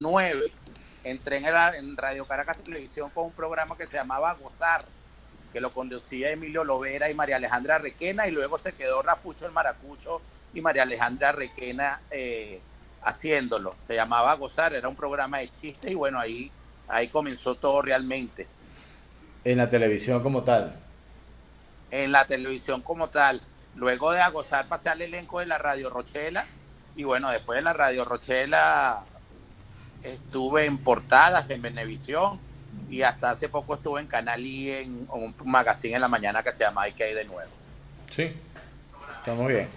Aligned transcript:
2009 0.00 0.52
entré 1.02 1.38
en, 1.38 1.96
Radio 1.96 2.24
Caracas 2.24 2.58
Televisión 2.58 3.10
con 3.10 3.24
un 3.24 3.32
programa 3.32 3.76
que 3.76 3.84
se 3.84 3.96
llamaba 3.96 4.32
Gozar, 4.34 4.84
que 5.52 5.60
lo 5.60 5.72
conducía 5.72 6.30
Emilio 6.30 6.62
Lovera 6.62 7.10
y 7.10 7.14
María 7.14 7.34
Alejandra 7.34 7.78
Requena, 7.78 8.28
y 8.28 8.30
luego 8.30 8.58
se 8.58 8.74
quedó 8.74 9.02
Rafucho 9.02 9.44
el 9.44 9.50
Maracucho 9.50 10.22
y 10.54 10.60
María 10.60 10.84
Alejandra 10.84 11.32
Requena 11.32 12.00
eh, 12.12 12.60
haciéndolo. 13.02 13.74
Se 13.78 13.96
llamaba 13.96 14.34
Gozar, 14.34 14.72
era 14.72 14.88
un 14.88 14.94
programa 14.94 15.38
de 15.38 15.50
chistes 15.50 15.90
y 15.90 15.96
bueno, 15.96 16.20
ahí, 16.20 16.52
ahí 16.86 17.08
comenzó 17.08 17.56
todo 17.56 17.82
realmente. 17.82 18.46
En 19.42 19.58
la 19.58 19.68
televisión 19.68 20.22
como 20.22 20.44
tal. 20.44 20.76
En 21.90 22.12
la 22.12 22.24
televisión 22.24 22.82
como 22.82 23.08
tal. 23.08 23.42
Luego 23.74 24.12
de 24.12 24.20
Gozar 24.30 24.68
pasé 24.68 24.90
al 24.90 25.02
elenco 25.02 25.40
de 25.40 25.46
la 25.46 25.58
Radio 25.58 25.90
Rochela 25.90 26.46
y 26.94 27.02
bueno, 27.02 27.30
después 27.30 27.56
de 27.56 27.62
la 27.62 27.72
Radio 27.72 28.04
Rochela 28.04 29.04
estuve 30.14 30.64
en 30.64 30.78
portadas 30.78 31.50
en 31.50 31.62
Venevisión 31.62 32.38
y 32.90 33.02
hasta 33.02 33.30
hace 33.30 33.48
poco 33.48 33.74
estuve 33.74 34.00
en 34.00 34.06
Canal 34.06 34.44
I 34.44 34.72
en, 34.72 35.06
un 35.10 35.34
magazine 35.44 35.94
en 35.94 36.00
la 36.00 36.08
mañana 36.08 36.42
que 36.42 36.52
se 36.52 36.64
llama 36.64 36.82
hay 36.82 36.92
de 36.92 37.24
nuevo. 37.24 37.50
Sí, 38.14 38.32
estamos 39.18 39.48
bien. 39.48 39.68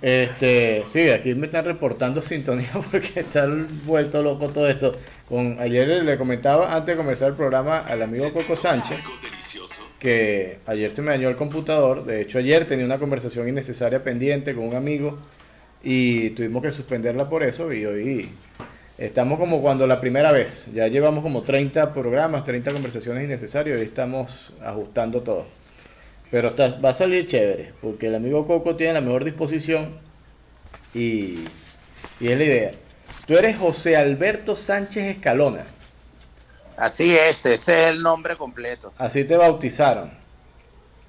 Este, 0.00 0.84
sí, 0.88 1.10
aquí 1.10 1.34
me 1.34 1.46
están 1.46 1.64
reportando 1.64 2.20
sintonía 2.22 2.72
porque 2.90 3.20
está 3.20 3.46
vuelto 3.84 4.22
loco 4.22 4.48
todo 4.48 4.68
esto. 4.68 4.92
Con, 5.28 5.58
ayer 5.60 5.86
le 6.02 6.18
comentaba 6.18 6.74
antes 6.74 6.94
de 6.94 6.96
comenzar 6.96 7.28
el 7.28 7.34
programa 7.34 7.78
al 7.78 8.02
amigo 8.02 8.32
Coco 8.32 8.56
Sánchez 8.56 8.98
que 10.02 10.58
ayer 10.66 10.90
se 10.90 11.00
me 11.00 11.12
dañó 11.12 11.28
el 11.28 11.36
computador. 11.36 12.04
De 12.04 12.22
hecho, 12.22 12.38
ayer 12.38 12.66
tenía 12.66 12.84
una 12.84 12.98
conversación 12.98 13.48
innecesaria 13.48 14.02
pendiente 14.02 14.52
con 14.52 14.64
un 14.64 14.74
amigo 14.74 15.20
y 15.80 16.30
tuvimos 16.30 16.60
que 16.60 16.72
suspenderla 16.72 17.28
por 17.28 17.44
eso 17.44 17.72
y 17.72 17.86
hoy 17.86 18.28
Estamos 19.02 19.40
como 19.40 19.60
cuando 19.60 19.84
la 19.88 20.00
primera 20.00 20.30
vez, 20.30 20.68
ya 20.72 20.86
llevamos 20.86 21.24
como 21.24 21.42
30 21.42 21.92
programas, 21.92 22.44
30 22.44 22.72
conversaciones 22.72 23.24
innecesarias 23.24 23.80
y 23.80 23.82
estamos 23.82 24.52
ajustando 24.62 25.22
todo. 25.22 25.44
Pero 26.30 26.50
está, 26.50 26.78
va 26.78 26.90
a 26.90 26.94
salir 26.94 27.26
chévere, 27.26 27.72
porque 27.80 28.06
el 28.06 28.14
amigo 28.14 28.46
Coco 28.46 28.76
tiene 28.76 28.92
la 28.92 29.00
mejor 29.00 29.24
disposición 29.24 29.98
y, 30.94 31.40
y 32.20 32.28
es 32.28 32.38
la 32.38 32.44
idea. 32.44 32.72
Tú 33.26 33.36
eres 33.36 33.58
José 33.58 33.96
Alberto 33.96 34.54
Sánchez 34.54 35.16
Escalona. 35.16 35.64
Así 36.76 37.12
es, 37.16 37.44
ese 37.44 37.54
es 37.54 37.96
el 37.96 38.02
nombre 38.04 38.36
completo. 38.36 38.92
Así 38.98 39.24
te 39.24 39.36
bautizaron. 39.36 40.12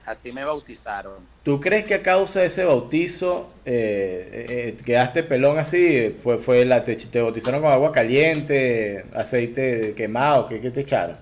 Así 0.07 0.31
me 0.31 0.43
bautizaron. 0.43 1.32
¿Tú 1.43 1.59
crees 1.59 1.85
que 1.85 1.95
a 1.95 2.01
causa 2.01 2.39
de 2.39 2.45
ese 2.45 2.63
bautizo 2.63 3.51
eh, 3.65 4.29
eh, 4.31 4.75
eh, 4.79 4.83
quedaste 4.85 5.23
pelón 5.23 5.57
así? 5.57 6.17
¿Fue, 6.23 6.37
fue 6.37 6.63
la, 6.63 6.85
te, 6.85 7.21
bautizaron 7.21 7.61
con 7.61 7.69
agua 7.69 7.91
caliente, 7.91 9.05
aceite 9.13 9.93
quemado? 9.93 10.47
¿Qué, 10.47 10.71
te 10.71 10.81
echaron? 10.81 11.17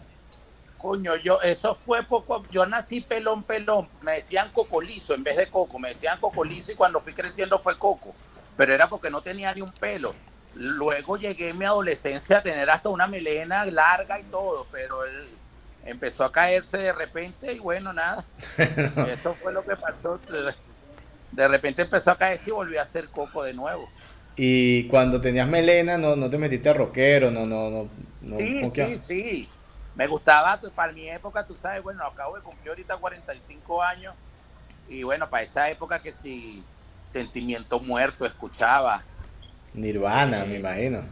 Coño, 0.77 1.15
yo, 1.15 1.41
eso 1.41 1.73
fue 1.73 2.03
poco. 2.03 2.43
Yo 2.51 2.67
nací 2.67 3.01
pelón, 3.01 3.41
pelón. 3.41 3.87
Me 4.01 4.13
decían 4.13 4.51
cocolizo 4.51 5.15
en 5.15 5.23
vez 5.23 5.37
de 5.37 5.47
coco. 5.47 5.79
Me 5.79 5.89
decían 5.89 6.19
cocolizo 6.19 6.71
y 6.71 6.75
cuando 6.75 6.99
fui 6.99 7.13
creciendo 7.13 7.57
fue 7.57 7.79
coco. 7.79 8.13
Pero 8.55 8.75
era 8.75 8.87
porque 8.87 9.09
no 9.09 9.21
tenía 9.21 9.51
ni 9.55 9.61
un 9.61 9.71
pelo. 9.71 10.13
Luego 10.53 11.17
llegué 11.17 11.49
en 11.49 11.57
mi 11.57 11.65
adolescencia 11.65 12.39
a 12.39 12.43
tener 12.43 12.69
hasta 12.69 12.89
una 12.89 13.07
melena 13.07 13.65
larga 13.65 14.19
y 14.19 14.23
todo, 14.23 14.67
pero 14.71 15.03
el 15.05 15.40
empezó 15.83 16.23
a 16.23 16.31
caerse 16.31 16.77
de 16.77 16.93
repente 16.93 17.53
y 17.53 17.59
bueno, 17.59 17.93
nada. 17.93 18.25
Eso 19.11 19.35
fue 19.35 19.51
lo 19.53 19.63
que 19.63 19.75
pasó. 19.75 20.19
De 21.31 21.47
repente 21.47 21.83
empezó 21.83 22.11
a 22.11 22.17
caerse 22.17 22.49
y 22.49 22.53
volvió 22.53 22.81
a 22.81 22.85
ser 22.85 23.09
coco 23.09 23.43
de 23.43 23.53
nuevo. 23.53 23.87
Y 24.35 24.87
cuando 24.87 25.19
tenías 25.19 25.47
melena, 25.47 25.97
no, 25.97 26.15
no 26.15 26.29
te 26.29 26.37
metiste 26.37 26.69
a 26.69 26.73
rockero, 26.73 27.31
no, 27.31 27.45
no, 27.45 27.89
no. 28.21 28.37
sí, 28.37 28.69
sí, 28.71 28.97
sí. 28.97 29.49
Me 29.93 30.07
gustaba, 30.07 30.59
para 30.73 30.93
mi 30.93 31.09
época, 31.09 31.45
tú 31.45 31.53
sabes, 31.53 31.83
bueno, 31.83 32.05
acabo 32.05 32.37
de 32.37 32.41
cumplir 32.41 32.69
ahorita 32.69 32.97
45 32.97 33.83
años. 33.83 34.15
Y 34.87 35.03
bueno, 35.03 35.29
para 35.29 35.43
esa 35.43 35.69
época 35.69 35.99
que 35.99 36.11
si 36.11 36.63
Sentimiento 37.03 37.79
Muerto 37.79 38.25
escuchaba. 38.25 39.03
Nirvana, 39.73 40.45
me 40.45 40.55
eh, 40.55 40.59
imagino. 40.59 41.03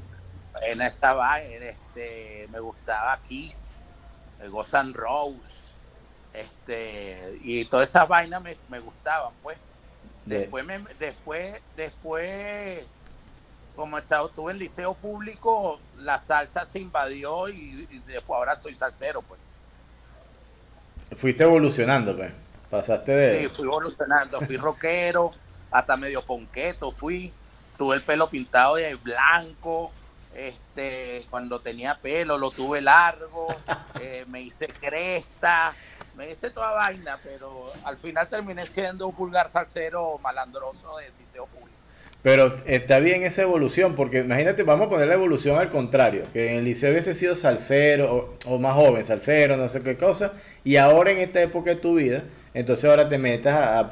En 0.62 0.82
esa 0.82 1.14
vaina, 1.14 1.66
este, 1.66 2.48
me 2.52 2.60
gustaba 2.60 3.20
Kiss 3.28 3.69
Gozan 4.48 4.94
Rose, 4.94 5.70
este, 6.34 7.40
y 7.44 7.66
todas 7.66 7.90
esas 7.90 8.08
vainas 8.08 8.42
me, 8.42 8.58
me 8.70 8.80
gustaban, 8.80 9.34
pues. 9.44 9.58
Después, 10.26 10.64
me, 10.64 10.80
después, 11.00 11.60
después, 11.76 12.86
como 13.76 13.98
estaba, 13.98 14.28
estuve 14.28 14.52
en 14.52 14.60
liceo 14.60 14.94
público, 14.94 15.80
la 15.98 16.18
salsa 16.20 16.66
se 16.66 16.80
invadió 16.80 17.50
y, 17.50 17.88
después 18.06 18.38
ahora 18.38 18.56
soy 18.56 18.76
salsero, 18.76 19.22
pues. 19.24 19.40
Fuiste 21.18 21.44
evolucionando, 21.44 22.16
pues. 22.16 22.32
Pasaste 22.70 23.12
de. 23.12 23.42
Sí, 23.42 23.56
fui 23.56 23.66
evolucionando, 23.66 24.40
fui 24.42 24.58
rockero, 24.58 25.32
hasta 25.72 25.98
medio 25.98 26.24
ponqueto, 26.24 26.92
fui, 26.92 27.34
tuve 27.78 27.96
el 27.96 28.04
pelo 28.04 28.30
pintado 28.30 28.76
de 28.76 28.94
blanco, 28.96 29.92
este, 30.48 31.26
cuando 31.30 31.60
tenía 31.60 31.96
pelo 31.96 32.38
lo 32.38 32.52
tuve 32.52 32.82
largo, 32.82 33.48
eh, 34.02 34.26
me 34.28 34.42
hice 34.42 34.68
cresta, 34.68 35.76
me 36.16 36.32
hice 36.32 36.50
toda 36.50 36.72
vaina, 36.72 37.20
pero 37.24 37.72
al 37.84 37.98
final 37.98 38.28
terminé 38.28 38.66
siendo 38.66 39.08
un 39.08 39.16
pulgar 39.16 39.50
salsero 39.50 40.18
malandroso 40.20 40.98
de 40.98 41.12
liceo 41.20 41.46
público. 41.46 41.70
Pero 42.22 42.58
está 42.66 43.00
bien 43.00 43.24
esa 43.24 43.44
evolución, 43.44 43.96
porque 43.96 44.20
imagínate, 44.20 44.64
vamos 44.64 44.88
a 44.88 44.90
poner 44.90 45.08
la 45.08 45.14
evolución 45.14 45.58
al 45.58 45.70
contrario, 45.70 46.24
que 46.34 46.52
en 46.52 46.58
el 46.58 46.66
liceo 46.66 46.92
hubiese 46.92 47.16
sido 47.16 47.36
salsero 47.36 48.38
o, 48.46 48.58
más 48.60 48.74
joven, 48.76 49.06
salsero, 49.06 49.56
no 49.56 49.70
sé 49.70 49.82
qué 49.82 49.96
cosa, 49.96 50.34
y 50.66 50.76
ahora 50.76 51.12
en 51.12 51.20
esta 51.20 51.42
época 51.42 51.70
de 51.72 51.76
tu 51.78 51.96
vida, 51.96 52.24
entonces 52.54 52.90
ahora 52.90 53.08
te 53.08 53.18
metas 53.18 53.54
a, 53.56 53.80
a 53.80 53.92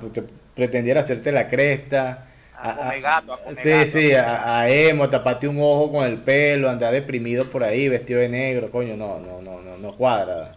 pretender 0.56 0.98
hacerte 0.98 1.32
la 1.32 1.48
cresta, 1.48 2.27
a, 2.58 2.96
gato, 3.00 3.40
sí, 3.62 3.88
sí, 3.88 4.14
a, 4.14 4.60
a, 4.60 4.70
emo, 4.70 5.10
tapate 5.10 5.48
un 5.48 5.60
ojo 5.60 5.92
con 5.92 6.06
el 6.06 6.18
pelo, 6.18 6.70
andar 6.70 6.92
deprimido 6.92 7.46
por 7.46 7.64
ahí, 7.64 7.88
vestido 7.88 8.20
de 8.20 8.30
negro, 8.30 8.72
coño, 8.72 8.98
no, 8.98 9.20
no, 9.20 9.42
no, 9.42 9.62
no, 9.62 9.78
no 9.78 9.96
cuadra. 9.96 10.54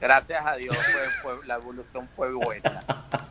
Gracias 0.00 0.44
a 0.44 0.56
Dios, 0.56 0.76
fue, 1.22 1.32
la 1.46 1.54
evolución 1.54 2.06
fue 2.14 2.32
buena. 2.34 2.84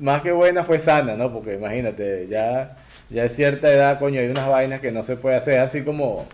Más 0.00 0.22
que 0.22 0.32
buena 0.32 0.64
fue 0.64 0.78
sana, 0.78 1.16
¿no? 1.16 1.30
Porque 1.30 1.54
imagínate, 1.54 2.26
ya, 2.28 2.78
ya 3.10 3.24
a 3.24 3.28
cierta 3.28 3.70
edad, 3.70 3.98
coño, 3.98 4.20
hay 4.20 4.28
unas 4.28 4.48
vainas 4.48 4.80
que 4.80 4.90
no 4.90 5.02
se 5.02 5.16
puede 5.16 5.36
hacer, 5.36 5.58
así 5.58 5.84
como, 5.84 6.26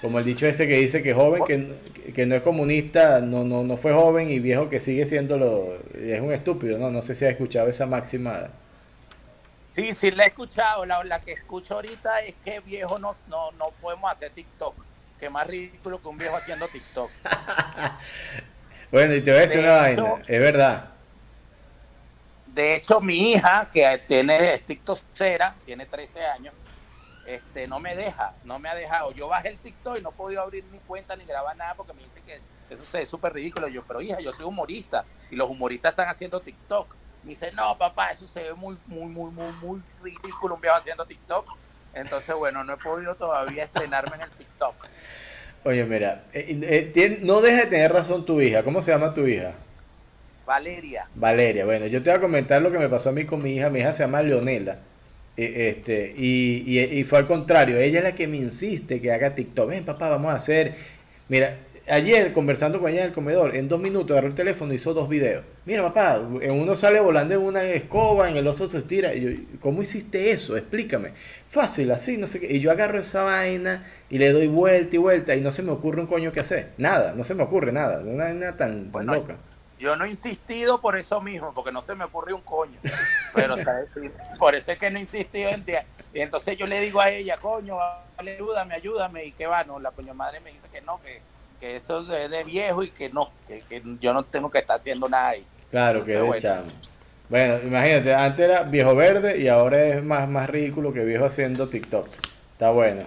como 0.00 0.20
el 0.20 0.24
dicho 0.24 0.46
ese 0.46 0.68
que 0.68 0.76
dice 0.76 1.02
que 1.02 1.12
joven 1.12 1.42
que, 1.44 2.12
que 2.12 2.24
no 2.24 2.36
es 2.36 2.42
comunista, 2.42 3.20
no, 3.20 3.42
no, 3.42 3.64
no 3.64 3.76
fue 3.76 3.92
joven 3.92 4.30
y 4.30 4.38
viejo 4.38 4.68
que 4.68 4.78
sigue 4.78 5.06
siendo 5.06 5.36
lo, 5.36 5.76
es 6.00 6.20
un 6.20 6.32
estúpido, 6.32 6.78
¿no? 6.78 6.92
No 6.92 7.02
sé 7.02 7.16
si 7.16 7.24
has 7.24 7.32
escuchado 7.32 7.68
esa 7.68 7.84
máxima 7.86 8.50
Sí, 9.78 9.92
sí 9.92 10.10
la 10.10 10.24
he 10.24 10.26
escuchado. 10.26 10.84
La, 10.84 11.04
la 11.04 11.20
que 11.20 11.30
escucho 11.30 11.74
ahorita 11.74 12.22
es 12.22 12.34
que 12.44 12.58
viejo 12.58 12.98
no, 12.98 13.14
no, 13.28 13.52
no 13.52 13.70
podemos 13.80 14.10
hacer 14.10 14.32
TikTok. 14.32 14.74
Que 15.20 15.30
más 15.30 15.46
ridículo 15.46 16.02
que 16.02 16.08
un 16.08 16.18
viejo 16.18 16.34
haciendo 16.34 16.66
TikTok. 16.66 17.08
bueno, 18.90 19.14
y 19.14 19.22
te 19.22 19.30
voy 19.30 19.38
a 19.38 19.42
decir 19.42 19.60
una 19.60 19.76
vaina, 19.76 20.22
es 20.26 20.40
verdad. 20.40 20.90
De 22.46 22.74
hecho, 22.74 23.00
mi 23.00 23.30
hija, 23.30 23.68
que 23.72 24.02
tiene 24.04 24.54
es 24.54 24.66
TikTokera, 24.66 25.54
tiene 25.64 25.86
13 25.86 26.26
años, 26.26 26.54
este, 27.24 27.68
no 27.68 27.78
me 27.78 27.94
deja, 27.94 28.34
no 28.42 28.58
me 28.58 28.68
ha 28.68 28.74
dejado. 28.74 29.12
Yo 29.12 29.28
bajé 29.28 29.50
el 29.50 29.58
TikTok 29.58 29.98
y 29.98 30.02
no 30.02 30.08
he 30.10 30.12
podido 30.12 30.42
abrir 30.42 30.64
mi 30.64 30.80
cuenta 30.80 31.14
ni 31.14 31.24
grabar 31.24 31.56
nada 31.56 31.74
porque 31.76 31.92
me 31.92 32.02
dice 32.02 32.20
que 32.22 32.40
eso 32.68 32.98
es 32.98 33.08
súper 33.08 33.32
ridículo. 33.32 33.68
Yo, 33.68 33.84
pero 33.86 34.02
hija, 34.02 34.18
yo 34.18 34.32
soy 34.32 34.44
humorista 34.44 35.04
y 35.30 35.36
los 35.36 35.48
humoristas 35.48 35.92
están 35.92 36.08
haciendo 36.08 36.40
TikTok. 36.40 36.96
Me 37.24 37.30
dice, 37.30 37.52
no, 37.52 37.76
papá, 37.76 38.10
eso 38.10 38.26
se 38.26 38.42
ve 38.42 38.54
muy, 38.54 38.76
muy, 38.86 39.06
muy, 39.06 39.30
muy, 39.32 39.52
muy 39.62 39.82
ridículo 40.02 40.54
un 40.54 40.60
viejo 40.60 40.76
haciendo 40.76 41.04
TikTok. 41.04 41.46
Entonces, 41.94 42.34
bueno, 42.34 42.64
no 42.64 42.74
he 42.74 42.76
podido 42.76 43.14
todavía 43.14 43.64
estrenarme 43.64 44.16
en 44.16 44.22
el 44.22 44.30
TikTok. 44.30 44.74
Oye, 45.64 45.84
mira, 45.84 46.24
eh, 46.32 46.92
eh, 46.94 47.18
no 47.22 47.40
deja 47.40 47.62
de 47.62 47.66
tener 47.66 47.92
razón 47.92 48.24
tu 48.24 48.40
hija. 48.40 48.62
¿Cómo 48.62 48.80
se 48.80 48.92
llama 48.92 49.12
tu 49.12 49.26
hija? 49.26 49.52
Valeria. 50.46 51.08
Valeria, 51.14 51.64
bueno, 51.64 51.86
yo 51.86 52.02
te 52.02 52.10
voy 52.10 52.18
a 52.18 52.22
comentar 52.22 52.62
lo 52.62 52.70
que 52.70 52.78
me 52.78 52.88
pasó 52.88 53.10
a 53.10 53.12
mí 53.12 53.26
con 53.26 53.42
mi 53.42 53.56
hija. 53.56 53.68
Mi 53.68 53.80
hija 53.80 53.92
se 53.92 54.04
llama 54.04 54.22
Leonela. 54.22 54.78
E, 55.36 55.68
este, 55.68 56.14
y, 56.16 56.78
y, 56.80 57.04
fue 57.04 57.18
al 57.18 57.26
contrario, 57.26 57.78
ella 57.78 57.98
es 57.98 58.04
la 58.04 58.14
que 58.14 58.26
me 58.26 58.38
insiste 58.38 59.00
que 59.00 59.12
haga 59.12 59.34
TikTok. 59.34 59.68
Ven, 59.68 59.84
papá, 59.84 60.08
vamos 60.08 60.32
a 60.32 60.36
hacer. 60.36 60.74
Mira, 61.28 61.58
ayer 61.88 62.32
conversando 62.32 62.80
con 62.80 62.90
ella 62.90 63.00
en 63.00 63.08
el 63.08 63.12
comedor, 63.12 63.54
en 63.56 63.68
dos 63.68 63.80
minutos 63.80 64.12
agarró 64.12 64.28
el 64.28 64.34
teléfono 64.34 64.72
y 64.72 64.76
hizo 64.76 64.94
dos 64.94 65.08
videos. 65.08 65.44
Mira, 65.64 65.82
papá, 65.82 66.20
en 66.40 66.60
uno 66.60 66.74
sale 66.74 67.00
volando 67.00 67.34
en 67.34 67.40
una 67.40 67.62
escoba, 67.64 68.28
en 68.30 68.36
el 68.36 68.46
otro 68.46 68.68
se 68.68 68.78
estira. 68.78 69.14
Y 69.14 69.20
yo, 69.20 69.42
¿cómo 69.60 69.82
hiciste 69.82 70.30
eso? 70.30 70.56
Explícame. 70.56 71.12
Fácil, 71.48 71.90
así, 71.90 72.16
no 72.16 72.26
sé 72.26 72.40
qué. 72.40 72.52
Y 72.52 72.60
yo 72.60 72.70
agarro 72.70 72.98
esa 73.00 73.22
vaina 73.22 73.86
y 74.10 74.18
le 74.18 74.32
doy 74.32 74.48
vuelta 74.48 74.96
y 74.96 74.98
vuelta 74.98 75.34
y 75.34 75.40
no 75.40 75.50
se 75.50 75.62
me 75.62 75.72
ocurre 75.72 76.00
un 76.00 76.06
coño 76.06 76.32
que 76.32 76.40
hacer. 76.40 76.72
Nada, 76.78 77.14
no 77.14 77.24
se 77.24 77.34
me 77.34 77.42
ocurre 77.42 77.72
nada. 77.72 78.00
Una 78.00 78.24
vaina 78.24 78.56
tan, 78.56 78.90
loca. 78.92 79.36
Yo 79.78 79.94
no 79.94 80.04
he 80.04 80.08
insistido 80.08 80.80
por 80.80 80.98
eso 80.98 81.20
mismo, 81.20 81.54
porque 81.54 81.70
no 81.70 81.80
se 81.82 81.94
me 81.94 82.04
ocurrió 82.04 82.34
un 82.34 82.42
coño. 82.42 82.80
Pero, 83.34 83.56
¿sabes? 83.58 83.94
Sí, 83.94 84.10
por 84.38 84.56
eso 84.56 84.72
es 84.72 84.78
que 84.78 84.90
no 84.90 84.98
he 84.98 85.02
insistido 85.02 85.50
en 85.50 85.64
día. 85.64 85.86
Y 86.12 86.20
entonces 86.20 86.58
yo 86.58 86.66
le 86.66 86.80
digo 86.80 87.00
a 87.00 87.10
ella, 87.10 87.36
coño, 87.38 87.76
vale, 87.76 88.34
ayúdame, 88.34 88.74
ayúdame. 88.74 89.24
Y 89.26 89.32
que 89.32 89.46
va, 89.46 89.62
no, 89.62 89.78
la 89.78 89.92
coño 89.92 90.14
madre 90.14 90.40
me 90.40 90.50
dice 90.50 90.68
que 90.72 90.80
no, 90.80 91.00
que, 91.00 91.20
que 91.60 91.76
eso 91.76 92.00
es 92.14 92.30
de 92.30 92.44
viejo 92.44 92.82
y 92.82 92.90
que 92.90 93.08
no, 93.08 93.30
que, 93.46 93.62
que 93.68 93.82
yo 94.00 94.12
no 94.12 94.24
tengo 94.24 94.50
que 94.50 94.58
estar 94.58 94.76
haciendo 94.76 95.08
nada 95.08 95.30
ahí. 95.30 95.44
Claro, 95.70 96.04
que 96.04 96.12
de 96.12 96.20
bueno. 96.20 96.40
chamo. 96.40 96.66
Bueno, 97.28 97.58
imagínate, 97.62 98.14
antes 98.14 98.40
era 98.40 98.62
viejo 98.62 98.94
verde 98.94 99.38
y 99.38 99.48
ahora 99.48 99.86
es 99.86 100.02
más, 100.02 100.28
más 100.28 100.48
ridículo 100.48 100.92
que 100.92 101.04
viejo 101.04 101.26
haciendo 101.26 101.68
TikTok. 101.68 102.08
Está 102.52 102.70
bueno. 102.70 103.02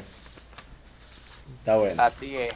Está 1.59 1.77
bueno. 1.77 2.03
Así 2.03 2.35
es. 2.35 2.53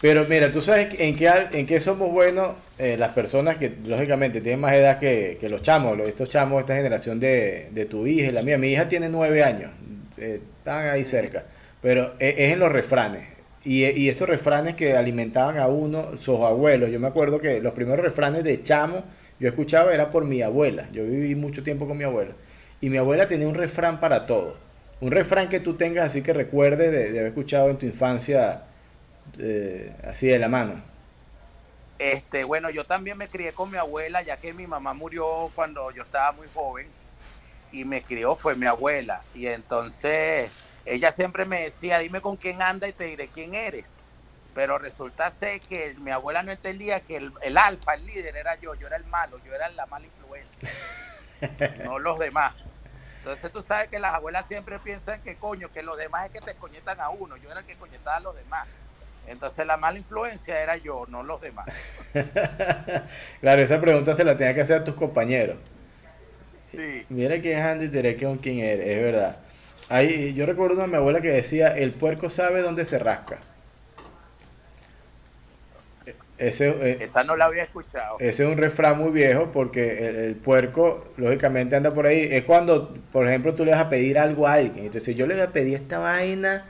Pero 0.00 0.26
mira, 0.28 0.52
tú 0.52 0.60
sabes 0.60 0.98
en 1.00 1.16
qué, 1.16 1.30
en 1.52 1.66
qué 1.66 1.80
somos 1.80 2.10
buenos 2.10 2.56
eh, 2.78 2.96
las 2.98 3.10
personas 3.10 3.56
que 3.56 3.76
lógicamente 3.84 4.40
tienen 4.40 4.60
más 4.60 4.74
edad 4.74 4.98
que, 4.98 5.38
que 5.40 5.48
los 5.48 5.62
chamos, 5.62 5.98
estos 6.00 6.28
chamos, 6.28 6.60
esta 6.60 6.74
generación 6.74 7.18
de, 7.18 7.68
de 7.70 7.86
tu 7.86 8.06
hija 8.06 8.28
y 8.28 8.32
la 8.32 8.42
mía. 8.42 8.58
Mi 8.58 8.72
hija 8.72 8.88
tiene 8.88 9.08
nueve 9.08 9.42
años, 9.42 9.70
eh, 10.18 10.40
están 10.58 10.88
ahí 10.88 11.04
cerca, 11.04 11.44
pero 11.80 12.14
e- 12.18 12.34
es, 12.36 12.52
en 12.52 12.58
los 12.58 12.70
refranes. 12.70 13.35
Y, 13.66 14.08
esos 14.08 14.28
refranes 14.28 14.76
que 14.76 14.96
alimentaban 14.96 15.58
a 15.58 15.66
uno, 15.66 16.16
sus 16.18 16.38
abuelos. 16.40 16.88
Yo 16.90 17.00
me 17.00 17.08
acuerdo 17.08 17.40
que 17.40 17.60
los 17.60 17.72
primeros 17.72 18.04
refranes 18.04 18.44
de 18.44 18.62
chamo 18.62 19.02
yo 19.40 19.48
escuchaba 19.48 19.92
era 19.92 20.12
por 20.12 20.24
mi 20.24 20.40
abuela. 20.40 20.88
Yo 20.92 21.04
viví 21.04 21.34
mucho 21.34 21.64
tiempo 21.64 21.88
con 21.88 21.98
mi 21.98 22.04
abuela. 22.04 22.30
Y 22.80 22.90
mi 22.90 22.96
abuela 22.96 23.26
tenía 23.26 23.48
un 23.48 23.56
refrán 23.56 23.98
para 23.98 24.24
todo. 24.24 24.56
Un 25.00 25.10
refrán 25.10 25.48
que 25.48 25.58
tú 25.58 25.74
tengas 25.74 26.06
así 26.06 26.22
que 26.22 26.32
recuerdes 26.32 26.92
de, 26.92 27.10
de 27.10 27.18
haber 27.18 27.32
escuchado 27.32 27.68
en 27.68 27.76
tu 27.76 27.86
infancia 27.86 28.62
eh, 29.38 29.92
así 30.04 30.28
de 30.28 30.38
la 30.38 30.48
mano. 30.48 30.80
Este, 31.98 32.44
bueno, 32.44 32.70
yo 32.70 32.84
también 32.84 33.18
me 33.18 33.28
crié 33.28 33.52
con 33.52 33.70
mi 33.70 33.78
abuela, 33.78 34.22
ya 34.22 34.36
que 34.36 34.52
mi 34.52 34.66
mamá 34.66 34.94
murió 34.94 35.50
cuando 35.54 35.90
yo 35.90 36.02
estaba 36.02 36.32
muy 36.32 36.46
joven 36.54 36.86
y 37.72 37.84
me 37.84 38.02
crió 38.02 38.36
fue 38.36 38.54
mi 38.54 38.66
abuela. 38.66 39.22
Y 39.34 39.46
entonces 39.48 40.50
ella 40.86 41.10
siempre 41.10 41.44
me 41.44 41.62
decía, 41.62 41.98
dime 41.98 42.20
con 42.20 42.36
quién 42.36 42.62
anda 42.62 42.86
y 42.88 42.92
te 42.92 43.04
diré 43.04 43.28
quién 43.28 43.54
eres. 43.54 43.98
Pero 44.54 44.78
resulta 44.78 45.30
ser 45.30 45.60
que 45.60 45.94
mi 45.98 46.10
abuela 46.10 46.42
no 46.42 46.52
entendía 46.52 47.00
que 47.00 47.16
el, 47.16 47.32
el 47.42 47.58
alfa, 47.58 47.94
el 47.94 48.06
líder, 48.06 48.36
era 48.36 48.54
yo, 48.54 48.74
yo 48.74 48.86
era 48.86 48.96
el 48.96 49.04
malo, 49.04 49.38
yo 49.44 49.52
era 49.52 49.68
la 49.70 49.84
mala 49.86 50.06
influencia, 50.06 50.70
no 51.84 51.98
los 51.98 52.18
demás. 52.18 52.54
Entonces 53.18 53.52
tú 53.52 53.60
sabes 53.60 53.88
que 53.88 53.98
las 53.98 54.14
abuelas 54.14 54.46
siempre 54.46 54.78
piensan 54.78 55.20
que 55.20 55.36
coño, 55.36 55.70
que 55.72 55.82
los 55.82 55.98
demás 55.98 56.26
es 56.26 56.32
que 56.32 56.40
te 56.40 56.54
coñetan 56.54 57.00
a 57.00 57.10
uno, 57.10 57.36
yo 57.36 57.50
era 57.50 57.60
el 57.60 57.66
que 57.66 57.74
coñetaba 57.74 58.16
a 58.16 58.20
los 58.20 58.36
demás. 58.36 58.66
Entonces 59.26 59.66
la 59.66 59.76
mala 59.76 59.98
influencia 59.98 60.58
era 60.60 60.76
yo, 60.76 61.04
no 61.08 61.24
los 61.24 61.40
demás. 61.40 61.66
claro, 63.40 63.60
esa 63.60 63.80
pregunta 63.80 64.14
se 64.14 64.24
la 64.24 64.36
tenía 64.36 64.54
que 64.54 64.60
hacer 64.60 64.76
a 64.76 64.84
tus 64.84 64.94
compañeros. 64.94 65.56
Sí. 66.70 67.04
Mira 67.08 67.40
quién 67.40 67.58
es 67.58 67.64
Andy, 67.64 67.88
te 67.88 67.96
diré 67.96 68.16
con 68.16 68.38
quién 68.38 68.60
eres, 68.60 68.88
es 68.88 69.02
verdad. 69.02 69.36
Ahí, 69.88 70.34
yo 70.34 70.46
recuerdo 70.46 70.82
a 70.82 70.86
mi 70.86 70.96
abuela 70.96 71.20
que 71.20 71.30
decía, 71.30 71.76
el 71.76 71.92
puerco 71.94 72.30
sabe 72.30 72.62
dónde 72.62 72.84
se 72.84 72.98
rasca. 72.98 73.38
Ese, 76.38 76.68
eh, 76.68 76.98
Esa 77.00 77.24
no 77.24 77.34
la 77.36 77.46
había 77.46 77.62
escuchado. 77.62 78.16
ese 78.20 78.44
es 78.44 78.48
un 78.50 78.58
refrán 78.58 78.98
muy 78.98 79.10
viejo 79.10 79.50
porque 79.52 80.06
el, 80.08 80.16
el 80.16 80.34
puerco, 80.36 81.08
lógicamente, 81.16 81.76
anda 81.76 81.90
por 81.92 82.06
ahí. 82.06 82.28
Es 82.30 82.44
cuando, 82.44 82.94
por 83.10 83.26
ejemplo, 83.26 83.54
tú 83.54 83.64
le 83.64 83.72
vas 83.72 83.80
a 83.80 83.88
pedir 83.90 84.18
algo 84.18 84.46
a 84.46 84.54
alguien. 84.54 84.86
Entonces, 84.86 85.16
yo 85.16 85.26
le 85.26 85.34
voy 85.34 85.44
a 85.44 85.52
pedir 85.52 85.76
esta 85.76 85.98
vaina 85.98 86.66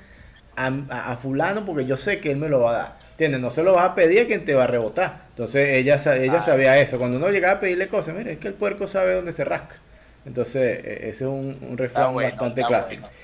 a, 0.56 0.66
a- 0.90 1.12
a 1.12 1.16
fulano 1.16 1.64
porque 1.66 1.84
yo 1.86 1.96
sé 1.96 2.20
que 2.20 2.30
él 2.32 2.38
me 2.38 2.48
lo 2.48 2.60
va 2.60 2.70
a 2.70 2.78
dar. 2.78 2.98
¿Entiendes? 3.12 3.40
No 3.40 3.50
se 3.50 3.64
lo 3.64 3.72
vas 3.74 3.90
a 3.90 3.94
pedir 3.96 4.22
a 4.22 4.26
quien 4.26 4.44
te 4.44 4.54
va 4.54 4.64
a 4.64 4.66
rebotar. 4.68 5.24
Entonces, 5.30 5.78
ella, 5.78 5.96
ella 6.16 6.38
Ah. 6.38 6.42
sabía 6.42 6.78
eso. 6.80 6.98
Cuando 6.98 7.16
uno 7.18 7.30
llegaba 7.30 7.58
a 7.58 7.60
pedirle 7.60 7.88
cosas, 7.88 8.14
mira, 8.16 8.30
es 8.32 8.38
que 8.38 8.48
el 8.48 8.54
puerco 8.54 8.86
sabe 8.86 9.12
dónde 9.14 9.32
se 9.32 9.44
rasca. 9.44 9.76
Entonces, 10.26 10.84
e- 10.84 11.08
ese 11.10 11.24
es 11.24 11.30
un, 11.30 11.56
un 11.62 11.78
refrán 11.78 12.12
bueno, 12.12 12.30
bastante 12.30 12.62
clásico. 12.64 13.02
bueno. 13.02 13.16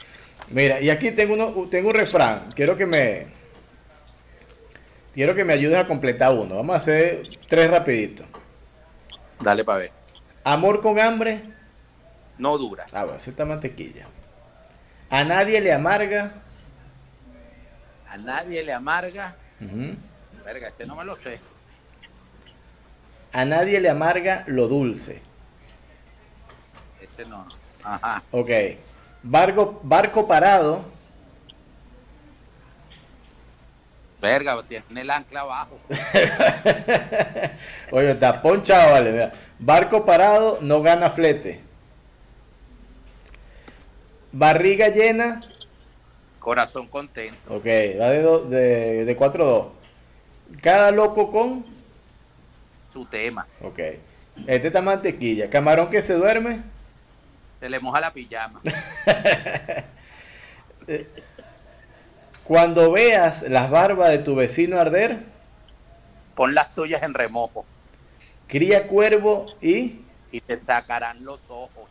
Mira, 0.50 0.80
y 0.80 0.90
aquí 0.90 1.10
tengo, 1.12 1.34
uno, 1.34 1.68
tengo 1.70 1.88
un 1.90 1.94
refrán. 1.94 2.52
Quiero 2.54 2.76
que 2.76 2.86
me... 2.86 3.26
Quiero 5.14 5.34
que 5.34 5.44
me 5.44 5.52
ayudes 5.52 5.78
a 5.78 5.86
completar 5.86 6.32
uno. 6.32 6.56
Vamos 6.56 6.74
a 6.74 6.76
hacer 6.78 7.22
tres 7.48 7.70
rapiditos. 7.70 8.26
Dale 9.40 9.64
para 9.64 9.78
ver. 9.80 9.90
Amor 10.44 10.80
con 10.80 10.98
hambre. 10.98 11.42
No 12.38 12.56
dura. 12.56 12.86
Ah, 12.92 13.04
bueno, 13.04 13.18
está 13.24 13.44
mantequilla. 13.44 14.06
A 15.10 15.24
nadie 15.24 15.60
le 15.60 15.72
amarga. 15.72 16.32
A 18.08 18.16
nadie 18.16 18.62
le 18.62 18.72
amarga. 18.72 19.36
Verga, 20.44 20.68
ese 20.68 20.86
no 20.86 20.96
me 20.96 21.04
lo 21.04 21.14
sé. 21.16 21.40
A 23.32 23.44
nadie 23.44 23.80
le 23.80 23.90
amarga 23.90 24.44
lo 24.46 24.66
dulce. 24.68 25.20
Ese 27.02 27.24
no. 27.26 27.46
Ajá. 27.82 28.22
Ok. 28.30 28.50
Barco, 29.22 29.80
barco 29.82 30.26
parado. 30.26 30.84
Verga, 34.20 34.62
tiene 34.62 35.00
el 35.00 35.10
ancla 35.10 35.40
abajo. 35.40 35.78
Oye, 37.90 38.12
está 38.12 38.40
ponchado, 38.40 38.92
vale. 38.92 39.10
mira. 39.10 39.32
Barco 39.58 40.04
parado 40.04 40.58
no 40.60 40.80
gana 40.80 41.10
flete. 41.10 41.60
Barriga 44.30 44.88
llena. 44.88 45.40
Corazón 46.38 46.86
contento. 46.86 47.52
Ok, 47.54 47.66
va 48.00 48.10
de, 48.10 48.22
do- 48.22 48.44
de, 48.44 49.04
de 49.04 49.16
4 49.16 49.44
a 49.44 49.46
2. 49.46 49.66
Cada 50.60 50.90
loco 50.92 51.30
con. 51.30 51.64
Su 52.92 53.04
tema. 53.06 53.46
Ok. 53.60 53.78
Este 54.46 54.68
está 54.68 54.80
mantequilla. 54.80 55.50
Camarón 55.50 55.90
que 55.90 56.00
se 56.02 56.14
duerme. 56.14 56.62
Se 57.62 57.70
le 57.70 57.78
moja 57.78 58.00
la 58.00 58.12
pijama. 58.12 58.60
Cuando 62.42 62.90
veas 62.90 63.42
las 63.42 63.70
barbas 63.70 64.10
de 64.10 64.18
tu 64.18 64.34
vecino 64.34 64.80
arder, 64.80 65.20
Pon 66.34 66.56
las 66.56 66.74
tuyas 66.74 67.04
en 67.04 67.14
remojo 67.14 67.64
cría 68.48 68.88
cuervo 68.88 69.46
y 69.60 70.00
y 70.32 70.40
te 70.40 70.56
sacarán 70.56 71.24
los 71.24 71.48
ojos. 71.50 71.88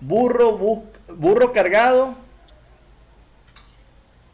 burro, 0.00 0.56
burro 1.08 1.52
cargado. 1.52 2.14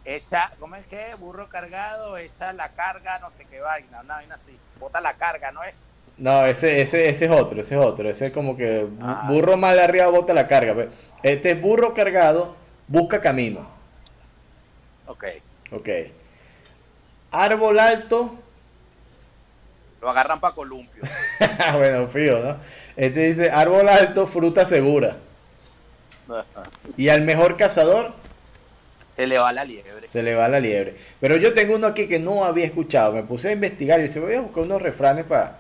Echa, 0.05 0.53
¿cómo 0.61 0.77
es 0.77 0.87
que? 0.87 1.17
Burro 1.17 1.49
cargado, 1.49 2.17
echa 2.19 2.53
la 2.53 2.69
carga, 2.69 3.19
no 3.19 3.31
sé 3.31 3.47
qué 3.47 3.59
vaina, 3.59 4.03
una 4.03 4.15
vaina 4.15 4.37
así. 4.37 4.57
Bota 4.79 5.01
la 5.01 5.15
carga, 5.15 5.51
¿no 5.51 5.65
es? 5.65 5.75
No, 6.19 6.45
ese, 6.47 6.83
ese, 6.83 7.09
ese 7.09 7.25
es 7.27 7.31
otro, 7.31 7.61
ese 7.61 7.77
es 7.79 7.81
otro. 7.85 8.09
Ese 8.11 8.27
es 8.27 8.33
como 8.33 8.57
que 8.57 8.87
Ah. 9.01 9.27
burro 9.29 9.57
mal 9.57 9.79
arriba 9.79 10.09
bota 10.09 10.35
la 10.35 10.47
carga. 10.49 10.75
pues. 10.75 10.89
Este 11.23 11.53
es 11.53 11.61
burro 11.61 11.95
cargado, 11.95 12.57
busca 12.89 13.21
camino. 13.21 13.69
Ok. 15.07 15.25
Ok. 15.73 15.89
Árbol 17.31 17.79
alto. 17.79 18.35
Lo 20.01 20.11
agarran 20.11 20.41
para 20.41 20.55
columpio. 20.55 21.03
bueno, 21.77 22.07
fío, 22.09 22.39
¿no? 22.41 22.57
Este 22.97 23.27
dice 23.29 23.51
árbol 23.51 23.89
alto, 23.89 24.27
fruta 24.27 24.65
segura. 24.65 25.17
Y 26.97 27.09
al 27.09 27.23
mejor 27.23 27.57
cazador 27.57 28.13
Se 29.17 29.27
le 29.27 29.39
va 29.39 29.53
la 29.53 29.65
liebre. 29.65 30.09
se 30.09 30.23
le 30.23 30.35
va 30.35 30.49
la 30.49 30.61
liebre. 30.61 30.97
Pero 31.21 31.37
yo 31.37 31.55
tengo 31.55 31.75
uno 31.77 31.87
aquí 31.87 32.07
que 32.07 32.19
no 32.19 32.45
había 32.45 32.67
escuchado. 32.67 33.13
Me 33.13 33.23
puse 33.23 33.49
a 33.49 33.53
investigar 33.53 33.99
y 34.01 34.05
dije, 34.05 34.21
voy 34.21 34.35
a 34.35 34.41
buscar 34.41 34.65
unos 34.65 34.83
refranes 34.83 35.25
para 35.25 35.59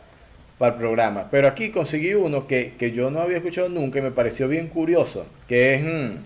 el 0.66 0.74
programa. 0.74 1.28
Pero 1.30 1.46
aquí 1.48 1.70
conseguí 1.70 2.14
uno 2.14 2.46
que, 2.46 2.74
que 2.78 2.90
yo 2.92 3.10
no 3.10 3.20
había 3.20 3.36
escuchado 3.38 3.68
nunca 3.68 3.98
y 3.98 4.02
me 4.02 4.10
pareció 4.10 4.48
bien 4.48 4.68
curioso. 4.68 5.26
Que 5.46 5.74
es... 5.74 5.82
mm, 5.84 6.16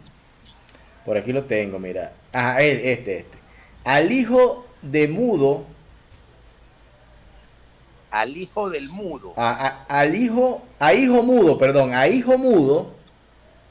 por 1.04 1.16
aquí 1.16 1.32
lo 1.32 1.44
tengo, 1.44 1.78
mira. 1.78 2.12
Ah, 2.32 2.62
él, 2.62 2.80
este, 2.84 3.18
este. 3.18 3.38
Al 3.84 4.10
hijo 4.12 4.66
de 4.80 5.08
mudo, 5.08 5.64
Al 8.10 8.36
hijo 8.36 8.68
del 8.70 8.88
mudo. 8.88 9.32
a- 9.36 9.84
a- 9.88 10.00
al 10.00 10.14
hijo, 10.14 10.62
a 10.78 10.92
hijo 10.92 11.22
mudo, 11.22 11.58
perdón, 11.58 11.94
a 11.94 12.08
hijo 12.08 12.36
mudo, 12.36 12.94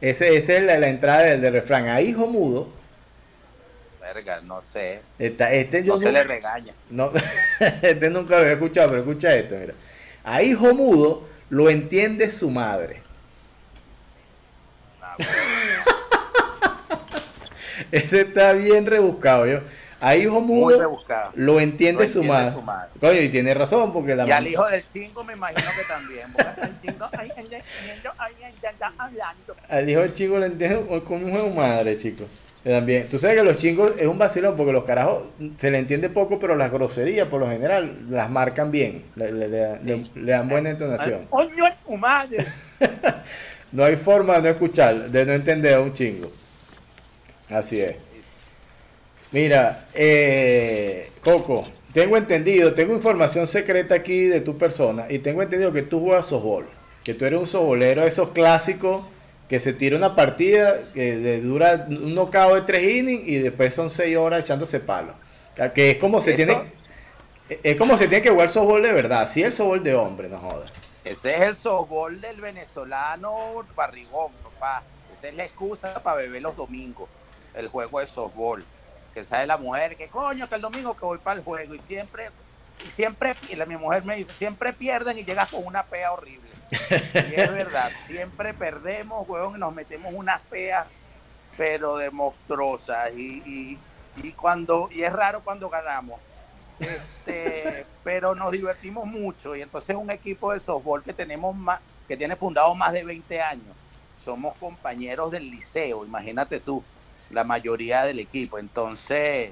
ese, 0.02 0.36
esa 0.36 0.54
es 0.54 0.64
la, 0.64 0.80
la 0.80 0.90
entrada 0.90 1.24
del, 1.24 1.42
del 1.42 1.54
refrán, 1.54 1.88
a 1.88 2.02
hijo 2.02 2.26
mudo, 2.28 2.68
Verga, 4.02 4.42
no 4.42 4.62
sé. 4.64 5.02
esta- 5.20 5.54
este 5.54 5.84
yo 5.84 5.94
No 5.94 6.00
se 6.00 6.12
le 6.12 6.24
regaña. 6.24 6.74
No, 6.90 7.12
este 7.82 8.10
nunca 8.10 8.36
lo 8.36 8.42
había 8.42 8.54
escuchado, 8.54 8.90
pero 8.90 9.02
escucha 9.02 9.34
esto, 9.36 9.56
mira. 9.56 9.74
A 10.24 10.44
hijo 10.44 10.74
mudo 10.74 11.28
lo 11.50 11.70
entiende 11.70 12.30
su 12.30 12.50
madre. 12.50 13.02
Ah. 15.02 15.16
Ese 17.92 18.22
está 18.22 18.54
bien 18.54 18.86
rebuscado, 18.86 19.46
yo. 19.48 19.60
A 20.00 20.16
hijo 20.16 20.42
mudo 20.42 21.00
lo 21.36 21.60
entiende, 21.60 22.04
Lo 22.04 22.10
su, 22.10 22.20
entiende 22.20 22.28
madre. 22.28 22.54
su 22.54 22.62
madre. 22.64 22.90
Coño, 23.00 23.22
y 23.22 23.30
tiene 23.30 23.54
razón, 23.54 23.94
porque 23.94 24.16
la 24.16 24.26
Y 24.28 24.32
al 24.32 24.48
hijo 24.48 24.66
del 24.68 24.86
chingo 24.88 25.24
me 25.24 25.34
imagino 25.34 25.70
que 25.78 25.84
también. 25.84 26.28
chingo, 26.82 27.10
al 29.70 29.90
hijo 29.90 30.00
del 30.02 30.14
chico 30.14 30.38
lo 30.40 30.46
entiende 30.46 31.04
como 31.06 31.26
un 31.28 31.56
madre, 31.56 31.98
chico. 32.00 32.26
También. 32.64 33.08
Tú 33.10 33.18
sabes 33.18 33.38
que 33.38 33.44
los 33.44 33.58
chingos 33.58 33.94
es 33.98 34.06
un 34.06 34.20
vacilón 34.20 34.56
porque 34.56 34.72
los 34.72 34.84
carajos 34.84 35.24
se 35.58 35.72
le 35.72 35.80
entiende 35.80 36.10
poco, 36.10 36.38
pero 36.38 36.56
las 36.56 36.72
groserías 36.72 37.28
por 37.28 37.40
lo 37.40 37.50
general 37.50 38.06
las 38.10 38.30
marcan 38.30 38.70
bien, 38.70 39.04
le, 39.16 39.80
dan 40.14 40.48
buena 40.48 40.70
entonación. 40.70 41.22
no 43.72 43.84
hay 43.84 43.96
forma 43.96 44.36
de 44.36 44.42
no 44.44 44.50
escuchar, 44.50 45.10
de 45.10 45.26
no 45.26 45.34
entender 45.34 45.74
a 45.74 45.80
un 45.80 45.94
chingo. 45.94 46.32
Así 47.50 47.82
es. 47.82 47.96
Mira, 49.32 49.86
eh, 49.96 51.10
Coco, 51.24 51.68
tengo 51.94 52.16
entendido, 52.16 52.74
tengo 52.74 52.94
información 52.94 53.48
secreta 53.48 53.96
aquí 53.96 54.26
de 54.26 54.42
tu 54.42 54.58
persona 54.58 55.08
y 55.10 55.20
tengo 55.20 55.42
entendido 55.42 55.74
que 55.74 55.82
tú 55.82 56.00
juegas 56.02 56.28
softball, 56.28 56.66
que 57.04 57.16
tú 57.16 57.26
eres 57.26 57.40
un 57.40 57.48
softballero, 57.48 58.04
esos 58.04 58.30
clásicos 58.30 59.02
que 59.52 59.60
se 59.60 59.74
tira 59.74 59.98
una 59.98 60.16
partida 60.16 60.80
que 60.94 61.42
dura 61.42 61.86
un 61.90 62.16
knockout 62.16 62.54
de 62.54 62.62
tres 62.62 62.90
innings 62.90 63.28
y 63.28 63.38
después 63.38 63.74
son 63.74 63.90
seis 63.90 64.16
horas 64.16 64.46
echándose 64.46 64.80
palo. 64.80 65.14
que 65.76 65.90
es 65.90 65.98
como 65.98 66.22
se 66.22 66.36
tiene 66.36 66.72
es 67.62 67.76
como 67.76 67.98
se 67.98 68.08
tiene 68.08 68.24
que 68.24 68.30
jugar 68.30 68.50
softball 68.50 68.82
de 68.82 68.94
verdad, 68.94 69.30
sí 69.30 69.44
el 69.44 69.52
softball 69.52 69.84
de 69.84 69.94
hombre, 69.94 70.30
no 70.30 70.40
jodas. 70.40 70.72
Ese 71.04 71.36
es 71.36 71.42
el 71.42 71.56
softball 71.56 72.22
del 72.22 72.40
venezolano 72.40 73.66
barrigón, 73.76 74.32
papá. 74.42 74.84
Esa 75.12 75.28
es 75.28 75.36
la 75.36 75.44
excusa 75.44 76.02
para 76.02 76.16
beber 76.16 76.42
los 76.42 76.56
domingos, 76.56 77.10
el 77.54 77.68
juego 77.68 78.00
de 78.00 78.08
softball. 78.08 78.64
Que 79.14 79.26
sabe 79.26 79.48
la 79.48 79.58
mujer 79.58 79.98
que 79.98 80.08
coño, 80.08 80.48
que 80.48 80.56
el 80.56 80.62
domingo 80.62 80.96
que 80.96 81.04
voy 81.04 81.18
para 81.18 81.40
el 81.40 81.44
juego 81.44 81.76
y 81.76 81.80
siempre, 81.80 82.30
y 82.88 82.92
siempre, 82.92 83.36
y 83.50 83.58
la, 83.58 83.66
mi 83.66 83.76
mujer 83.76 84.06
me 84.06 84.16
dice, 84.16 84.32
siempre 84.32 84.72
pierden 84.72 85.18
y 85.18 85.26
llegas 85.26 85.52
con 85.52 85.66
una 85.66 85.84
pea 85.84 86.14
horrible. 86.14 86.51
Y 86.72 87.40
es 87.40 87.52
verdad, 87.52 87.92
siempre 88.08 88.54
perdemos, 88.54 89.28
huevón, 89.28 89.58
y 89.58 89.60
nos 89.60 89.74
metemos 89.74 90.14
unas 90.14 90.42
feas, 90.44 90.88
pero 91.58 91.98
de 91.98 92.10
monstruosas. 92.10 93.12
Y, 93.14 93.78
y, 94.24 94.32
cuando, 94.34 94.90
y 94.92 95.04
es 95.04 95.12
raro 95.12 95.42
cuando 95.44 95.70
ganamos. 95.70 96.20
Este, 96.80 97.86
pero 98.04 98.36
nos 98.36 98.52
divertimos 98.52 99.06
mucho. 99.06 99.56
Y 99.56 99.62
entonces 99.62 99.96
un 99.96 100.10
equipo 100.10 100.54
de 100.54 100.60
softball 100.60 101.04
que 101.04 101.14
tenemos 101.14 101.56
más, 101.56 101.82
que 102.08 102.16
tiene 102.16 102.36
fundado 102.36 102.74
más 102.74 102.94
de 102.94 103.04
20 103.04 103.42
años. 103.42 103.76
Somos 104.24 104.56
compañeros 104.58 105.32
del 105.32 105.50
liceo, 105.50 106.06
imagínate 106.06 106.60
tú, 106.60 106.84
la 107.32 107.44
mayoría 107.44 108.04
del 108.04 108.20
equipo. 108.20 108.60
Entonces, 108.60 109.52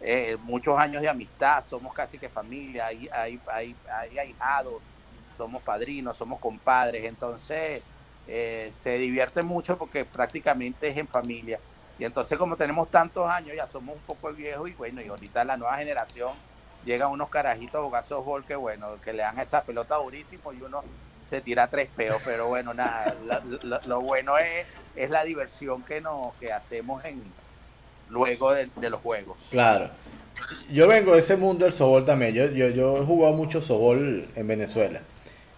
eh, 0.00 0.36
muchos 0.42 0.78
años 0.78 1.02
de 1.02 1.08
amistad, 1.08 1.64
somos 1.64 1.92
casi 1.94 2.18
que 2.18 2.28
familia, 2.28 2.86
hay, 2.86 3.08
hay, 3.12 3.40
hay, 3.50 3.74
hay 3.90 4.18
ahijados 4.18 4.82
somos 5.40 5.62
padrinos, 5.62 6.16
somos 6.16 6.38
compadres, 6.38 7.04
entonces 7.04 7.82
eh, 8.28 8.68
se 8.70 8.98
divierte 8.98 9.42
mucho 9.42 9.78
porque 9.78 10.04
prácticamente 10.04 10.88
es 10.88 10.96
en 10.98 11.08
familia. 11.08 11.58
Y 11.98 12.04
entonces 12.04 12.38
como 12.38 12.56
tenemos 12.56 12.90
tantos 12.90 13.28
años, 13.28 13.56
ya 13.56 13.66
somos 13.66 13.96
un 13.96 14.02
poco 14.02 14.32
viejos 14.32 14.68
y 14.68 14.72
bueno, 14.74 15.00
y 15.00 15.08
ahorita 15.08 15.44
la 15.44 15.56
nueva 15.56 15.76
generación 15.78 16.32
llegan 16.84 17.10
unos 17.10 17.30
carajitos 17.30 17.82
bogazos 17.82 18.24
gol 18.24 18.44
que 18.44 18.54
bueno, 18.54 19.00
que 19.02 19.12
le 19.12 19.22
dan 19.22 19.38
esa 19.38 19.62
pelota 19.62 19.96
durísimo 19.96 20.52
y 20.52 20.60
uno 20.60 20.82
se 21.28 21.40
tira 21.40 21.68
tres 21.68 21.88
peos, 21.94 22.20
pero 22.24 22.48
bueno, 22.48 22.74
nada, 22.74 23.14
lo 23.86 24.00
bueno 24.02 24.36
es, 24.36 24.66
es 24.94 25.08
la 25.08 25.24
diversión 25.24 25.82
que, 25.82 26.02
nos, 26.02 26.34
que 26.34 26.52
hacemos 26.52 27.02
en, 27.04 27.22
luego 28.10 28.52
de, 28.52 28.90
los 28.90 29.00
juegos. 29.00 29.38
Claro. 29.50 29.88
Yo 30.70 30.88
vengo 30.88 31.12
de 31.12 31.20
ese 31.20 31.36
mundo 31.36 31.64
del 31.64 31.74
sobol 31.74 32.04
también. 32.04 32.34
Yo, 32.34 32.46
yo, 32.46 32.68
yo 32.68 33.02
he 33.02 33.04
jugado 33.04 33.34
mucho 33.34 33.60
sobol 33.60 34.28
en 34.34 34.46
Venezuela. 34.46 35.00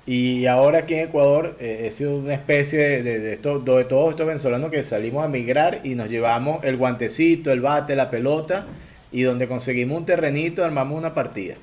Y 0.05 0.47
ahora 0.47 0.79
aquí 0.79 0.95
en 0.95 1.09
Ecuador 1.09 1.57
eh, 1.61 1.85
he 1.87 1.91
sido 1.93 2.17
una 2.17 2.35
especie 2.35 2.79
de, 2.79 3.21
de, 3.21 3.33
esto, 3.33 3.61
de 3.61 3.85
todos 3.85 4.11
estos 4.11 4.27
venezolanos 4.27 4.71
que 4.71 4.83
salimos 4.83 5.25
a 5.25 5.29
migrar 5.29 5.81
y 5.85 5.95
nos 5.95 6.09
llevamos 6.09 6.65
el 6.65 6.77
guantecito, 6.77 7.53
el 7.53 7.61
bate, 7.61 7.95
la 7.95 8.11
pelota 8.11 8.67
y 9.13 9.23
donde 9.23 9.47
conseguimos 9.47 9.99
un 9.99 10.07
terrenito 10.07 10.65
armamos 10.65 10.99
una 10.99 11.15
partida. 11.15 11.55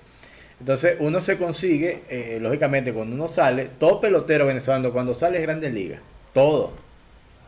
Entonces 0.60 0.98
uno 1.00 1.20
se 1.20 1.38
consigue, 1.38 2.04
eh, 2.10 2.38
lógicamente 2.42 2.94
cuando 2.94 3.16
uno 3.16 3.28
sale, 3.28 3.70
todo 3.78 4.00
pelotero 4.00 4.46
venezolano 4.46 4.92
cuando 4.92 5.14
sale 5.14 5.38
es 5.38 5.44
Grandes 5.44 5.74
Ligas, 5.74 6.00
todo 6.34 6.72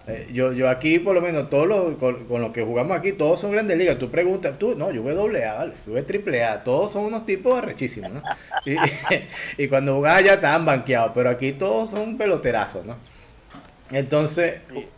eh, 0.07 0.27
yo, 0.33 0.51
yo 0.51 0.67
aquí, 0.67 0.97
por 0.97 1.13
lo 1.13 1.21
menos, 1.21 1.49
todos 1.49 1.67
los, 1.67 1.95
con, 1.97 2.41
los 2.41 2.51
que 2.51 2.63
jugamos 2.63 2.97
aquí, 2.97 3.11
todos 3.11 3.39
son 3.39 3.51
grandes 3.51 3.77
ligas. 3.77 3.99
Tú 3.99 4.09
preguntas, 4.09 4.57
tú, 4.57 4.75
no, 4.75 4.91
yo 4.91 5.03
voy 5.03 5.13
doble 5.13 5.45
A, 5.45 5.53
¿vale? 5.55 5.73
Yo 5.85 5.93
voy 5.93 6.01
triple 6.01 6.43
A. 6.43 6.63
Todos 6.63 6.91
son 6.91 7.05
unos 7.05 7.25
tipos 7.25 7.57
arrechísimos, 7.57 8.11
¿no? 8.11 8.23
Y, 9.57 9.67
cuando 9.69 9.95
jugaba 9.95 10.21
ya 10.21 10.33
estaban 10.33 10.65
banqueados, 10.65 11.11
pero 11.13 11.29
aquí 11.29 11.51
todos 11.53 11.91
son 11.91 12.17
peloterazos, 12.17 12.85
¿no? 12.85 12.95
Entonces, 13.91 14.55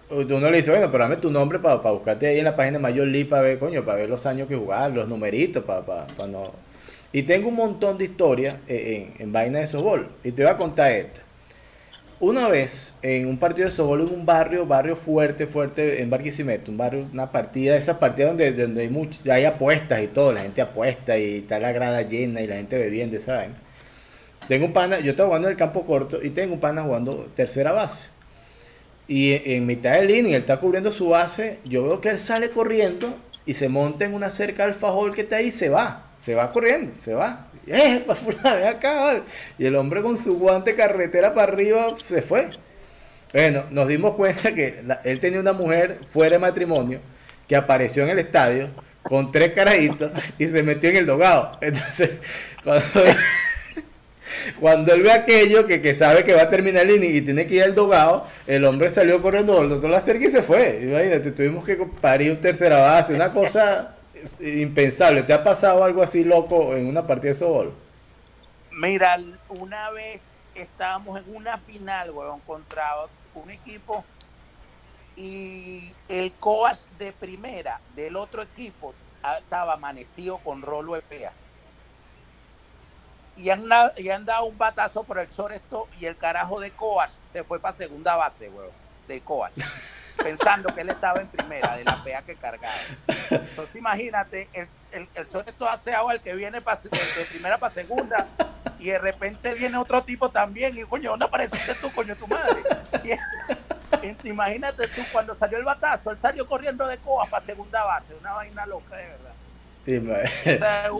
uno 0.09 0.49
le 0.51 0.57
dice, 0.57 0.69
bueno, 0.69 0.89
pero 0.91 1.03
dame 1.03 1.17
tu 1.17 1.31
nombre 1.31 1.59
para, 1.59 1.75
buscarte 1.75 2.27
ahí 2.27 2.37
en 2.37 2.45
la 2.45 2.55
página 2.55 2.79
Mayor 2.79 3.07
League 3.07 3.27
para 3.27 3.41
ver, 3.41 3.59
coño, 3.59 3.83
para 3.83 3.97
ver 3.97 4.09
los 4.09 4.25
años 4.25 4.47
que 4.47 4.55
jugaba, 4.55 4.87
los 4.87 5.07
numeritos, 5.07 5.63
para, 5.63 5.81
para, 5.81 6.27
no... 6.27 6.51
Y 7.11 7.23
tengo 7.23 7.49
un 7.49 7.55
montón 7.55 7.97
de 7.97 8.05
historias 8.05 8.55
en, 8.67 9.13
en, 9.19 9.31
vaina 9.31 9.59
de 9.59 9.67
softball. 9.67 10.07
Y 10.23 10.31
te 10.31 10.43
voy 10.43 10.51
a 10.51 10.57
contar 10.57 10.91
esta. 10.91 11.22
Una 12.19 12.47
vez 12.47 12.97
en 13.01 13.27
un 13.27 13.37
partido 13.37 13.67
de 13.67 13.75
softball 13.75 14.01
en 14.01 14.13
un 14.13 14.25
barrio, 14.25 14.65
barrio 14.65 14.95
fuerte, 14.95 15.45
fuerte, 15.45 16.01
en 16.01 16.09
Barquisimeto, 16.09 16.71
un 16.71 16.77
barrio, 16.77 17.05
una 17.11 17.31
partida, 17.31 17.75
esa 17.75 17.99
partida 17.99 18.27
donde, 18.27 18.53
donde 18.53 18.81
hay, 18.83 18.89
mucho, 18.89 19.19
hay 19.29 19.45
apuestas 19.45 20.01
y 20.01 20.07
todo, 20.07 20.31
la 20.31 20.41
gente 20.41 20.61
apuesta 20.61 21.17
y 21.17 21.39
está 21.39 21.59
la 21.59 21.71
grada 21.71 22.01
llena 22.03 22.41
y 22.41 22.47
la 22.47 22.55
gente 22.55 22.77
bebiendo, 22.77 23.19
¿saben? 23.19 23.53
Tengo 24.47 24.65
un 24.65 24.73
pana, 24.73 24.99
yo 24.99 25.11
estaba 25.11 25.27
jugando 25.27 25.47
en 25.47 25.53
el 25.53 25.57
campo 25.57 25.85
corto 25.85 26.23
y 26.23 26.29
tengo 26.29 26.53
un 26.53 26.59
pana 26.59 26.83
jugando 26.83 27.29
tercera 27.35 27.71
base. 27.71 28.09
Y 29.07 29.33
en, 29.51 29.65
mitad 29.65 29.93
del 29.93 30.11
inning, 30.11 30.33
él 30.33 30.41
está 30.41 30.57
cubriendo 30.57 30.91
su 30.91 31.09
base, 31.09 31.59
yo 31.65 31.83
veo 31.83 31.99
que 31.99 32.09
él 32.09 32.19
sale 32.19 32.49
corriendo 32.49 33.17
y 33.45 33.55
se 33.55 33.67
monta 33.67 34.05
en 34.05 34.13
una 34.13 34.29
cerca 34.29 34.63
al 34.63 34.73
fajol 34.73 35.13
que 35.13 35.21
está 35.21 35.37
ahí 35.37 35.47
y 35.47 35.51
se 35.51 35.69
va, 35.69 36.02
se 36.25 36.35
va 36.35 36.51
corriendo, 36.51 36.93
se 37.03 37.13
va. 37.13 37.47
¡eh, 37.67 38.03
ven 38.43 38.67
acá! 38.67 39.21
Y 39.57 39.65
el 39.65 39.75
hombre 39.75 40.01
con 40.01 40.17
su 40.17 40.37
guante 40.37 40.75
carretera 40.75 41.33
para 41.33 41.51
arriba 41.51 41.87
se 42.07 42.21
fue. 42.21 42.49
Bueno, 43.33 43.63
nos 43.71 43.87
dimos 43.87 44.15
cuenta 44.15 44.53
que 44.53 44.83
él 45.03 45.19
tenía 45.19 45.39
una 45.39 45.53
mujer 45.53 45.99
fuera 46.11 46.33
de 46.33 46.39
matrimonio 46.39 46.99
que 47.47 47.55
apareció 47.55 48.03
en 48.03 48.09
el 48.09 48.19
estadio 48.19 48.69
con 49.01 49.31
tres 49.31 49.53
carajitos 49.53 50.11
y 50.37 50.47
se 50.47 50.63
metió 50.63 50.89
en 50.91 50.97
el 50.97 51.05
dogado. 51.05 51.57
Entonces, 51.61 52.11
cuando, 54.59 54.93
él 54.93 55.01
ve 55.01 55.11
aquello 55.11 55.65
que, 55.65 55.81
que, 55.81 55.95
sabe 55.95 56.23
que 56.23 56.33
va 56.33 56.43
a 56.43 56.49
terminar 56.49 56.83
el 56.83 56.97
inning 56.97 57.15
y 57.15 57.21
tiene 57.21 57.47
que 57.47 57.55
ir 57.55 57.63
al 57.63 57.75
dogado, 57.75 58.27
el 58.45 58.63
hombre 58.65 58.91
salió 58.91 59.21
corriendo, 59.21 59.61
el 59.61 59.69
doctor 59.69 59.89
la 59.89 59.97
acerca 59.97 60.27
y 60.27 60.31
se 60.31 60.43
fue. 60.43 60.79
Imagínate, 60.83 61.31
tuvimos 61.31 61.65
que 61.65 61.75
parir 61.99 62.31
un 62.31 62.39
tercera 62.39 62.79
base, 62.79 63.13
una 63.13 63.33
cosa 63.33 63.95
impensable. 64.39 65.23
¿Te 65.23 65.33
ha 65.33 65.43
pasado 65.43 65.83
algo 65.83 66.03
así 66.03 66.23
loco 66.23 66.75
en 66.75 66.87
una 66.87 67.05
partida 67.05 67.33
de 67.33 67.37
softball? 67.37 67.73
Mira, 68.71 69.19
una 69.49 69.89
vez 69.91 70.21
estábamos 70.55 71.19
en 71.19 71.35
una 71.35 71.57
final, 71.57 72.11
weón, 72.11 72.39
contra 72.41 72.93
un 73.35 73.49
equipo 73.51 74.03
y 75.15 75.91
el 76.09 76.31
coach 76.33 76.77
de 76.97 77.11
primera 77.11 77.79
del 77.95 78.15
otro 78.15 78.41
equipo 78.41 78.93
estaba 79.39 79.73
amanecido 79.73 80.37
con 80.39 80.61
rolo 80.61 80.95
EPA. 80.95 81.31
Y 83.35 83.49
han, 83.49 83.65
y 83.97 84.09
han 84.09 84.25
dado 84.25 84.45
un 84.45 84.57
batazo 84.57 85.03
por 85.03 85.17
el 85.17 85.27
esto 85.27 85.87
y 85.99 86.05
el 86.05 86.17
carajo 86.17 86.59
de 86.59 86.71
coach 86.71 87.09
se 87.25 87.43
fue 87.43 87.59
para 87.59 87.75
segunda 87.75 88.15
base, 88.15 88.49
weón, 88.49 88.71
de 89.07 89.21
coach. 89.21 89.57
pensando 90.15 90.73
que 90.73 90.81
él 90.81 90.89
estaba 90.89 91.21
en 91.21 91.27
primera, 91.27 91.75
de 91.75 91.83
la 91.83 92.03
pea 92.03 92.21
que 92.21 92.35
cargaba. 92.35 92.73
Entonces 93.29 93.75
imagínate, 93.75 94.47
el, 94.53 94.67
el, 94.91 95.07
el 95.15 95.27
hace 95.67 95.93
agua 95.93 96.13
el 96.13 96.21
que 96.21 96.33
viene 96.33 96.59
de, 96.59 97.25
primera 97.29 97.57
para 97.57 97.73
segunda, 97.73 98.27
y 98.79 98.89
de 98.89 98.99
repente 98.99 99.53
viene 99.53 99.77
otro 99.77 100.03
tipo 100.03 100.29
también, 100.29 100.77
y 100.77 100.83
coño, 100.83 101.11
¿dónde 101.11 101.25
apareciste 101.25 101.73
tú, 101.75 101.91
coño, 101.91 102.15
tu 102.15 102.27
madre? 102.27 102.61
imagínate 104.23 104.87
tú, 104.89 105.01
cuando 105.11 105.33
salió 105.33 105.57
el 105.57 105.63
batazo, 105.63 106.11
él 106.11 106.19
salió 106.19 106.47
corriendo 106.47 106.85
de 106.87 106.97
coa 106.97 107.25
para 107.25 107.45
segunda 107.45 107.83
base, 107.83 108.13
una 108.15 108.33
vaina 108.33 108.65
loca 108.65 108.95
de 108.95 109.05
verdad. 109.05 109.33
Esa 110.45 110.85
es 110.87 110.91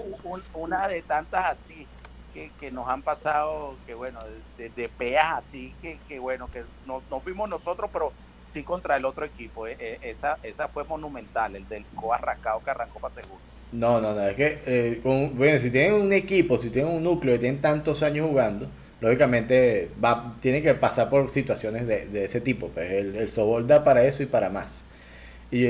una 0.53 0.87
de 0.87 1.01
tantas 1.01 1.45
así. 1.45 1.87
Que, 2.33 2.51
que, 2.59 2.71
nos 2.71 2.87
han 2.87 3.03
pasado, 3.03 3.75
que 3.85 3.93
bueno, 3.93 4.17
de, 4.57 4.69
de, 4.69 4.89
peas 4.89 5.37
así, 5.37 5.71
que, 5.83 5.99
que 6.07 6.17
bueno, 6.17 6.49
que 6.51 6.63
no, 6.87 7.03
no, 7.11 7.19
fuimos 7.19 7.47
nosotros, 7.47 7.91
pero 7.93 8.11
sí 8.53 8.63
contra 8.63 8.95
el 8.95 9.05
otro 9.05 9.25
equipo. 9.25 9.67
Eh, 9.67 9.75
eh, 9.79 9.99
esa, 10.03 10.37
esa 10.43 10.67
fue 10.67 10.83
monumental, 10.83 11.55
el 11.55 11.67
del 11.67 11.83
Coa 11.95 12.17
arrancado 12.17 12.61
que 12.63 12.69
arrancó 12.69 12.99
para 12.99 13.13
segundo. 13.13 13.41
No, 13.71 13.99
no, 13.99 14.13
no, 14.13 14.21
es 14.21 14.35
que, 14.35 14.59
eh, 14.67 15.01
bueno, 15.03 15.57
si 15.57 15.71
tienen 15.71 15.93
un 15.93 16.13
equipo, 16.13 16.57
si 16.57 16.69
tienen 16.69 16.93
un 16.93 17.03
núcleo 17.03 17.35
y 17.35 17.39
tienen 17.39 17.59
tantos 17.59 18.03
años 18.03 18.27
jugando, 18.27 18.67
lógicamente 19.01 19.89
va, 20.03 20.35
tiene 20.39 20.61
que 20.61 20.75
pasar 20.75 21.09
por 21.09 21.27
situaciones 21.31 21.87
de, 21.87 22.25
ese 22.25 22.39
tipo. 22.39 22.67
Pues 22.67 22.91
el, 22.91 23.15
el 23.15 23.67
da 23.67 23.83
para 23.83 24.05
eso 24.05 24.21
y 24.21 24.27
para 24.27 24.51
más. 24.51 24.85
Y 25.49 25.65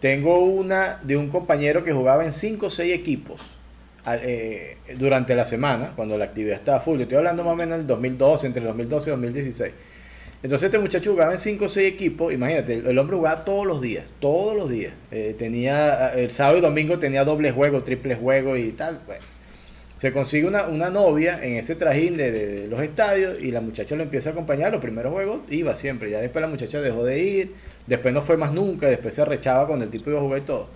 tengo 0.00 0.44
una 0.44 0.98
de 1.02 1.16
un 1.16 1.28
compañero 1.28 1.84
que 1.84 1.92
jugaba 1.92 2.24
en 2.24 2.32
5 2.32 2.66
o 2.66 2.70
6 2.70 2.92
equipos 2.92 3.40
durante 4.96 5.34
la 5.34 5.44
semana, 5.44 5.92
cuando 5.94 6.16
la 6.16 6.24
actividad 6.24 6.56
estaba 6.56 6.80
full. 6.80 7.00
Estoy 7.00 7.18
hablando 7.18 7.44
más 7.44 7.52
o 7.52 7.56
menos 7.56 7.78
del 7.78 7.86
2012, 7.86 8.46
entre 8.46 8.62
el 8.62 8.68
2012 8.68 9.08
y 9.08 9.10
2016 9.10 9.74
Entonces 10.42 10.66
este 10.66 10.78
muchacho 10.78 11.10
jugaba 11.10 11.32
en 11.32 11.38
5 11.38 11.64
o 11.64 11.68
6 11.68 11.92
equipos, 11.92 12.32
imagínate, 12.32 12.74
el, 12.74 12.98
hombre 12.98 13.16
jugaba 13.16 13.44
todos 13.44 13.66
los 13.66 13.80
días, 13.80 14.04
todos 14.20 14.56
los 14.56 14.70
días. 14.70 14.92
Eh, 15.10 15.34
tenía, 15.36 16.14
el 16.14 16.30
sábado 16.30 16.58
y 16.58 16.60
domingo 16.60 16.98
tenía 16.98 17.24
doble 17.24 17.50
juego, 17.50 17.82
triple 17.82 18.14
juego 18.14 18.56
y 18.56 18.70
tal. 18.70 19.00
Bueno. 19.06 19.22
Se 19.98 20.12
consigue 20.12 20.46
una, 20.46 20.68
una 20.68 20.90
novia 20.90 21.40
en 21.42 21.56
ese 21.56 21.74
trajín 21.74 22.16
de, 22.16 22.68
los 22.70 22.80
estadios 22.80 23.40
y 23.40 23.50
la 23.50 23.60
muchacha 23.60 23.96
lo 23.96 24.04
empieza 24.04 24.30
a 24.30 24.32
acompañar. 24.32 24.70
Los 24.70 24.80
primeros 24.80 25.12
juegos 25.12 25.40
iba 25.50 25.74
siempre, 25.74 26.08
ya 26.08 26.20
después 26.20 26.40
la 26.40 26.46
muchacha 26.46 26.80
dejó 26.80 27.04
de 27.04 27.18
ir, 27.18 27.54
después 27.88 28.14
no 28.14 28.22
fue 28.22 28.36
más 28.36 28.52
nunca, 28.52 28.86
después 28.86 29.14
se 29.14 29.22
arrechaba 29.22 29.66
con 29.66 29.82
el 29.82 29.90
tipo 29.90 30.10
iba 30.10 30.20
a 30.20 30.22
jugar 30.22 30.38
y 30.38 30.42
todo. 30.42 30.68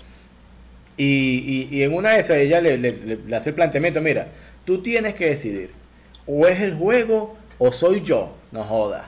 Y, 0.97 1.69
y, 1.71 1.83
en 1.85 1.95
una 1.95 2.11
de 2.11 2.21
esas 2.21 2.37
ella 2.39 2.61
le, 2.61 2.77
le 2.77 3.37
hace 3.37 3.51
el 3.51 3.55
planteamiento, 3.55 4.01
mira, 4.01 4.27
tú 4.65 4.83
tienes 4.83 5.15
que 5.15 5.29
decidir, 5.29 5.71
o 6.27 6.47
es 6.47 6.61
el 6.61 6.75
juego 6.75 7.37
o 7.59 7.71
soy 7.71 8.03
yo, 8.03 8.35
no 8.51 8.65
jodas. 8.65 9.07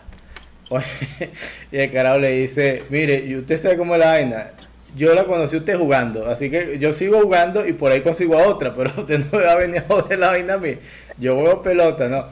y 1.73 1.79
el 1.79 1.93
carajo 1.93 2.19
le 2.19 2.31
dice, 2.31 2.83
mire, 2.91 3.17
y 3.25 3.37
usted 3.37 3.61
sabe 3.63 3.77
cómo 3.77 3.95
es 3.95 4.01
la 4.01 4.07
vaina. 4.07 4.51
Yo 4.97 5.13
la 5.15 5.25
conocí 5.25 5.57
usted 5.57 5.77
jugando, 5.77 6.31
así 6.31 6.51
que 6.51 6.79
yo 6.79 6.93
sigo 6.93 7.21
jugando 7.21 7.67
y 7.67 7.73
por 7.73 7.91
ahí 7.91 8.01
consigo 8.01 8.39
a 8.39 8.47
otra, 8.47 8.75
pero 8.75 8.93
usted 8.97 9.19
no 9.19 9.39
me 9.39 9.45
va 9.45 9.53
a 9.53 9.57
venir 9.57 9.79
a 9.79 9.83
joder 9.83 10.19
la 10.19 10.29
vaina 10.29 10.55
a 10.55 10.59
mí. 10.59 10.79
Yo 11.19 11.35
juego 11.35 11.63
pelota, 11.63 12.09
¿no? 12.09 12.29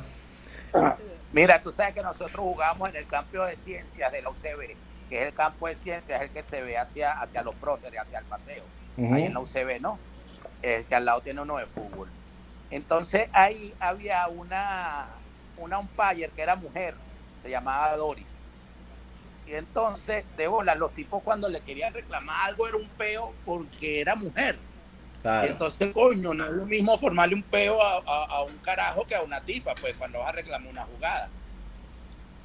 Mira, 1.32 1.60
tú 1.60 1.70
sabes 1.70 1.94
que 1.94 2.02
nosotros 2.02 2.36
jugamos 2.36 2.88
en 2.90 2.96
el 2.96 3.06
campo 3.06 3.44
de 3.44 3.56
ciencias 3.56 4.12
de 4.12 4.22
la 4.22 4.30
UCB, 4.30 4.76
que 5.08 5.22
es 5.22 5.28
el 5.28 5.34
campo 5.34 5.66
de 5.66 5.74
ciencias, 5.74 6.20
es 6.20 6.28
el 6.28 6.34
que 6.34 6.42
se 6.42 6.62
ve 6.62 6.78
hacia, 6.78 7.12
hacia 7.12 7.42
los 7.42 7.54
próceres, 7.56 8.00
hacia 8.00 8.18
el 8.18 8.24
paseo. 8.26 8.64
Ahí 8.98 9.24
en 9.24 9.34
la 9.34 9.40
UCB, 9.40 9.80
¿no? 9.80 9.98
que 10.62 10.94
al 10.94 11.04
lado 11.04 11.20
tiene 11.20 11.40
uno 11.40 11.56
de 11.56 11.66
fútbol. 11.66 12.08
Entonces 12.70 13.28
ahí 13.32 13.74
había 13.80 14.26
una, 14.28 15.06
una 15.58 15.78
umpire 15.78 16.30
que 16.34 16.42
era 16.42 16.56
mujer, 16.56 16.94
se 17.42 17.50
llamaba 17.50 17.96
Doris. 17.96 18.28
Y 19.46 19.54
entonces, 19.54 20.24
de 20.36 20.46
bola, 20.46 20.74
los 20.74 20.94
tipos 20.94 21.22
cuando 21.22 21.48
le 21.48 21.60
querían 21.60 21.92
reclamar 21.92 22.48
algo 22.48 22.68
era 22.68 22.76
un 22.76 22.88
peo 22.88 23.34
porque 23.44 24.00
era 24.00 24.14
mujer. 24.14 24.56
Entonces, 25.24 25.92
coño, 25.92 26.34
no 26.34 26.46
es 26.46 26.52
lo 26.52 26.66
mismo 26.66 26.98
formarle 26.98 27.34
un 27.36 27.42
peo 27.42 27.80
a, 27.80 28.42
un 28.42 28.56
carajo 28.58 29.06
que 29.06 29.14
a 29.14 29.22
una 29.22 29.40
tipa, 29.40 29.74
pues 29.74 29.94
cuando 29.96 30.20
vas 30.20 30.30
a 30.30 30.32
reclamar 30.32 30.70
una 30.70 30.84
jugada. 30.84 31.28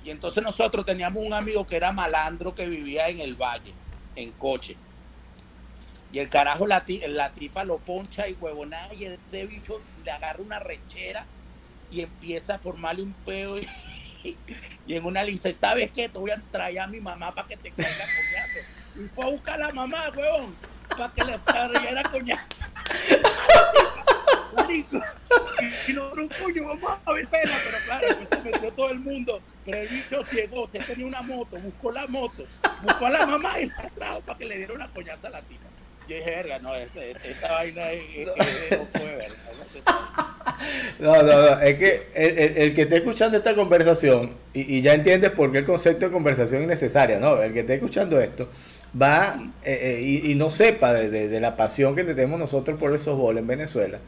Y 0.03 0.11
entonces 0.11 0.43
nosotros 0.43 0.85
teníamos 0.85 1.23
un 1.23 1.33
amigo 1.33 1.65
que 1.65 1.75
era 1.75 1.91
malandro 1.91 2.53
que 2.53 2.67
vivía 2.67 3.09
en 3.09 3.19
el 3.19 3.35
valle, 3.35 3.73
en 4.15 4.31
coche. 4.33 4.77
Y 6.11 6.19
el 6.19 6.29
carajo, 6.29 6.67
la, 6.67 6.83
la 7.07 7.29
tipa 7.31 7.63
lo 7.63 7.79
poncha 7.79 8.27
y 8.27 8.33
huevonada, 8.33 8.93
y 8.93 9.05
ese 9.05 9.45
bicho 9.45 9.81
le 10.05 10.11
agarra 10.11 10.41
una 10.41 10.59
rechera 10.59 11.25
y 11.91 12.01
empieza 12.01 12.55
a 12.55 12.59
formarle 12.59 13.03
un 13.03 13.13
peo. 13.13 13.57
Y, 13.57 13.67
y 14.23 14.95
en 14.95 15.05
una 15.05 15.23
le 15.23 15.31
dice, 15.31 15.53
¿sabes 15.53 15.91
qué? 15.91 16.09
Te 16.09 16.17
voy 16.17 16.31
a 16.31 16.41
traer 16.51 16.79
a 16.79 16.87
mi 16.87 16.99
mamá 16.99 17.33
para 17.33 17.47
que 17.47 17.57
te 17.57 17.71
caiga 17.71 18.05
coñazo. 18.05 18.59
Y 18.95 19.07
fue 19.07 19.25
a 19.25 19.27
buscar 19.27 19.61
a 19.61 19.67
la 19.67 19.73
mamá, 19.73 20.09
huevón, 20.15 20.55
para 20.89 21.13
que 21.13 21.23
le 21.23 21.37
traiga 21.39 22.03
coñazo. 22.03 22.45
Marico. 24.55 24.99
Y 25.87 25.93
no, 25.93 26.11
un 26.11 26.29
coño, 26.29 26.67
vamos 26.67 26.99
a 27.05 27.11
ver 27.13 27.27
pena, 27.27 27.55
pero 27.63 27.77
claro, 27.85 28.07
pues 28.17 28.29
se 28.29 28.37
metió 28.37 28.71
todo 28.73 28.91
el 28.91 28.99
mundo. 28.99 29.41
Pero 29.65 29.77
el 29.81 29.87
bicho 29.87 30.23
llegó, 30.31 30.69
se 30.69 30.79
tenía 30.79 31.05
una 31.05 31.21
moto, 31.21 31.57
buscó 31.57 31.91
la 31.91 32.07
moto, 32.07 32.45
buscó 32.81 33.05
a 33.05 33.09
la 33.09 33.25
mamá 33.25 33.59
y 33.59 33.67
la 33.67 33.89
trajo 33.95 34.21
para 34.21 34.39
que 34.39 34.45
le 34.45 34.57
diera 34.57 34.73
una 34.73 34.87
coñaza 34.89 35.27
a 35.27 35.31
la 35.31 35.41
tía. 35.41 35.57
Yo 36.07 36.15
dije, 36.15 36.29
verga, 36.29 36.59
no, 36.59 36.73
este, 36.73 37.11
esta 37.11 37.51
vaina 37.51 37.91
es, 37.91 38.29
es, 38.37 38.79
no 38.79 38.85
puede 38.85 39.15
ver. 39.15 39.31
No, 40.99 41.21
no, 41.21 41.23
no, 41.23 41.59
es 41.59 41.77
que 41.77 42.07
el, 42.15 42.73
que 42.73 42.83
esté 42.83 42.97
escuchando 42.97 43.37
esta 43.37 43.55
conversación, 43.55 44.31
y, 44.53 44.81
ya 44.81 44.93
entiendes 44.93 45.31
por 45.31 45.51
qué 45.51 45.59
el 45.59 45.65
concepto 45.65 46.07
de 46.07 46.11
conversación 46.11 46.63
es 46.63 46.67
necesario, 46.67 47.19
¿no? 47.19 47.41
El 47.41 47.53
que 47.53 47.59
esté 47.61 47.75
escuchando 47.75 48.19
esto, 48.19 48.49
va 48.99 49.39
eh, 49.63 49.99
eh, 50.01 50.21
y, 50.25 50.35
no 50.35 50.49
sepa 50.49 50.93
de, 50.93 51.39
la 51.39 51.55
pasión 51.55 51.95
que 51.95 52.03
tenemos 52.03 52.39
nosotros 52.39 52.79
por 52.79 52.91
el 52.91 52.99
softball 52.99 53.37
en 53.37 53.47
Venezuela, 53.47 53.99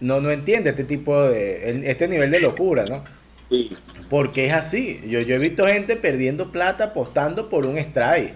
no, 0.00 0.20
no 0.20 0.30
entiende 0.30 0.70
este 0.70 0.84
tipo 0.84 1.22
de, 1.28 1.90
este 1.90 2.08
nivel 2.08 2.30
de 2.30 2.40
locura, 2.40 2.84
¿no? 2.88 3.04
Sí. 3.50 3.70
Porque 4.08 4.46
es 4.46 4.52
así. 4.52 5.00
Yo, 5.08 5.20
yo 5.20 5.34
he 5.34 5.38
visto 5.38 5.66
gente 5.66 5.96
perdiendo 5.96 6.52
plata 6.52 6.84
apostando 6.84 7.48
por 7.48 7.66
un 7.66 7.78
strike. 7.78 8.34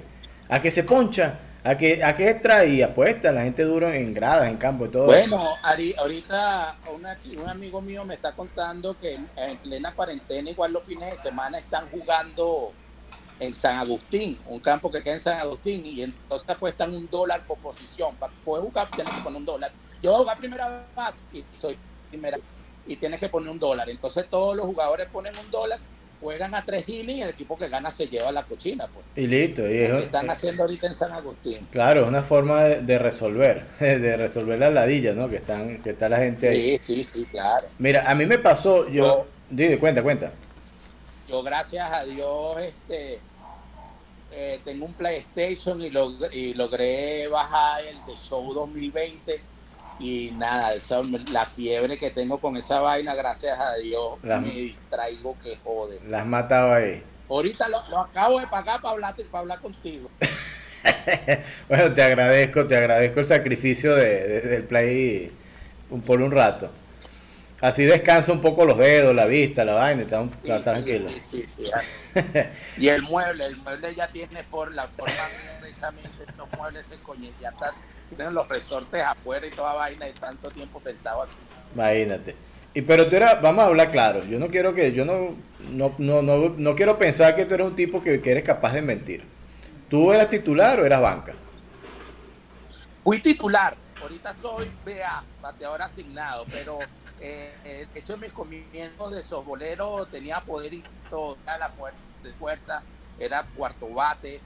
A 0.49 0.61
que 0.61 0.71
se 0.71 0.85
poncha 0.85 1.39
¿A 1.65 1.79
qué, 1.79 2.03
¿A 2.03 2.17
qué 2.17 2.41
la 3.23 3.43
gente 3.43 3.63
duro 3.63 3.93
en 3.93 4.13
gradas, 4.13 4.51
en 4.51 4.57
campo 4.57 4.87
y 4.87 4.89
todo? 4.89 5.05
Bueno, 5.05 5.57
Ari, 5.63 5.95
ahorita 5.97 6.77
un 6.91 7.49
amigo 7.49 7.81
mío 7.81 8.05
me 8.05 8.15
está 8.15 8.33
contando 8.33 8.99
que 8.99 9.15
en 9.15 9.57
plena 9.59 9.95
cuarentena, 9.95 10.51
igual 10.51 10.73
los 10.73 10.85
fines 10.85 11.13
de 11.13 11.17
semana, 11.17 11.59
están 11.59 11.89
jugando 11.89 12.73
en 13.39 13.55
San 13.55 13.79
Agustín, 13.79 14.41
un 14.47 14.59
campo 14.59 14.91
que 14.91 15.05
queda 15.05 15.15
en 15.15 15.21
San 15.21 15.39
Agustín, 15.39 15.87
y 15.87 16.03
entonces 16.03 16.51
apuestan 16.51 16.95
un 16.95 17.09
dólar 17.09 17.45
por 17.47 17.59
posición. 17.59 18.17
Para 18.17 18.33
poder 18.45 18.65
jugar 18.65 18.89
tienes 18.91 19.15
que 19.15 19.21
poner 19.21 19.39
un 19.39 19.47
dólar. 19.47 19.71
Yo 20.03 20.11
voy 20.11 20.17
a 20.17 20.23
jugar 20.23 20.39
primera 20.39 20.85
base 20.97 21.19
y 21.33 21.45
soy 21.53 21.79
primera 22.11 22.39
y 22.87 22.97
tienes 22.97 23.21
que 23.21 23.29
poner 23.29 23.51
un 23.51 23.61
dólar. 23.61 23.89
Entonces 23.89 24.27
todos 24.29 24.57
los 24.57 24.67
jugadores 24.67 25.09
ponen 25.11 25.33
un 25.39 25.49
dólar 25.49 25.79
juegan 26.23 26.55
a 26.55 26.65
tres 26.65 26.89
innings 26.89 27.19
y 27.19 27.23
el 27.23 27.31
equipo 27.31 27.59
que 27.59 27.69
gana 27.69 27.91
se 27.91 28.07
lleva 28.07 28.31
la 28.31 28.45
cochina. 28.45 28.87
Pues. 28.87 29.05
Y 29.17 29.27
listo. 29.27 29.69
Y 29.69 29.79
están 29.79 30.31
haciendo 30.31 30.63
ahorita 30.63 30.87
en 30.87 30.95
San 30.95 31.13
Agustín. 31.13 31.67
Claro, 31.71 32.03
es 32.03 32.09
una 32.09 32.23
forma 32.23 32.63
de, 32.63 32.99
resolver, 32.99 33.67
de 33.79 34.17
resolver 34.17 34.59
la 34.61 34.71
ladilla, 34.71 35.13
¿no? 35.13 35.29
Que 35.29 35.37
están, 35.37 35.83
que 35.83 35.91
está 35.91 36.09
la 36.09 36.19
gente 36.19 36.49
ahí. 36.49 36.79
Sí, 36.81 37.03
sí, 37.03 37.05
sí, 37.05 37.25
claro. 37.25 37.67
Mira, 37.79 38.09
a 38.09 38.15
mí 38.15 38.25
me 38.25 38.39
pasó, 38.39 38.89
yo, 38.89 39.27
dime, 39.51 39.79
cuenta, 39.79 40.03
cuenta. 40.03 40.33
Yo 41.29 41.43
gracias 41.43 41.91
a 41.91 42.05
Dios, 42.05 42.59
este, 42.59 43.19
eh, 44.31 44.61
tengo 44.65 44.87
un 44.87 44.93
PlayStation 44.93 45.83
y, 45.83 45.91
y 46.33 46.55
logré 46.55 47.27
bajar 47.29 47.85
el 47.85 47.97
de 48.07 48.17
Show 48.17 48.53
2020 48.55 49.41
y 49.99 50.31
nada, 50.33 50.73
la 51.31 51.47
fiebre 51.47 51.99
que 51.99 52.11
tengo 52.11 52.39
con 52.39 52.57
esa 52.57 52.81
vaina, 52.81 53.15
gracias 53.15 53.59
a 53.59 53.75
Dios, 53.75 54.23
me 54.23 54.51
distraigo 54.51 55.37
que 55.43 55.57
jode. 55.63 56.01
Las 56.09 56.27
mataba 56.27 56.77
ahí. 56.77 57.03
Ahorita 57.29 57.69
lo, 57.69 57.79
acabo 57.79 58.41
de 58.41 58.47
pagar 58.47 58.81
para 58.81 58.95
hablar, 58.95 59.15
para 59.31 59.41
hablar 59.41 59.61
contigo. 59.61 60.11
bueno, 61.69 61.95
te 61.95 62.03
agradezco, 62.03 62.67
te 62.67 62.77
agradezco 62.77 63.21
el 63.21 63.27
sacrificio 63.27 63.95
de, 63.95 64.41
del 64.41 64.65
play 64.65 65.33
por 66.07 66.21
un 66.21 66.31
rato. 66.31 66.71
Así 67.61 67.85
descansa 67.85 68.33
un 68.33 68.41
poco 68.41 68.65
los 68.65 68.77
dedos, 68.77 69.15
la 69.15 69.27
vista, 69.27 69.65
la 69.65 69.75
vaina, 69.75 70.03
está, 70.03 70.21
un, 70.21 70.33
sí, 70.33 70.61
tranquilo. 70.63 71.09
Sí, 71.21 71.45
sí, 71.47 71.65
y 72.77 72.89
el 72.89 73.03
mueble, 73.03 73.47
el 73.47 73.57
mueble 73.57 73.95
ya 73.95 74.09
tiene 74.09 74.43
por 74.43 74.75
la 74.75 74.89
forma 74.89 75.15
precisamente 75.61 76.09
estos 76.27 76.53
muebles 76.59 76.87
se 76.89 76.97
coñe, 76.97 77.31
ya 77.41 77.51
están 77.51 77.73
tienen 78.15 78.35
los 78.35 78.49
resortes 78.49 79.03
afuera 79.03 79.47
y 79.47 79.51
toda 79.51 79.75
vaina 79.75 80.09
y 80.09 80.13
tanto 80.13 80.51
tiempo 80.51 80.81
sentado 80.81 81.23
aquí. 81.23 81.37
Imagínate. 81.75 82.35
Y 82.75 82.83
pero 82.83 83.09
tú 83.09 83.17
eras, 83.17 83.41
vamos 83.43 83.65
a 83.65 83.67
hablar 83.67 83.91
claro, 83.91 84.25
yo 84.25 84.39
no 84.39 84.49
quiero 84.49 84.75
que, 84.75 84.93
yo 84.93 85.05
no, 85.05 85.37
no, 85.71 85.95
no, 85.99 86.23
no, 86.23 86.55
no 86.57 86.75
quiero 86.75 86.99
pensar 86.99 87.37
que 87.37 87.45
tú 87.45 87.55
eres 87.55 87.67
un 87.67 87.77
tipo 87.77 88.03
que, 88.03 88.15
eres 88.25 88.45
capaz 88.45 88.73
de 88.73 88.83
mentir. 88.83 89.25
¿Tú 89.91 90.11
eras 90.11 90.31
titular 90.31 90.81
o 90.81 90.87
eras 90.87 91.03
banca? 91.03 91.35
Fui 93.05 93.21
titular, 93.21 93.77
ahorita 94.01 94.35
soy 94.41 94.71
BA, 94.87 95.23
bateador 95.43 95.83
asignado, 95.83 96.47
pero 96.51 96.79
eh, 97.21 97.53
eh, 97.65 97.87
de 97.93 98.01
hecho 98.01 98.17
mis 98.17 98.33
comienzos 98.33 99.15
de 99.15 99.23
softbolero 99.23 100.07
tenía 100.07 100.41
poder 100.41 100.73
y 100.73 100.83
toda 101.11 101.59
la 101.59 101.71
fuerza, 102.39 102.83
era 103.19 103.45
cuarto 103.55 103.89
bate, 103.91 104.41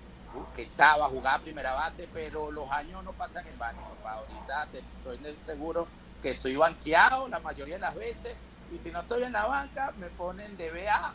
que 0.54 0.62
echaba, 0.62 1.08
jugaba 1.08 1.42
primera 1.42 1.74
base, 1.74 2.08
pero 2.12 2.50
los 2.50 2.70
años 2.70 3.02
no 3.04 3.12
pasan 3.12 3.46
en 3.46 3.58
vano, 3.58 3.80
Ahorita 4.04 4.68
soy 5.02 5.18
seguro 5.38 5.88
que 6.22 6.30
estoy 6.32 6.56
banqueado 6.56 7.28
la 7.28 7.40
mayoría 7.40 7.74
de 7.74 7.80
las 7.80 7.94
veces, 7.94 8.36
y 8.70 8.78
si 8.78 8.90
no 8.90 9.00
estoy 9.00 9.24
en 9.24 9.32
la 9.32 9.46
banca, 9.46 9.92
me 9.96 10.08
ponen 10.10 10.56
de 10.56 10.70
BA, 10.70 11.14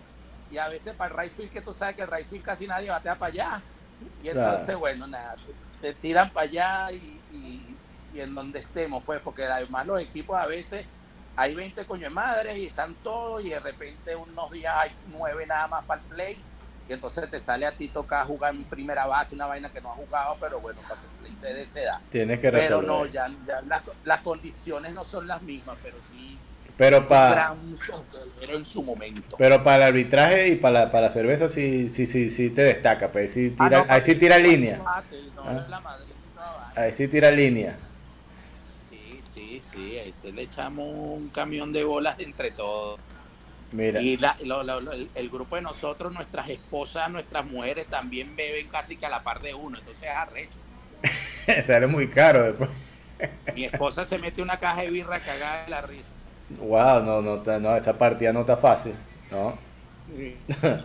y 0.49 0.57
a 0.57 0.67
veces 0.67 0.95
para 0.95 1.23
el 1.23 1.31
right 1.31 1.51
que 1.51 1.61
tú 1.61 1.73
sabes 1.73 1.95
que 1.95 2.01
el 2.03 2.11
right 2.11 2.41
casi 2.43 2.67
nadie 2.67 2.89
batea 2.89 3.17
para 3.17 3.31
allá. 3.31 3.63
Y 4.23 4.29
entonces, 4.29 4.75
bueno, 4.75 5.07
nada, 5.07 5.35
te 5.79 5.93
tiran 5.93 6.31
para 6.31 6.45
allá 6.45 6.91
y, 6.91 7.23
y, 7.31 8.19
en 8.19 8.35
donde 8.35 8.59
estemos, 8.59 9.03
pues, 9.03 9.21
porque 9.21 9.45
además 9.45 9.85
los 9.85 9.99
equipos 10.01 10.37
a 10.37 10.45
veces 10.47 10.85
hay 11.35 11.55
20 11.55 11.85
coño 11.85 12.03
de 12.03 12.09
madres 12.09 12.57
y 12.57 12.65
están 12.65 12.95
todos, 12.95 13.43
y 13.43 13.49
de 13.49 13.59
repente 13.59 14.15
unos 14.15 14.51
días 14.51 14.73
hay 14.77 14.91
nueve 15.05 15.45
nada 15.47 15.67
más 15.67 15.85
para 15.85 16.01
el 16.01 16.07
play 16.07 16.50
y 16.91 16.93
entonces 16.93 17.31
te 17.31 17.39
sale 17.39 17.65
a 17.65 17.71
ti 17.71 17.87
tocar 17.87 18.27
jugar 18.27 18.53
en 18.53 18.65
primera 18.65 19.07
base, 19.07 19.33
una 19.33 19.45
vaina 19.45 19.69
que 19.69 19.79
no 19.79 19.93
has 19.93 19.95
jugado, 19.95 20.35
pero 20.41 20.59
bueno, 20.59 20.81
para 20.81 20.99
que 20.99 21.33
se 21.33 21.53
de 21.53 21.61
esa 21.61 21.81
edad. 21.81 21.99
Tienes 22.09 22.41
que 22.41 22.51
resolver. 22.51 22.81
Pero 22.81 23.05
no, 23.05 23.05
ya, 23.05 23.31
las, 24.03 24.19
condiciones 24.19 24.93
no 24.93 25.05
son 25.05 25.25
las 25.25 25.41
mismas, 25.41 25.77
pero 25.81 25.95
sí. 26.01 26.37
Pero 26.75 27.07
para 27.07 27.55
pero 28.41 28.57
en 28.57 28.65
su 28.65 28.83
momento. 28.83 29.37
Pero 29.37 29.63
para 29.63 29.77
el 29.77 29.83
arbitraje 29.83 30.49
y 30.49 30.55
para 30.57 30.81
la, 30.81 30.91
para 30.91 31.07
la 31.07 31.13
cerveza 31.13 31.47
sí, 31.47 31.87
sí, 31.87 32.05
sí, 32.05 32.29
sí 32.29 32.49
te 32.49 32.63
destaca, 32.63 33.09
pues 33.09 33.31
sí 33.31 33.55
ah, 33.57 33.63
tira, 33.63 33.85
ahí 33.87 34.01
sí 34.01 34.15
tira 34.15 34.37
línea. 34.37 34.81
Ah. 34.85 35.01
Ahí 36.75 36.93
sí 36.93 37.07
tira 37.07 37.31
línea. 37.31 37.77
Sí, 38.89 39.21
sí, 39.33 39.61
sí, 39.63 39.97
ahí 39.97 40.13
te 40.21 40.33
le 40.33 40.41
echamos 40.41 40.89
un 40.93 41.29
camión 41.29 41.71
de 41.71 41.85
bolas 41.85 42.19
entre 42.19 42.51
todos. 42.51 42.99
Mira. 43.71 44.01
Y 44.01 44.19
el, 45.15 45.29
grupo 45.29 45.55
de 45.55 45.61
nosotros, 45.61 46.13
nuestras 46.13 46.49
esposas, 46.49 47.09
nuestras 47.09 47.45
mujeres 47.45 47.87
también 47.87 48.35
beben 48.35 48.67
casi 48.67 48.97
que 48.97 49.05
a 49.05 49.09
la 49.09 49.23
par 49.23 49.41
de 49.41 49.53
uno, 49.53 49.79
entonces 49.79 50.09
es 50.09 50.15
arrecho. 50.15 50.59
Sale 51.65 51.87
muy 51.87 52.07
caro 52.09 52.43
después. 52.43 52.69
Mi 53.55 53.65
esposa 53.65 54.03
se 54.03 54.17
mete 54.17 54.41
una 54.41 54.57
caja 54.57 54.81
de 54.81 54.89
birra 54.89 55.19
cagada 55.19 55.63
de 55.63 55.69
la 55.69 55.81
risa. 55.81 56.11
Wow, 56.59 57.03
no, 57.03 57.21
no, 57.21 57.59
no, 57.59 57.75
esa 57.75 57.97
partida 57.97 58.33
no 58.33 58.41
está 58.41 58.57
fácil, 58.57 58.93
¿no? 59.29 59.57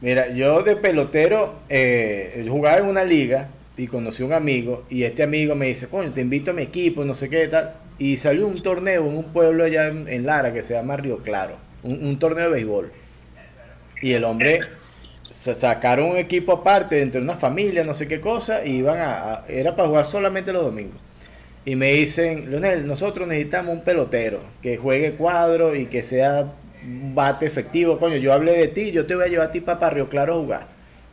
Mira, 0.00 0.28
yo 0.28 0.62
de 0.62 0.76
pelotero 0.76 1.60
eh, 1.68 2.46
jugaba 2.48 2.78
en 2.78 2.86
una 2.86 3.04
liga 3.04 3.48
y 3.76 3.86
conocí 3.86 4.22
a 4.22 4.26
un 4.26 4.32
amigo 4.32 4.84
y 4.90 5.04
este 5.04 5.22
amigo 5.22 5.54
me 5.54 5.66
dice, 5.66 5.88
coño, 5.88 6.12
te 6.12 6.20
invito 6.20 6.50
a 6.50 6.54
mi 6.54 6.62
equipo, 6.62 7.04
no 7.04 7.14
sé 7.14 7.28
qué 7.28 7.46
tal. 7.48 7.74
Y 7.98 8.16
salió 8.18 8.46
un 8.46 8.62
torneo 8.62 9.06
en 9.06 9.16
un 9.16 9.24
pueblo 9.24 9.64
allá 9.64 9.88
en, 9.88 10.26
Lara 10.26 10.52
que 10.52 10.62
se 10.62 10.74
llama 10.74 10.96
Río 10.96 11.18
Claro, 11.18 11.56
un, 11.82 12.18
torneo 12.18 12.46
de 12.46 12.54
béisbol. 12.54 12.92
Y 14.00 14.12
el 14.12 14.24
hombre 14.24 14.60
sacaron 15.30 16.10
un 16.10 16.16
equipo 16.16 16.52
aparte 16.52 17.02
entre 17.02 17.20
una 17.20 17.34
familia, 17.34 17.82
no 17.84 17.94
sé 17.94 18.06
qué 18.06 18.20
cosa, 18.20 18.64
y 18.64 18.76
iban 18.76 18.98
a, 19.00 19.44
era 19.48 19.74
para 19.74 19.88
jugar 19.88 20.04
solamente 20.04 20.52
los 20.52 20.64
domingos. 20.64 21.00
Y 21.64 21.76
me 21.76 21.92
dicen, 21.92 22.50
Leonel, 22.50 22.86
nosotros 22.86 23.26
necesitamos 23.28 23.74
un 23.74 23.82
pelotero 23.82 24.40
que 24.62 24.76
juegue 24.76 25.12
cuadro 25.12 25.74
y 25.74 25.86
que 25.86 26.02
sea 26.02 26.52
un 26.84 27.14
bate 27.14 27.46
efectivo. 27.46 27.98
Coño, 27.98 28.16
yo 28.16 28.32
hablé 28.32 28.56
de 28.56 28.68
ti, 28.68 28.92
yo 28.92 29.06
te 29.06 29.14
voy 29.14 29.24
a 29.24 29.28
llevar 29.28 29.48
a 29.48 29.52
ti 29.52 29.60
para 29.60 29.90
Río 29.90 30.08
Claro 30.08 30.36
a 30.36 30.38
jugar. 30.38 30.66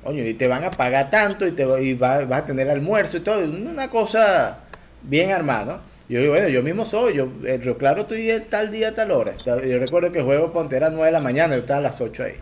Coño, 0.03 0.23
y 0.23 0.35
te 0.35 0.47
van 0.47 0.63
a 0.63 0.69
pagar 0.69 1.09
tanto 1.09 1.47
y, 1.47 1.51
te, 1.51 1.63
y 1.83 1.95
vas, 1.95 2.31
a 2.31 2.45
tener 2.45 2.69
almuerzo 2.69 3.17
y 3.17 3.21
todo. 3.21 3.39
Una 3.39 3.89
cosa 3.89 4.59
bien 5.01 5.31
armada, 5.31 5.81
Yo 6.07 6.19
digo, 6.19 6.33
bueno, 6.33 6.49
yo 6.49 6.61
mismo 6.61 6.85
soy, 6.85 7.15
yo 7.15 7.27
en 7.45 7.61
Río 7.63 7.77
Claro 7.77 8.01
estoy 8.03 8.31
tal 8.47 8.71
día, 8.71 8.93
tal 8.93 9.09
hora. 9.11 9.33
Yo 9.43 9.79
recuerdo 9.79 10.11
que 10.11 10.19
el 10.19 10.25
juego 10.25 10.53
Ponte 10.53 10.75
era 10.75 10.89
9 10.89 11.07
de 11.07 11.11
la 11.11 11.19
mañana, 11.19 11.55
yo 11.55 11.61
estaba 11.61 11.79
a 11.79 11.83
las 11.83 11.99
8 11.99 12.23
ahí. 12.23 12.35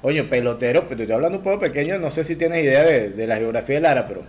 Coño, 0.00 0.28
pelotero, 0.30 0.84
pero 0.84 0.96
te 0.96 1.02
estoy 1.02 1.14
hablando 1.14 1.36
de 1.36 1.38
un 1.38 1.44
pueblo 1.44 1.60
pequeño, 1.60 1.98
no 1.98 2.10
sé 2.10 2.24
si 2.24 2.36
tienes 2.36 2.64
idea 2.64 2.84
de, 2.84 3.26
la 3.26 3.36
geografía 3.36 3.74
de 3.74 3.80
Lara, 3.82 4.08
pero 4.08 4.22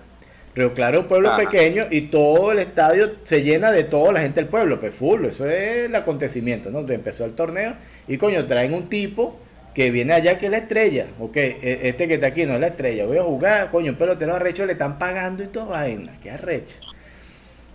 Río 0.56 0.74
Claro 0.74 0.98
es 0.98 1.04
un 1.04 1.08
pueblo 1.08 1.38
pequeño 1.38 1.88
y 1.90 2.02
todo 2.08 2.52
el 2.52 2.60
estadio 2.60 3.12
se 3.24 3.44
llena 3.44 3.72
de 3.72 3.86
toda 3.86 4.12
la 4.12 4.22
gente 4.22 4.42
del 4.42 4.50
pueblo, 4.50 4.80
pues 4.80 4.94
full, 4.94 5.26
eso 5.26 5.48
es 5.48 5.86
el 5.86 5.96
acontecimiento, 5.96 6.70
¿no? 6.70 6.80
Empezó 6.92 7.24
el 7.24 7.36
torneo 7.36 7.76
y 8.10 8.18
coño, 8.18 8.46
traen 8.46 8.74
un 8.74 8.90
tipo 8.90 9.40
que 9.74 9.92
viene 9.92 10.14
allá 10.14 10.38
que 10.38 10.48
es 10.48 10.52
la 10.52 10.58
estrella, 10.58 11.06
ok, 11.20 11.38
e, 11.38 11.80
este 11.84 12.08
que 12.10 12.16
está 12.16 12.28
aquí 12.28 12.46
no 12.46 12.56
es 12.56 12.60
la 12.60 12.68
estrella, 12.68 13.06
voy 13.06 13.20
a 13.20 13.24
jugar, 13.24 13.72
coño, 13.72 13.92
un 13.92 13.98
pelotero 13.98 14.36
arrecho 14.36 14.66
le 14.66 14.74
están 14.74 14.98
pagando 14.98 15.44
y 15.44 15.48
todo 15.48 15.68
vaina, 15.68 16.18
qué 16.22 16.32
arrecho. 16.32 16.76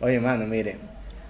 Oye, 0.01 0.21
mano, 0.21 0.47
mire, 0.47 0.77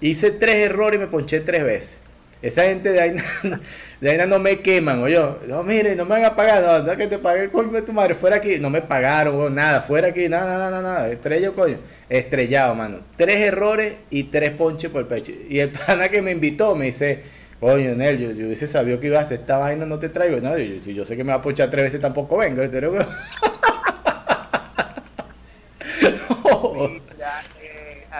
hice 0.01 0.31
tres 0.31 0.55
errores 0.55 0.97
y 0.97 0.99
me 0.99 1.07
ponché 1.07 1.41
tres 1.41 1.63
veces. 1.63 1.99
Esa 2.41 2.63
gente 2.65 2.91
de 2.91 3.01
ahí, 3.01 3.15
de 4.01 4.11
ahí 4.11 4.27
no 4.27 4.37
me 4.37 4.59
queman, 4.59 5.01
oye. 5.01 5.19
No, 5.47 5.63
mire, 5.63 5.95
no 5.95 6.05
me 6.05 6.11
van 6.11 6.25
a 6.25 6.35
pagar, 6.35 6.61
no, 6.61 6.83
no 6.83 6.97
que 6.97 7.07
te 7.07 7.17
pague 7.17 7.43
el 7.43 7.51
coño 7.51 7.71
de 7.71 7.81
tu 7.81 7.91
madre, 7.91 8.13
fuera 8.13 8.35
aquí. 8.35 8.59
No 8.59 8.69
me 8.69 8.81
pagaron, 8.81 9.55
nada, 9.55 9.81
fuera 9.81 10.09
aquí, 10.09 10.29
nada, 10.29 10.45
nada, 10.45 10.69
nada, 10.69 10.81
nada. 10.81 11.09
Estrello, 11.09 11.55
coño. 11.55 11.77
Estrellado, 12.07 12.75
mano. 12.75 12.99
Tres 13.17 13.37
errores 13.37 13.95
y 14.11 14.25
tres 14.25 14.51
ponches 14.51 14.91
por 14.91 15.01
el 15.01 15.07
pecho. 15.07 15.31
Y 15.49 15.59
el 15.59 15.69
pana 15.87 16.09
que 16.09 16.21
me 16.21 16.31
invitó 16.31 16.75
me 16.75 16.85
dice, 16.85 17.23
coño, 17.59 17.95
Nel, 17.95 18.19
yo, 18.19 18.31
yo 18.31 18.45
hubiese 18.45 18.67
sabido 18.67 18.99
que 18.99 19.07
ibas 19.07 19.21
a 19.21 19.23
hacer 19.23 19.39
esta 19.39 19.57
vaina, 19.57 19.85
no 19.85 19.97
te 19.97 20.09
traigo. 20.09 20.39
No, 20.39 20.55
si 20.55 20.93
yo 20.93 21.03
sé 21.03 21.17
que 21.17 21.23
me 21.23 21.31
va 21.31 21.39
a 21.39 21.41
ponchar 21.41 21.71
tres 21.71 21.85
veces, 21.85 22.01
tampoco 22.01 22.37
vengo. 22.37 22.61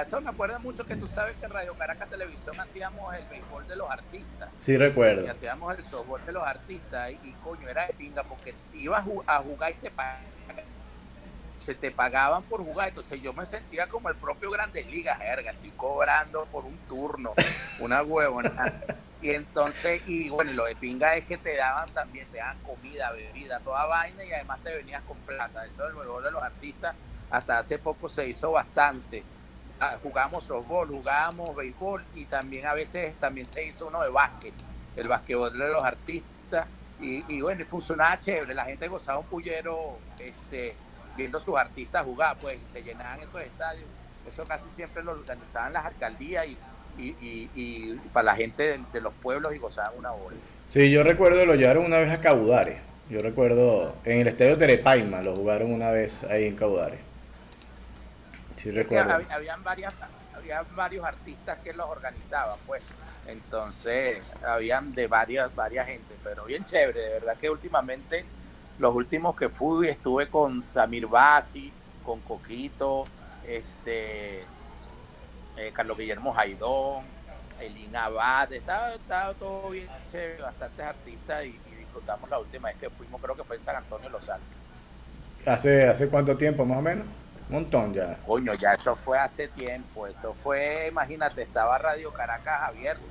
eso 0.01 0.21
me 0.21 0.29
acuerda 0.29 0.59
mucho 0.59 0.85
que 0.85 0.95
tú 0.95 1.07
sabes 1.07 1.35
que 1.37 1.45
en 1.45 1.51
Radio 1.51 1.73
Caracas 1.75 2.09
Televisión 2.09 2.59
hacíamos 2.59 3.13
el 3.13 3.25
béisbol 3.25 3.67
de 3.67 3.75
los 3.75 3.89
artistas. 3.89 4.49
Sí, 4.57 4.77
recuerdo. 4.77 5.25
Y 5.25 5.29
hacíamos 5.29 5.77
el 5.77 5.85
softball 5.85 6.25
de 6.25 6.31
los 6.31 6.43
artistas 6.43 7.11
y, 7.11 7.31
coño, 7.43 7.67
era 7.69 7.87
de 7.87 7.93
pinga 7.93 8.23
porque 8.23 8.53
ibas 8.73 9.05
a 9.27 9.39
jugar 9.39 9.71
y 9.71 9.75
te 9.75 9.91
pagaban. 9.91 10.25
Se 11.59 11.73
te 11.73 11.89
pagaban 11.89 12.43
por 12.43 12.63
jugar, 12.63 12.89
entonces 12.89 13.19
yo 13.21 13.33
me 13.33 13.43
sentía 13.45 13.87
como 13.87 14.09
el 14.09 14.15
propio 14.15 14.51
Grandes 14.51 14.85
Ligas, 14.85 15.17
jerga, 15.17 15.51
estoy 15.51 15.71
cobrando 15.71 16.45
por 16.45 16.63
un 16.63 16.77
turno, 16.87 17.33
una 17.79 18.03
huevona. 18.03 18.83
Y 19.21 19.31
entonces, 19.31 20.03
y 20.05 20.29
bueno, 20.29 20.51
y 20.51 20.53
lo 20.53 20.65
de 20.65 20.75
pinga 20.75 21.15
es 21.15 21.25
que 21.25 21.37
te 21.37 21.55
daban 21.55 21.89
también, 21.89 22.27
te 22.27 22.37
daban 22.37 22.59
comida, 22.59 23.11
bebida, 23.11 23.59
toda 23.61 23.87
vaina 23.87 24.23
y 24.23 24.31
además 24.31 24.59
te 24.63 24.75
venías 24.75 25.01
con 25.03 25.17
plata. 25.19 25.65
Eso 25.65 25.83
del 25.85 25.93
béisbol 25.93 26.23
de 26.23 26.31
los 26.31 26.43
artistas 26.43 26.95
hasta 27.31 27.57
hace 27.57 27.79
poco 27.79 28.09
se 28.09 28.27
hizo 28.27 28.51
bastante 28.51 29.23
jugamos 30.01 30.43
softball, 30.43 30.87
jugábamos 30.87 31.55
béisbol 31.55 32.03
y 32.15 32.25
también 32.25 32.65
a 32.65 32.73
veces 32.73 33.13
también 33.19 33.45
se 33.45 33.65
hizo 33.65 33.87
uno 33.87 34.01
de 34.01 34.09
básquet, 34.09 34.53
el 34.95 35.07
básquetbol 35.07 35.57
de 35.57 35.67
los 35.69 35.83
artistas. 35.83 36.67
Y, 37.01 37.41
bueno, 37.41 37.61
y 37.61 37.65
funcionaba 37.65 38.17
chévere, 38.19 38.53
la 38.53 38.63
gente 38.63 38.87
gozaba 38.87 39.19
un 39.19 39.25
pullero 39.25 39.97
este, 40.17 40.75
viendo 41.17 41.39
sus 41.39 41.57
artistas 41.57 42.05
jugar, 42.05 42.37
pues 42.39 42.57
se 42.71 42.81
llenaban 42.81 43.19
esos 43.19 43.41
estadios, 43.41 43.85
eso 44.27 44.43
casi 44.45 44.63
siempre 44.75 45.03
lo 45.03 45.11
organizaban 45.11 45.73
las 45.73 45.85
alcaldías 45.85 46.47
y, 46.47 46.57
y, 46.97 47.99
para 48.13 48.27
la 48.27 48.35
gente 48.35 48.79
de, 48.93 49.01
los 49.01 49.13
pueblos 49.13 49.53
y 49.53 49.57
gozaban 49.57 49.91
una 49.97 50.13
hora. 50.13 50.35
Sí, 50.69 50.89
yo 50.89 51.03
recuerdo 51.03 51.45
lo 51.45 51.55
llevaron 51.55 51.85
una 51.85 51.99
vez 51.99 52.11
a 52.11 52.21
Caudare, 52.21 52.77
yo 53.09 53.19
recuerdo 53.19 53.93
en 54.05 54.21
el 54.21 54.27
estadio 54.29 54.57
Terepaima 54.57 55.21
lo 55.21 55.35
jugaron 55.35 55.73
una 55.73 55.91
vez 55.91 56.23
ahí 56.23 56.45
en 56.45 56.55
Habían, 59.29 59.63
varias, 59.63 59.93
había 60.33 60.63
varios 60.75 61.05
artistas 61.05 61.59
que 61.63 61.73
los 61.73 61.87
organizaban, 61.87 62.57
pues. 62.65 62.81
Entonces, 63.27 64.21
habían 64.45 64.93
de 64.93 65.07
varias, 65.07 65.53
varias 65.55 65.87
gente, 65.87 66.15
pero 66.23 66.45
bien 66.45 66.63
chévere, 66.63 66.99
de 66.99 67.09
verdad 67.09 67.37
que 67.37 67.49
últimamente, 67.49 68.23
los 68.77 68.93
últimos 68.93 69.35
que 69.35 69.49
fui, 69.49 69.87
estuve 69.87 70.29
con 70.29 70.61
Samir 70.61 71.07
Basi, 71.07 71.73
con 72.03 72.21
Coquito, 72.21 73.05
este, 73.47 74.41
eh, 75.57 75.71
Carlos 75.73 75.97
Guillermo 75.97 76.33
Jaidón, 76.33 77.03
Elina 77.59 78.05
Abad, 78.05 78.53
estaba, 78.53 79.33
todo 79.39 79.69
bien 79.69 79.87
chévere, 80.11 80.41
bastantes 80.43 80.85
artistas 80.85 81.45
y, 81.45 81.59
disfrutamos 81.75 82.29
la 82.29 82.39
última 82.39 82.67
vez 82.67 82.77
que 82.77 82.89
fuimos, 82.89 83.21
creo 83.21 83.35
que 83.35 83.43
fue 83.45 83.55
en 83.55 83.61
San 83.61 83.77
Antonio 83.77 84.09
Los 84.09 84.29
Altos. 84.29 84.47
¿Hace, 85.45 85.87
¿Hace 85.87 86.09
cuánto 86.09 86.35
tiempo 86.35 86.65
más 86.65 86.79
o 86.79 86.81
menos? 86.81 87.05
Un 87.49 87.55
montón 87.55 87.93
ya. 87.93 88.17
Coño, 88.25 88.53
ya 88.53 88.73
eso 88.73 88.95
fue 88.95 89.19
hace 89.19 89.47
tiempo. 89.49 90.07
Eso 90.07 90.33
fue, 90.33 90.87
imagínate, 90.89 91.43
estaba 91.43 91.77
Radio 91.77 92.11
Caracas 92.11 92.63
abierto. 92.63 93.03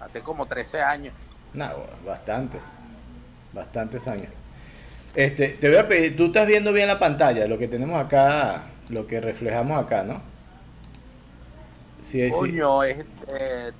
Hace 0.00 0.20
como 0.20 0.46
13 0.46 0.82
años. 0.82 1.14
No, 1.52 1.70
bastante. 2.04 2.58
Bastantes 3.52 4.06
años. 4.08 4.28
Este, 5.14 5.48
te 5.48 5.68
voy 5.68 5.78
a 5.78 5.88
pedir, 5.88 6.16
tú 6.16 6.26
estás 6.26 6.46
viendo 6.46 6.72
bien 6.74 6.88
la 6.88 6.98
pantalla, 6.98 7.46
lo 7.46 7.56
que 7.56 7.68
tenemos 7.68 8.04
acá, 8.04 8.64
lo 8.90 9.06
que 9.06 9.18
reflejamos 9.18 9.82
acá, 9.82 10.02
¿no? 10.02 10.20
Sí, 12.02 12.28
Coño, 12.30 12.84
eh, 12.84 13.04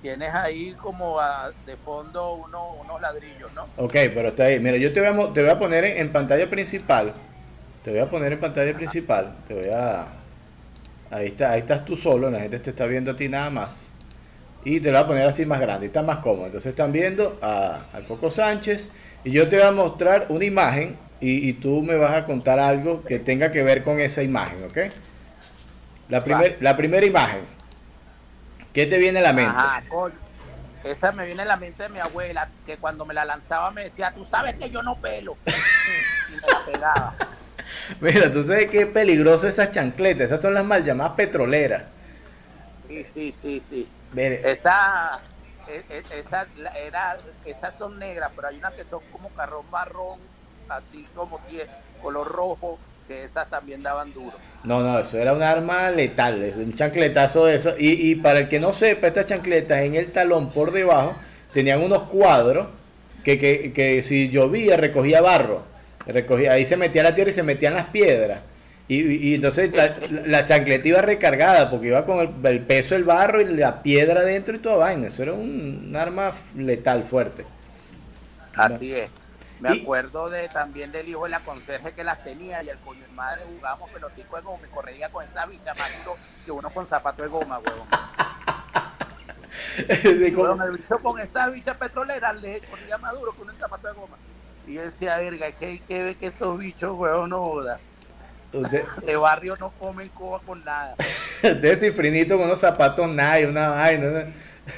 tienes 0.02 0.34
ahí 0.34 0.72
como 0.72 1.18
de 1.64 1.76
fondo 1.76 2.32
unos 2.32 3.00
ladrillos, 3.00 3.52
¿no? 3.52 3.66
Ok, 3.76 3.92
pero 3.92 4.28
está 4.28 4.44
ahí. 4.44 4.58
Mira, 4.58 4.78
yo 4.78 4.92
te 4.92 5.00
voy 5.00 5.08
a, 5.08 5.32
te 5.32 5.42
voy 5.42 5.50
a 5.50 5.58
poner 5.58 5.84
en 5.84 6.10
pantalla 6.10 6.48
principal 6.50 7.14
te 7.86 7.92
voy 7.92 8.00
a 8.00 8.10
poner 8.10 8.32
en 8.32 8.40
pantalla 8.40 8.74
principal. 8.74 9.32
Te 9.46 9.54
voy 9.54 9.70
a. 9.72 10.06
Ahí, 11.08 11.28
está, 11.28 11.52
ahí 11.52 11.60
estás 11.60 11.84
tú 11.84 11.94
solo, 11.94 12.28
la 12.28 12.40
gente 12.40 12.58
te 12.58 12.70
está 12.70 12.84
viendo 12.84 13.12
a 13.12 13.16
ti 13.16 13.28
nada 13.28 13.48
más. 13.48 13.92
Y 14.64 14.80
te 14.80 14.90
lo 14.90 14.98
voy 14.98 15.04
a 15.04 15.06
poner 15.06 15.26
así 15.28 15.46
más 15.46 15.60
grande, 15.60 15.86
está 15.86 16.02
más 16.02 16.18
cómodo. 16.18 16.46
Entonces 16.46 16.70
están 16.70 16.90
viendo 16.90 17.38
a, 17.40 17.82
Coco 18.08 18.28
Sánchez. 18.28 18.90
Y 19.22 19.30
yo 19.30 19.48
te 19.48 19.58
voy 19.58 19.66
a 19.66 19.70
mostrar 19.70 20.26
una 20.30 20.44
imagen 20.44 20.96
y, 21.20 21.52
tú 21.52 21.80
me 21.80 21.94
vas 21.94 22.10
a 22.10 22.26
contar 22.26 22.58
algo 22.58 23.04
que 23.04 23.20
tenga 23.20 23.52
que 23.52 23.62
ver 23.62 23.84
con 23.84 24.00
esa 24.00 24.24
imagen, 24.24 24.64
¿ok? 24.64 24.78
La, 26.08 26.24
primer, 26.24 26.58
la 26.60 26.76
primera 26.76 27.06
imagen. 27.06 27.42
¿Qué 28.72 28.86
te 28.86 28.98
viene 28.98 29.20
a 29.20 29.22
la 29.22 29.32
mente? 29.32 29.56
Ajá, 29.56 29.84
esa 30.82 31.12
me 31.12 31.24
viene 31.24 31.42
a 31.42 31.46
la 31.46 31.56
mente 31.56 31.84
de 31.84 31.88
mi 31.88 32.00
abuela, 32.00 32.48
que 32.64 32.78
cuando 32.78 33.06
me 33.06 33.14
la 33.14 33.24
lanzaba 33.24 33.70
me 33.70 33.84
decía, 33.84 34.12
tú 34.12 34.24
sabes 34.24 34.56
que 34.56 34.70
yo 34.70 34.82
no 34.82 34.96
pelo. 34.96 35.36
y 35.46 36.32
me 36.32 36.52
la 36.52 36.64
pegaba. 36.64 37.14
Mira, 38.00 38.30
tú 38.30 38.44
sabes 38.44 38.70
qué 38.70 38.86
peligroso 38.86 39.48
esas 39.48 39.72
chancletas, 39.72 40.26
esas 40.26 40.40
son 40.40 40.54
las 40.54 40.64
mal 40.64 40.84
llamadas 40.84 41.14
petroleras. 41.14 41.82
Sí, 42.88 43.04
sí, 43.04 43.32
sí, 43.32 43.62
sí. 43.66 43.88
Esa, 44.16 45.20
e, 45.68 45.82
e, 45.88 46.18
esa, 46.18 46.46
era, 46.76 47.18
esas 47.44 47.76
son 47.76 47.98
negras, 47.98 48.30
pero 48.34 48.48
hay 48.48 48.58
unas 48.58 48.72
que 48.74 48.84
son 48.84 49.00
como 49.10 49.28
carrón 49.30 49.64
marrón, 49.70 50.20
así 50.68 51.06
como 51.14 51.38
tiene 51.48 51.66
color 52.02 52.28
rojo, 52.28 52.78
que 53.08 53.24
esas 53.24 53.48
también 53.48 53.82
daban 53.82 54.12
duro. 54.12 54.36
No, 54.64 54.80
no, 54.80 54.98
eso 54.98 55.18
era 55.18 55.32
un 55.32 55.42
arma 55.42 55.90
letal, 55.90 56.52
un 56.56 56.74
chancletazo 56.74 57.46
de 57.46 57.56
eso. 57.56 57.74
Y, 57.78 58.10
y 58.10 58.14
para 58.16 58.40
el 58.40 58.48
que 58.48 58.58
no 58.58 58.72
sepa, 58.72 59.08
estas 59.08 59.26
chancletas 59.26 59.80
en 59.80 59.94
el 59.94 60.10
talón 60.12 60.50
por 60.50 60.72
debajo 60.72 61.14
tenían 61.52 61.82
unos 61.82 62.04
cuadros 62.04 62.68
que, 63.24 63.38
que 63.72 64.02
si 64.02 64.28
llovía 64.28 64.76
recogía 64.76 65.20
barro 65.20 65.75
recogía, 66.06 66.52
ahí 66.52 66.64
se 66.64 66.76
metía 66.76 67.02
la 67.02 67.14
tierra 67.14 67.30
y 67.30 67.34
se 67.34 67.42
metían 67.42 67.74
las 67.74 67.86
piedras. 67.86 68.40
Y, 68.88 69.30
y 69.30 69.34
entonces 69.34 69.74
la, 69.74 69.96
la, 70.26 70.46
chancleta 70.46 70.86
iba 70.86 71.02
recargada 71.02 71.70
porque 71.70 71.88
iba 71.88 72.06
con 72.06 72.20
el, 72.44 72.60
peso 72.60 72.94
del 72.94 73.02
barro 73.02 73.40
y 73.40 73.56
la 73.56 73.82
piedra 73.82 74.22
dentro 74.22 74.54
y 74.54 74.60
toda 74.60 74.76
vaina. 74.76 75.08
Eso 75.08 75.24
era 75.24 75.32
un, 75.32 75.92
arma 75.96 76.32
letal 76.54 77.02
fuerte. 77.02 77.44
Así 78.54 78.94
es. 78.94 79.10
Me 79.58 79.70
acuerdo 79.70 80.28
de 80.28 80.48
también 80.48 80.92
del 80.92 81.08
hijo 81.08 81.24
de 81.24 81.30
la 81.30 81.40
conserje 81.40 81.92
que 81.92 82.04
las 82.04 82.22
tenía 82.22 82.62
y 82.62 82.68
el 82.68 82.78
coño 82.78 83.00
de 83.00 83.08
madre 83.08 83.42
jugábamos 83.56 83.90
pelotico 83.90 84.36
de 84.36 84.42
goma 84.42 84.66
y 84.66 84.70
corría 84.70 85.08
con 85.08 85.24
esa 85.24 85.46
bicha 85.46 85.72
más 85.74 85.90
que 86.44 86.52
uno 86.52 86.70
con 86.70 86.86
zapato 86.86 87.22
de 87.22 87.28
goma, 87.28 87.58
huevón. 87.58 87.88
bicho 90.72 90.98
con 91.02 91.18
esa 91.18 91.48
bicha 91.48 91.74
petrolera 91.76 92.32
le 92.34 92.60
corría 92.60 92.98
más 92.98 93.14
duro 93.14 93.34
que 93.34 93.42
uno 93.42 93.52
en 93.52 93.58
zapato 93.58 93.88
de 93.88 93.94
goma. 93.94 94.16
Y 94.66 94.74
decía, 94.74 95.16
verga, 95.18 95.52
que 95.52 95.66
hay 95.66 95.78
que 95.78 96.02
ver 96.02 96.16
que 96.16 96.26
estos 96.26 96.58
bichos, 96.58 96.98
huevón, 96.98 97.30
no 97.30 97.44
jodan. 97.44 97.78
De 99.06 99.16
barrio 99.16 99.56
no 99.60 99.70
comen 99.70 100.08
coba 100.10 100.40
con 100.40 100.64
nada. 100.64 100.94
Ustedes 101.42 101.80
cifrinito 101.80 102.36
con 102.36 102.46
unos 102.46 102.58
zapatos 102.58 103.08
Nike, 103.08 103.46
una 103.46 103.70
vaina. 103.70 104.32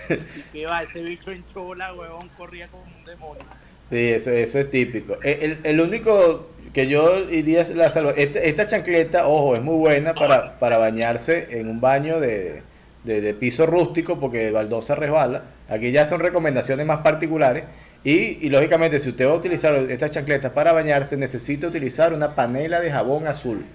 ¿Y 0.08 0.42
qué 0.52 0.66
va? 0.66 0.82
Ese 0.82 1.02
bicho 1.02 1.30
en 1.30 1.44
chola, 1.46 1.94
huevón, 1.94 2.28
corría 2.36 2.68
como 2.68 2.84
un 2.84 3.04
demonio. 3.04 3.44
Sí, 3.90 4.10
eso, 4.10 4.30
eso 4.30 4.58
es 4.58 4.70
típico. 4.70 5.16
El, 5.22 5.60
el 5.62 5.80
único 5.80 6.48
que 6.72 6.86
yo 6.86 7.18
iría 7.30 7.66
la 7.74 7.90
salva. 7.90 8.12
Esta, 8.16 8.40
esta, 8.40 8.66
chancleta, 8.66 9.26
ojo, 9.26 9.54
es 9.54 9.62
muy 9.62 9.76
buena 9.76 10.14
para, 10.14 10.58
para 10.58 10.78
bañarse 10.78 11.48
en 11.50 11.68
un 11.68 11.80
baño 11.80 12.20
de, 12.20 12.62
de, 13.04 13.34
piso 13.34 13.66
rústico 13.66 14.20
porque 14.20 14.50
baldosa 14.50 14.94
resbala. 14.94 15.44
Aquí 15.68 15.90
ya 15.90 16.06
son 16.06 16.20
recomendaciones 16.20 16.86
más 16.86 16.98
particulares. 16.98 17.64
Y, 18.08 18.38
y, 18.40 18.48
lógicamente, 18.48 19.00
si 19.00 19.10
usted 19.10 19.28
va 19.28 19.32
a 19.32 19.34
utilizar 19.34 19.74
estas 19.74 20.10
chancletas 20.10 20.50
para 20.52 20.72
bañarse, 20.72 21.14
necesita 21.14 21.66
utilizar 21.66 22.14
una 22.14 22.34
panela 22.34 22.80
de 22.80 22.90
jabón 22.90 23.26
azul. 23.26 23.66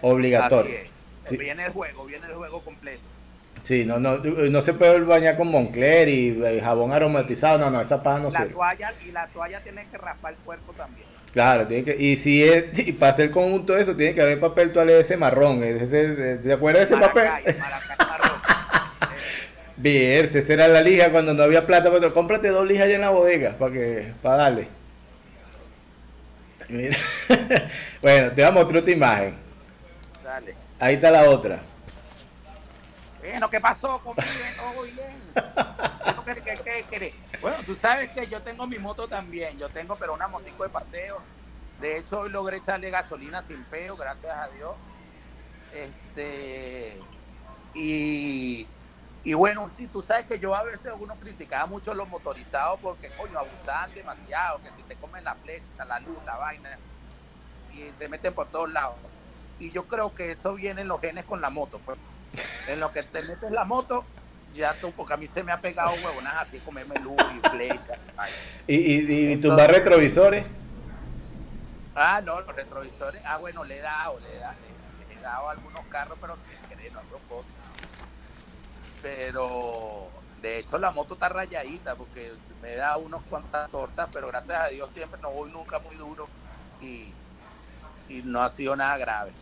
Obligatorio. 0.00 0.76
Viene 1.28 1.66
el 1.66 1.72
juego, 1.72 2.04
viene 2.04 2.24
el 2.28 2.34
juego 2.34 2.60
completo. 2.60 3.00
Sí, 3.64 3.84
no, 3.84 3.98
no, 3.98 4.18
no 4.18 4.62
se 4.62 4.74
puede 4.74 5.00
bañar 5.00 5.36
con 5.36 5.48
Moncler 5.48 6.08
y, 6.08 6.40
eh, 6.40 6.60
jabón 6.62 6.92
aromatizado, 6.92 7.58
no, 7.58 7.68
no, 7.68 7.80
esa 7.80 8.00
paja 8.00 8.20
no 8.20 8.30
la 8.30 8.46
Toalla, 8.46 8.94
y 9.04 9.10
la 9.10 9.26
toalla 9.26 9.60
tiene 9.60 9.84
que 9.90 9.98
raspar 9.98 10.34
el 10.34 10.38
cuerpo 10.38 10.72
también. 10.74 11.08
Claro, 11.32 11.66
tiene 11.66 11.82
que, 11.82 11.96
y 12.00 12.16
si 12.16 12.44
es, 12.44 12.78
y 12.86 12.92
para 12.92 13.10
hacer 13.12 13.32
conjunto 13.32 13.76
eso, 13.76 13.96
tiene 13.96 14.14
que 14.14 14.22
haber 14.22 14.38
papel 14.38 14.72
toalé 14.72 15.00
ese 15.00 15.16
marrón, 15.16 15.64
ese, 15.64 16.40
¿se 16.40 16.52
acuerda 16.52 16.78
de 16.78 16.84
ese 16.84 16.96
papel? 16.96 17.24
marrón. 17.98 18.29
Bien, 19.80 20.28
esa 20.30 20.52
era 20.52 20.68
la 20.68 20.82
lija 20.82 21.10
cuando 21.10 21.32
no 21.32 21.42
había 21.42 21.66
plata, 21.66 21.90
pero 21.90 22.12
cómprate 22.12 22.48
dos 22.48 22.66
lijas 22.66 22.84
allá 22.84 22.96
en 22.96 23.00
la 23.00 23.08
bodega 23.08 23.52
para 23.52 23.72
que, 23.72 24.12
para 24.20 24.36
darle. 24.36 24.68
Mira. 26.68 26.98
bueno, 28.02 28.30
te 28.32 28.42
damos 28.42 28.64
otra 28.64 28.90
imagen. 28.90 29.36
Dale. 30.22 30.54
Ahí 30.78 30.96
está 30.96 31.10
la 31.10 31.30
otra. 31.30 31.60
Bueno, 33.20 33.48
¿qué 33.48 33.58
pasó 33.58 33.98
conmigo? 34.00 34.28
Todo 34.58 34.82
bien. 34.82 35.20
Bueno, 37.40 37.56
tú 37.64 37.74
sabes 37.74 38.12
que 38.12 38.26
yo 38.26 38.42
tengo 38.42 38.66
mi 38.66 38.78
moto 38.78 39.08
también. 39.08 39.58
Yo 39.58 39.70
tengo, 39.70 39.96
pero 39.96 40.12
una 40.12 40.28
motico 40.28 40.62
de 40.62 40.68
paseo. 40.68 41.22
De 41.80 41.96
hecho, 41.96 42.20
hoy 42.20 42.28
logré 42.28 42.58
echarle 42.58 42.90
gasolina 42.90 43.40
sin 43.40 43.64
peo, 43.64 43.96
gracias 43.96 44.36
a 44.36 44.48
Dios. 44.48 44.72
Este. 45.72 46.98
Y. 47.74 48.66
Y 49.22 49.34
bueno, 49.34 49.70
tú 49.92 50.00
sabes 50.00 50.26
que 50.26 50.38
yo 50.38 50.54
a 50.54 50.62
veces 50.62 50.92
uno 50.98 51.14
criticaba 51.16 51.66
mucho 51.66 51.92
los 51.92 52.08
motorizados 52.08 52.80
porque, 52.80 53.10
coño, 53.10 53.38
abusaban 53.38 53.92
demasiado, 53.94 54.62
que 54.62 54.70
si 54.70 54.82
te 54.84 54.96
comen 54.96 55.24
la 55.24 55.34
flecha, 55.34 55.84
la 55.86 56.00
luz, 56.00 56.16
la 56.24 56.36
vaina, 56.36 56.78
y 57.74 57.90
se 57.98 58.08
meten 58.08 58.32
por 58.32 58.48
todos 58.48 58.70
lados. 58.70 58.96
Y 59.58 59.70
yo 59.72 59.86
creo 59.86 60.14
que 60.14 60.30
eso 60.30 60.54
viene 60.54 60.80
en 60.80 60.88
los 60.88 61.00
genes 61.00 61.26
con 61.26 61.42
la 61.42 61.50
moto. 61.50 61.78
Pues. 61.84 61.98
En 62.68 62.80
lo 62.80 62.92
que 62.92 63.02
te 63.02 63.20
metes 63.22 63.50
la 63.50 63.64
moto, 63.64 64.04
ya 64.54 64.74
tú, 64.80 64.92
porque 64.92 65.12
a 65.12 65.16
mí 65.16 65.26
se 65.26 65.42
me 65.42 65.52
ha 65.52 65.60
pegado 65.60 65.92
huevonas 65.92 66.34
así, 66.38 66.58
comerme 66.60 66.98
luz 67.00 67.20
y 67.36 67.48
flecha. 67.48 67.98
¿Y, 68.66 68.76
y, 68.76 69.32
y 69.32 69.36
tus 69.36 69.54
retrovisores? 69.54 70.46
Ah, 71.94 72.22
no, 72.24 72.40
los 72.40 72.54
retrovisores, 72.54 73.22
ah, 73.26 73.36
bueno, 73.36 73.64
le 73.64 73.78
he 73.78 73.80
dado, 73.80 74.18
le 74.20 74.36
he 74.36 74.38
dado, 74.38 74.54
le, 75.08 75.14
he 75.14 75.20
dado 75.20 75.50
algunos 75.50 75.84
carros, 75.86 76.16
pero 76.20 76.36
sin 76.36 76.68
querer, 76.68 76.92
no 76.92 77.00
a 77.00 77.02
propósito. 77.02 77.60
Pero 79.02 80.08
de 80.42 80.58
hecho 80.58 80.78
la 80.78 80.90
moto 80.90 81.14
está 81.14 81.28
rayadita 81.28 81.94
porque 81.94 82.32
me 82.62 82.74
da 82.76 82.96
unos 82.96 83.22
cuantas 83.24 83.70
tortas, 83.70 84.08
pero 84.12 84.28
gracias 84.28 84.58
a 84.58 84.68
Dios 84.68 84.90
siempre 84.90 85.20
no 85.20 85.30
voy 85.30 85.50
nunca 85.50 85.78
muy 85.78 85.96
duro 85.96 86.28
y, 86.80 87.12
y 88.08 88.22
no 88.24 88.42
ha 88.42 88.48
sido 88.48 88.76
nada 88.76 88.96
grave. 88.98 89.32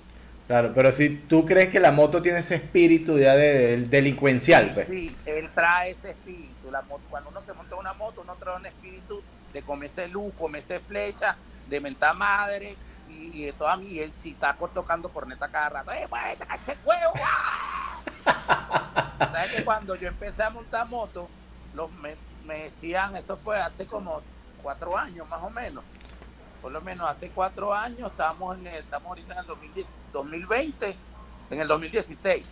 Claro, 0.49 0.73
pero 0.75 0.93
si 0.93 1.11
tú 1.11 1.45
crees 1.45 1.69
que 1.69 1.79
la 1.79 1.93
moto 1.93 2.23
tiene 2.23 2.39
ese 2.39 2.55
espíritu 2.55 3.19
ya 3.19 3.35
de, 3.35 3.85
delincuencial, 3.87 4.73
pues. 4.73 4.89
Sí, 4.89 5.15
él 5.27 5.51
trae 5.55 5.91
ese 5.91 6.13
espíritu. 6.13 6.71
La 6.71 6.81
moto, 6.81 7.05
cuando 7.11 7.29
uno 7.29 7.43
se 7.43 7.53
monta 7.53 7.75
en 7.75 7.81
una 7.81 7.93
moto, 7.93 8.23
uno 8.23 8.35
trae 8.41 8.57
un 8.57 8.65
espíritu 8.65 9.23
de 9.53 9.63
comerse 9.63 10.09
luz, 10.09 10.33
comerse 10.33 10.81
flecha, 10.81 11.37
de 11.67 11.81
mentar 11.81 12.17
madre 12.17 12.77
y, 13.11 13.45
de 13.45 13.53
toda 13.53 13.77
mi. 13.77 13.99
él 13.99 14.11
si 14.11 14.31
está 14.31 14.57
tocando 14.57 15.11
corneta 15.11 15.49
cada 15.49 15.69
rato. 15.69 15.93
¡Eh, 15.93 16.07
pues, 16.09 16.39
qué 16.65 16.77
huevo! 16.83 17.13
¿Sabes 19.19 19.53
que 19.53 19.65
cuando 19.65 19.95
yo 19.95 20.09
empecé 20.09 20.43
a 20.43 20.51
montar 20.51 20.87
moto, 20.89 21.29
los, 21.75 21.91
me, 21.93 22.17
me 22.45 22.65
decían, 22.65 23.17
eso 23.17 23.37
fue 23.37 23.61
hace 23.61 23.87
como 23.87 24.23
cuatro 24.63 24.97
años 24.97 25.29
más 25.29 25.43
o 25.43 25.51
menos 25.51 25.85
por 26.61 26.73
lo 26.73 26.81
menos 26.81 27.09
hace 27.09 27.31
cuatro 27.31 27.73
años, 27.73 28.11
estamos, 28.11 28.59
en 28.59 28.67
estamos 28.67 29.09
ahorita 29.09 29.33
en 29.35 29.39
el 29.39 29.47
2020, 30.13 30.97
en 31.51 31.61
el 31.61 31.69
2016. 31.69 32.47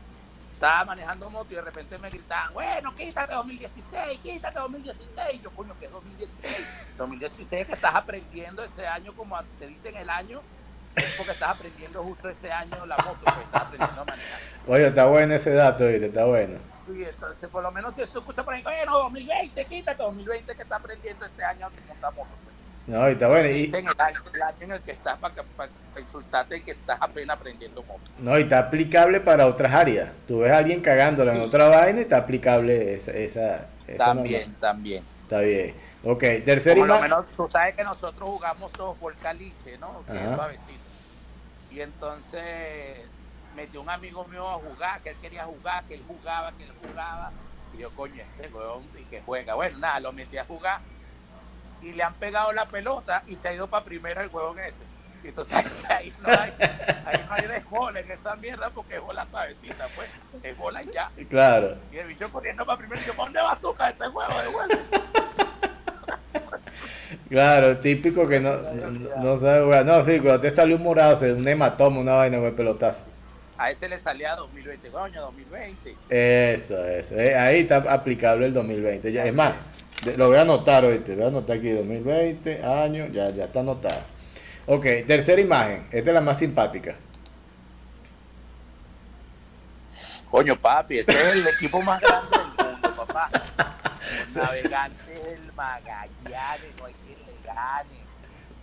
Estaba 0.55 0.87
manejando 0.87 1.29
moto 1.29 1.53
y 1.53 1.57
de 1.57 1.61
repente 1.61 1.99
me 1.99 2.09
gritaban, 2.09 2.55
bueno, 2.55 2.95
quítate 2.95 3.35
2016, 3.35 4.21
quítate 4.21 4.59
2016. 4.59 5.43
Yo, 5.43 5.51
coño, 5.51 5.79
que 5.79 5.87
es 5.87 5.93
2016? 5.93 6.67
2016 6.97 7.67
que 7.67 7.73
estás 7.75 7.95
aprendiendo 7.95 8.65
ese 8.65 8.87
año, 8.87 9.13
como 9.15 9.39
te 9.59 9.67
dicen 9.67 9.97
el 9.97 10.09
año, 10.09 10.41
es 10.97 11.15
porque 11.17 11.33
estás 11.33 11.51
aprendiendo 11.51 12.03
justo 12.03 12.29
ese 12.29 12.51
año 12.51 12.87
la 12.87 12.97
moto, 12.99 13.21
que 13.25 13.43
estás 13.43 13.63
aprendiendo 13.63 14.03
a 14.03 14.05
manejar. 14.05 14.41
Oye, 14.67 14.87
está 14.87 15.07
bueno 15.07 15.35
ese 15.35 15.53
dato, 15.53 15.89
está 15.89 16.25
bueno. 16.25 16.59
Entonces, 16.89 17.49
por 17.49 17.63
lo 17.63 17.71
menos 17.73 17.95
si 17.95 18.07
tú 18.07 18.21
escuchas 18.21 18.45
por 18.45 18.55
ahí, 18.55 18.63
bueno, 18.63 18.99
2020, 18.99 19.65
quítate 19.65 20.03
2020 20.03 20.55
que 20.55 20.63
estás 20.63 20.81
aprendiendo 20.81 21.27
este 21.27 21.45
año 21.45 21.67
a 21.67 21.71
montar 21.71 22.15
moto. 22.15 22.31
Pues". 22.45 22.57
No, 22.87 23.09
y 23.09 23.13
está 23.13 23.29
bueno. 23.29 23.49
Y... 23.49 23.65
el, 23.65 23.75
año, 23.75 24.21
en 24.61 24.73
el 24.73 24.81
que 24.81 24.93
estás 24.93 25.17
para, 25.19 25.35
insultarte 25.99 26.63
que 26.63 26.71
estás 26.73 26.99
apenas 27.01 27.37
aprendiendo 27.37 27.83
moto. 27.83 28.03
No, 28.19 28.39
y 28.39 28.43
está 28.43 28.61
aplicable 28.61 29.21
para 29.21 29.47
otras 29.47 29.75
áreas. 29.75 30.11
Tú 30.29 30.41
ves 30.41 30.53
a 30.53 30.59
alguien 30.59 30.81
cagándola 30.81 31.35
en 31.35 31.41
otra 31.41 31.69
vaina 31.69 31.99
y 31.99 32.03
está 32.03 32.19
aplicable 32.19 32.95
esa. 32.95 33.13
esa, 33.13 33.67
también, 33.99 34.55
también. 34.55 35.05
Está 35.25 35.41
bien. 35.41 35.75
Ok, 36.05 36.23
tercero 36.45 36.79
Por 36.79 36.89
lo 36.89 37.01
menos 37.01 37.27
tú 37.37 37.49
sabes 37.51 37.75
que 37.75 37.83
nosotros 37.83 38.29
jugamos 38.29 38.71
todos 38.73 38.97
por 38.99 39.13
caliche, 39.17 39.77
¿no? 39.79 40.05
Que 40.07 40.25
es 40.25 40.35
suavecito. 40.35 40.86
Y 41.77 41.83
entonces 41.83 43.07
metió 43.55 43.83
un 43.83 43.91
amigo 43.91 44.25
mío 44.25 44.49
a 44.49 44.55
jugar, 44.55 45.03
que 45.03 45.11
él 45.11 45.17
quería 45.21 45.45
jugar, 45.45 45.85
que 45.85 45.97
él 45.97 46.05
jugaba, 46.09 46.51
que 46.53 46.65
él 46.65 46.73
jugaba. 46.83 47.33
Y 47.75 47.79
yo, 47.81 47.91
coño, 47.91 48.23
este 48.23 48.49
weón, 48.49 48.89
y 48.99 49.03
que 49.03 49.21
juega. 49.21 49.53
Bueno, 49.53 49.77
nada, 49.77 50.01
lo 50.01 50.11
metí 50.11 50.39
a 50.39 50.47
jugar 50.47 50.81
y 51.83 51.93
le 51.93 52.03
han 52.03 52.15
pegado 52.15 52.51
la 52.55 52.67
pelota 52.67 53.25
y 53.27 53.35
se 53.35 53.49
ha 53.49 53.53
ido 53.53 53.67
para 53.67 53.85
primera 53.85 54.23
el 54.23 54.29
huevón 54.29 54.59
ese. 54.59 54.85
Y 55.23 55.29
entonces 55.29 55.85
ahí 55.91 56.15
no 56.23 56.29
hay, 56.31 56.55
ahí 57.05 57.27
no 57.29 57.35
hay 57.35 57.47
de 57.47 57.61
bola 57.69 58.01
en 58.01 58.11
esa 58.11 58.37
mierda 58.37 58.71
porque 58.71 58.95
es 58.97 59.03
bola 59.03 59.27
suavecita, 59.27 59.87
pues. 59.95 60.09
Es 60.43 60.57
bola 60.57 60.83
y 60.83 60.91
ya. 60.91 61.11
Claro. 61.29 61.77
Y 61.93 61.99
el 61.99 62.07
bicho 62.07 62.33
corriendo 62.33 62.65
para 62.65 62.79
primera 62.79 63.03
y 63.03 63.05
yo, 63.05 63.13
¿para 63.13 63.25
dónde 63.25 63.43
vas 63.43 63.61
tú, 63.61 63.77
ese 63.87 64.09
huevo 64.09 64.41
de 64.41 64.49
vuelta? 64.49 65.46
Claro, 67.29 67.79
típico 67.79 68.29
que 68.29 68.39
no, 68.39 68.57
no, 69.19 69.37
sabe 69.39 69.85
No, 69.85 70.03
sí, 70.03 70.21
cuando 70.21 70.41
te 70.41 70.51
salió 70.51 70.77
un 70.77 70.83
morado, 70.83 71.17
se 71.17 71.33
un 71.33 71.47
hematoma, 71.47 72.01
una 72.01 72.13
vaina 72.13 72.39
con 72.39 72.47
el 72.47 72.55
pelotazo. 72.55 73.07
A 73.59 73.71
ese 73.71 73.89
le 73.89 73.99
salía 73.99 74.37
2020, 74.37 74.89
coño, 74.91 75.21
2020. 75.23 75.97
Eso, 76.11 76.85
eso. 76.85 77.15
Eh, 77.19 77.35
ahí 77.35 77.61
está 77.61 77.77
aplicable 77.77 78.47
el 78.47 78.55
2020. 78.55 79.11
Ya, 79.11 79.25
es 79.25 79.35
más, 79.35 79.55
lo 80.17 80.29
voy 80.29 80.37
a 80.37 80.43
anotar 80.43 80.85
te 81.05 81.15
voy 81.15 81.25
a 81.25 81.29
anotar 81.29 81.57
aquí 81.57 81.71
2020, 81.71 82.63
año, 82.63 83.07
ya, 83.09 83.31
ya 83.31 83.45
está 83.45 83.61
anotado. 83.61 84.01
Ok, 84.67 84.85
tercera 85.07 85.41
imagen, 85.41 85.87
esta 85.91 86.11
es 86.11 86.15
la 86.15 86.21
más 86.21 86.39
simpática. 86.39 86.97
Coño, 90.31 90.57
papi, 90.57 90.99
ese 90.99 91.13
es 91.13 91.27
el 91.37 91.47
equipo 91.47 91.81
más 91.81 92.01
grande 92.01 92.37
del 92.37 92.73
mundo, 92.73 93.07
papá. 93.07 93.31
Los 94.27 94.37
navegantes 94.37 95.25
del 95.25 95.53
Magallanes, 95.55 96.77
no 96.79 96.85
hay 96.85 96.95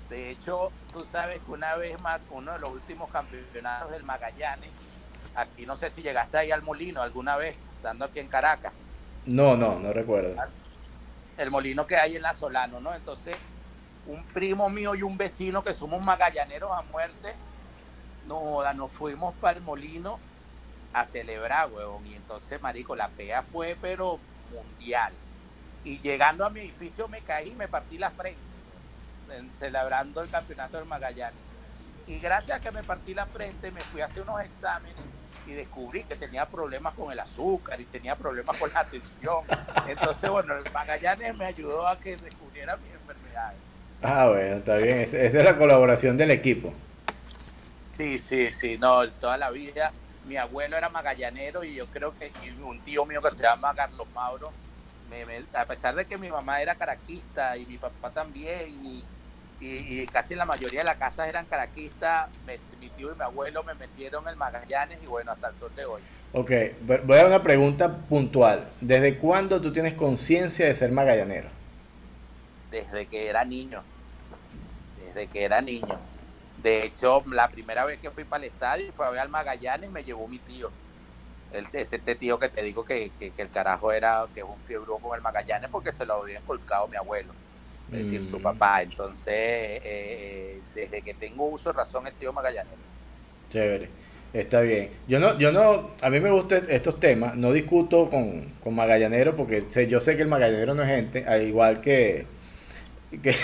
De 0.09 0.29
hecho, 0.29 0.71
tú 0.91 1.05
sabes 1.05 1.41
que 1.41 1.51
una 1.51 1.75
vez 1.75 1.99
más, 2.01 2.21
uno 2.29 2.53
de 2.53 2.59
los 2.59 2.71
últimos 2.71 3.09
campeonatos 3.09 3.91
del 3.91 4.03
Magallanes, 4.03 4.69
aquí 5.35 5.65
no 5.65 5.75
sé 5.75 5.89
si 5.89 6.01
llegaste 6.01 6.37
ahí 6.37 6.51
al 6.51 6.61
molino 6.61 7.01
alguna 7.01 7.35
vez, 7.35 7.55
estando 7.77 8.05
aquí 8.05 8.19
en 8.19 8.27
Caracas. 8.27 8.73
No, 9.25 9.55
no, 9.57 9.79
no 9.79 9.93
recuerdo 9.93 10.35
el 11.37 11.51
molino 11.51 11.87
que 11.87 11.95
hay 11.95 12.15
en 12.15 12.21
la 12.21 12.33
Solano, 12.33 12.79
¿no? 12.79 12.93
Entonces, 12.93 13.35
un 14.05 14.23
primo 14.25 14.69
mío 14.69 14.95
y 14.95 15.03
un 15.03 15.17
vecino 15.17 15.63
que 15.63 15.73
somos 15.73 16.01
magallaneros 16.01 16.71
a 16.71 16.81
muerte, 16.83 17.33
No, 18.27 18.71
nos 18.73 18.91
fuimos 18.91 19.33
para 19.35 19.57
el 19.57 19.63
molino 19.63 20.19
a 20.93 21.05
celebrar, 21.05 21.69
huevón. 21.71 22.05
Y 22.07 22.15
entonces, 22.15 22.61
marico, 22.61 22.95
la 22.95 23.09
pea 23.09 23.43
fue, 23.43 23.75
pero 23.81 24.19
mundial. 24.51 25.13
Y 25.83 25.99
llegando 25.99 26.45
a 26.45 26.49
mi 26.49 26.61
edificio 26.61 27.07
me 27.09 27.21
caí 27.21 27.49
y 27.49 27.55
me 27.55 27.67
partí 27.67 27.97
la 27.97 28.11
frente, 28.11 28.39
celebrando 29.57 30.21
el 30.21 30.29
campeonato 30.29 30.77
del 30.77 30.85
Magallanes. 30.85 31.39
Y 32.07 32.19
gracias 32.19 32.57
a 32.57 32.61
que 32.61 32.71
me 32.71 32.83
partí 32.83 33.13
la 33.13 33.25
frente, 33.25 33.71
me 33.71 33.81
fui 33.81 34.01
a 34.01 34.05
hacer 34.05 34.23
unos 34.23 34.41
exámenes 34.41 34.95
y 35.47 35.53
descubrí 35.53 36.03
que 36.03 36.15
tenía 36.15 36.45
problemas 36.45 36.93
con 36.93 37.11
el 37.11 37.19
azúcar 37.19 37.79
y 37.79 37.85
tenía 37.85 38.15
problemas 38.15 38.57
con 38.57 38.71
la 38.73 38.81
atención. 38.81 39.43
Entonces, 39.87 40.29
bueno, 40.29 40.55
el 40.55 40.71
Magallanes 40.71 41.35
me 41.35 41.45
ayudó 41.45 41.87
a 41.87 41.99
que 41.99 42.17
descubriera 42.17 42.77
mis 42.77 42.91
enfermedades. 42.93 43.59
Ah, 44.01 44.27
bueno, 44.29 44.57
está 44.57 44.77
bien. 44.77 44.99
Esa 44.99 45.17
es 45.19 45.33
la 45.33 45.57
colaboración 45.57 46.17
del 46.17 46.31
equipo. 46.31 46.73
Sí, 47.97 48.19
sí, 48.19 48.51
sí. 48.51 48.77
No, 48.77 49.09
toda 49.11 49.37
la 49.37 49.49
vida 49.49 49.93
mi 50.25 50.37
abuelo 50.37 50.77
era 50.77 50.89
magallanero 50.89 51.63
y 51.63 51.75
yo 51.75 51.87
creo 51.87 52.17
que 52.17 52.31
un 52.63 52.79
tío 52.81 53.05
mío 53.05 53.21
que 53.21 53.31
se 53.31 53.43
llama 53.43 53.73
Carlos 53.75 54.07
Mauro, 54.13 54.51
a 55.53 55.65
pesar 55.65 55.95
de 55.95 56.05
que 56.05 56.17
mi 56.17 56.29
mamá 56.29 56.61
era 56.61 56.75
caraquista 56.75 57.57
y 57.57 57.65
mi 57.65 57.77
papá 57.77 58.09
también, 58.09 58.69
y, 58.83 59.03
casi 60.11 60.35
la 60.35 60.45
mayoría 60.45 60.81
de 60.81 60.85
las 60.85 60.97
casas 60.97 61.27
eran 61.27 61.45
caraquistas, 61.45 62.29
mi 62.79 62.89
tío 62.89 63.11
y 63.13 63.15
mi 63.15 63.23
abuelo 63.23 63.63
me 63.63 63.73
metieron 63.75 64.27
en 64.27 64.37
Magallanes 64.37 64.99
y 65.01 65.05
bueno, 65.05 65.31
hasta 65.31 65.49
el 65.49 65.55
sol 65.55 65.71
de 65.75 65.85
hoy. 65.85 66.01
Ok, 66.33 66.51
voy 67.05 67.19
a 67.19 67.27
una 67.27 67.43
pregunta 67.43 67.95
puntual. 67.95 68.69
¿Desde 68.81 69.17
cuándo 69.17 69.61
tú 69.61 69.71
tienes 69.71 69.93
conciencia 69.93 70.65
de 70.65 70.75
ser 70.75 70.91
magallanero? 70.91 71.49
Desde 72.71 73.05
que 73.05 73.29
era 73.29 73.45
niño. 73.45 73.83
Desde 74.97 75.27
que 75.27 75.43
era 75.43 75.61
niño 75.61 75.99
de 76.63 76.85
hecho, 76.85 77.21
la 77.27 77.49
primera 77.49 77.83
vez 77.83 77.99
que 77.99 78.09
fui 78.09 78.23
para 78.23 78.45
el 78.45 78.51
estadio 78.51 78.93
fue 78.93 79.05
a 79.05 79.09
ver 79.09 79.19
al 79.19 79.27
Magallanes 79.29 79.89
y 79.89 79.93
me 79.93 80.03
llevó 80.03 80.27
mi 80.29 80.39
tío. 80.39 80.71
El, 81.51 81.67
ese 81.73 81.99
tío 81.99 82.39
que 82.39 82.47
te 82.47 82.63
digo 82.63 82.85
que, 82.85 83.11
el 83.19 83.49
carajo 83.51 83.91
era 83.91 84.25
que 84.33 84.39
es 84.39 84.45
un 84.45 84.59
fiebre 84.61 84.87
con 85.01 85.13
el 85.13 85.21
Magallanes 85.21 85.69
porque 85.69 85.91
se 85.91 86.05
lo 86.05 86.21
había 86.21 86.39
inculcado 86.39 86.87
mi 86.87 86.95
abuelo, 86.95 87.33
es 87.93 88.05
decir, 88.05 88.25
su 88.25 88.39
mm. 88.39 88.41
papá. 88.41 88.81
Entonces, 88.81 89.33
eh, 89.33 89.81
eh, 89.83 90.59
desde 90.75 91.01
que 91.01 91.13
tengo 91.13 91.47
uso 91.47 91.71
razón 91.71 92.07
he 92.07 92.11
sido 92.11 92.33
Magallanero. 92.33 92.77
Chévere. 93.51 93.89
Está 94.33 94.61
bien. 94.61 94.89
Yo 95.07 95.19
no, 95.19 95.37
yo 95.37 95.51
no, 95.51 95.91
a 96.01 96.09
mí 96.09 96.19
me 96.19 96.31
gustan 96.31 96.65
estos 96.67 96.99
temas, 96.99 97.35
no 97.35 97.51
discuto 97.51 98.09
con, 98.09 98.45
con 98.63 98.73
Magallanero 98.73 99.35
porque 99.35 99.65
sé, 99.69 99.87
yo 99.87 100.01
sé 100.01 100.15
que 100.15 100.23
el 100.23 100.27
Magallanero 100.27 100.73
no 100.73 100.81
es 100.81 100.89
gente, 100.89 101.25
al 101.27 101.43
igual 101.43 101.81
que, 101.81 102.25
que 103.21 103.35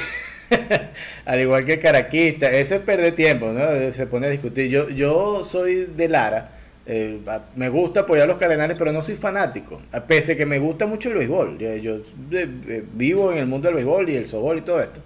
Al 1.25 1.39
igual 1.39 1.65
que 1.65 1.79
Caraquista, 1.79 2.51
ese 2.51 2.75
es 2.77 2.81
perder 2.81 3.15
tiempo, 3.15 3.51
¿no? 3.51 3.93
Se 3.93 4.07
pone 4.07 4.27
a 4.27 4.29
discutir. 4.29 4.69
Yo, 4.69 4.89
yo 4.89 5.43
soy 5.43 5.85
de 5.85 6.07
Lara, 6.07 6.51
eh, 6.91 7.19
me 7.55 7.69
gusta 7.69 7.99
apoyar 7.99 8.23
a 8.23 8.27
los 8.27 8.39
Cardenales, 8.39 8.75
pero 8.75 8.91
no 8.91 9.03
soy 9.03 9.15
fanático. 9.15 9.79
Pese 10.07 10.35
que 10.35 10.47
me 10.47 10.57
gusta 10.57 10.87
mucho 10.87 11.09
el 11.09 11.19
béisbol. 11.19 11.59
Yo, 11.59 11.97
eh, 11.97 12.01
eh, 12.31 12.83
vivo 12.93 13.31
en 13.31 13.37
el 13.37 13.45
mundo 13.45 13.67
del 13.67 13.75
béisbol 13.75 14.09
y 14.09 14.15
el 14.15 14.27
sobol 14.27 14.57
y 14.57 14.61
todo 14.61 14.81
esto. 14.81 14.99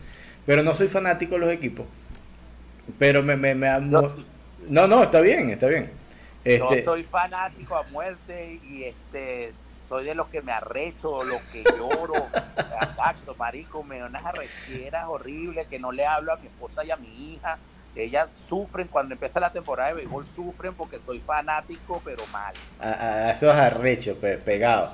Pero 0.46 0.64
no 0.64 0.74
soy 0.74 0.88
fanático 0.88 1.36
de 1.36 1.42
los 1.42 1.52
equipos. 1.52 1.86
Pero 2.98 3.22
me, 3.22 3.36
me, 3.36 3.54
no, 3.82 4.88
no, 4.88 5.04
está 5.04 5.20
bien, 5.20 5.50
está 5.50 5.68
bien. 5.68 5.92
Este... 6.46 6.78
Yo 6.78 6.84
soy 6.86 7.04
fanático 7.04 7.76
a 7.76 7.84
muerte 7.84 8.62
y 8.64 8.84
este 8.84 9.52
soy 9.86 10.06
de 10.06 10.16
los 10.16 10.30
que 10.30 10.42
me 10.42 10.54
arrecho, 10.54 11.22
los 11.24 11.42
que 11.52 11.66
lloro. 11.78 12.28
Exacto, 12.82 13.36
marico, 13.38 13.84
me 13.84 14.00
da 14.00 14.06
unas 14.06 14.26
arrechieras 14.26 15.06
horribles 15.10 15.68
que 15.68 15.80
no 15.80 15.92
le 15.92 16.06
hablo 16.06 16.32
a 16.32 16.38
mi 16.38 16.48
esposa 16.48 16.86
y 16.86 16.92
a 16.92 16.96
mi 16.96 17.34
hija. 17.34 17.60
Ellas 17.96 18.32
sufren, 18.32 18.88
cuando 18.88 19.14
empieza 19.14 19.40
la 19.40 19.52
temporada 19.52 19.90
de 19.90 19.96
béisbol, 19.96 20.26
sufren 20.26 20.74
porque 20.74 21.00
soy 21.00 21.20
fanático, 21.20 22.02
pero 22.04 22.26
mal. 22.28 22.54
A, 22.80 23.32
esos 23.32 23.54
arrechos, 23.54 24.18
pegados. 24.18 24.92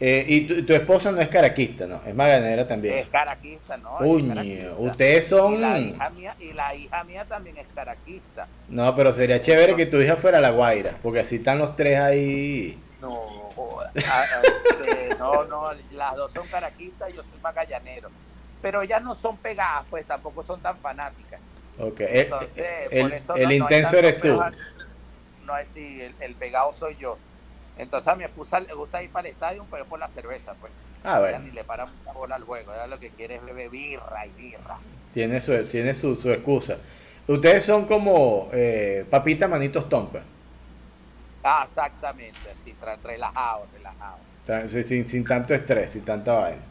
Eh, 0.00 0.24
y 0.26 0.62
tu, 0.64 0.72
esposa 0.72 1.12
no 1.12 1.20
es 1.20 1.28
caraquista, 1.28 1.86
¿no? 1.86 2.00
Es 2.04 2.14
maganera 2.14 2.66
también. 2.66 2.98
Es 2.98 3.08
caraquista, 3.08 3.76
¿no? 3.76 3.98
Uño, 3.98 4.74
ustedes 4.78 5.28
son... 5.28 5.54
Y 5.54 5.58
la, 5.58 5.78
hija 5.78 6.10
mía, 6.10 6.36
y 6.40 6.52
la 6.52 6.74
hija 6.74 7.04
mía 7.04 7.24
también 7.24 7.56
es 7.56 7.66
caraquista. 7.74 8.48
No, 8.68 8.94
pero 8.96 9.12
sería 9.12 9.40
chévere 9.40 9.76
que 9.76 9.86
tu 9.86 10.00
hija 10.00 10.16
fuera 10.16 10.40
la 10.40 10.50
guaira, 10.50 10.96
porque 11.02 11.20
así 11.20 11.36
están 11.36 11.58
los 11.58 11.76
tres 11.76 12.00
ahí. 12.00 12.78
No, 13.00 13.44
Ah, 14.06 14.24
este, 14.42 15.14
no, 15.18 15.44
no, 15.44 15.70
las 15.92 16.16
dos 16.16 16.32
son 16.32 16.46
caraquistas 16.48 17.10
y 17.10 17.14
yo 17.14 17.22
soy 17.22 17.38
magallanero. 17.40 18.10
Pero 18.60 18.82
ellas 18.82 19.02
no 19.02 19.14
son 19.14 19.36
pegadas, 19.36 19.84
pues 19.90 20.06
tampoco 20.06 20.42
son 20.42 20.60
tan 20.60 20.76
fanáticas. 20.78 21.40
Ok, 21.78 22.00
Entonces, 22.00 22.66
el, 22.90 23.52
intenso 23.52 23.98
eres 23.98 24.20
tú. 24.20 24.40
No 25.44 25.58
es 25.58 25.68
si 25.68 26.00
el, 26.20 26.34
pegado 26.34 26.72
soy 26.72 26.96
yo. 26.96 27.18
Entonces 27.76 28.06
a 28.08 28.14
mi 28.14 28.24
esposa 28.24 28.60
le 28.60 28.72
gusta 28.72 29.02
ir 29.02 29.10
para 29.10 29.28
el 29.28 29.34
estadio, 29.34 29.66
pero 29.70 29.82
es 29.82 29.88
por 29.88 29.98
la 29.98 30.08
cerveza, 30.08 30.54
pues. 30.60 30.72
Ah, 31.02 31.20
bueno. 31.20 31.40
ni 31.40 31.50
le 31.50 31.64
para 31.64 31.84
mucha 31.84 32.12
bola 32.12 32.36
al 32.36 32.44
juego, 32.44 32.72
ella 32.72 32.86
lo 32.86 32.98
que 32.98 33.10
quiere 33.10 33.34
es 33.34 33.44
beber 33.44 33.68
birra 33.68 34.24
y 34.26 34.30
birra. 34.30 34.78
Tiene 35.12 35.40
su, 35.40 35.64
tiene 35.66 35.92
su, 35.92 36.12
excusa. 36.30 36.78
Ustedes 37.26 37.64
son 37.64 37.84
como 37.84 38.48
eh, 38.52 39.04
papita 39.10 39.46
manitos 39.46 39.88
tompa. 39.88 40.20
Ah, 41.42 41.64
exactamente, 41.66 42.38
así, 42.50 42.74
relajado, 43.02 43.66
relajado. 43.74 44.82
Sin, 44.82 45.06
sin 45.06 45.24
tanto 45.24 45.52
estrés, 45.52 45.90
sin 45.90 46.04
tanta 46.04 46.32
vaina. 46.32 46.62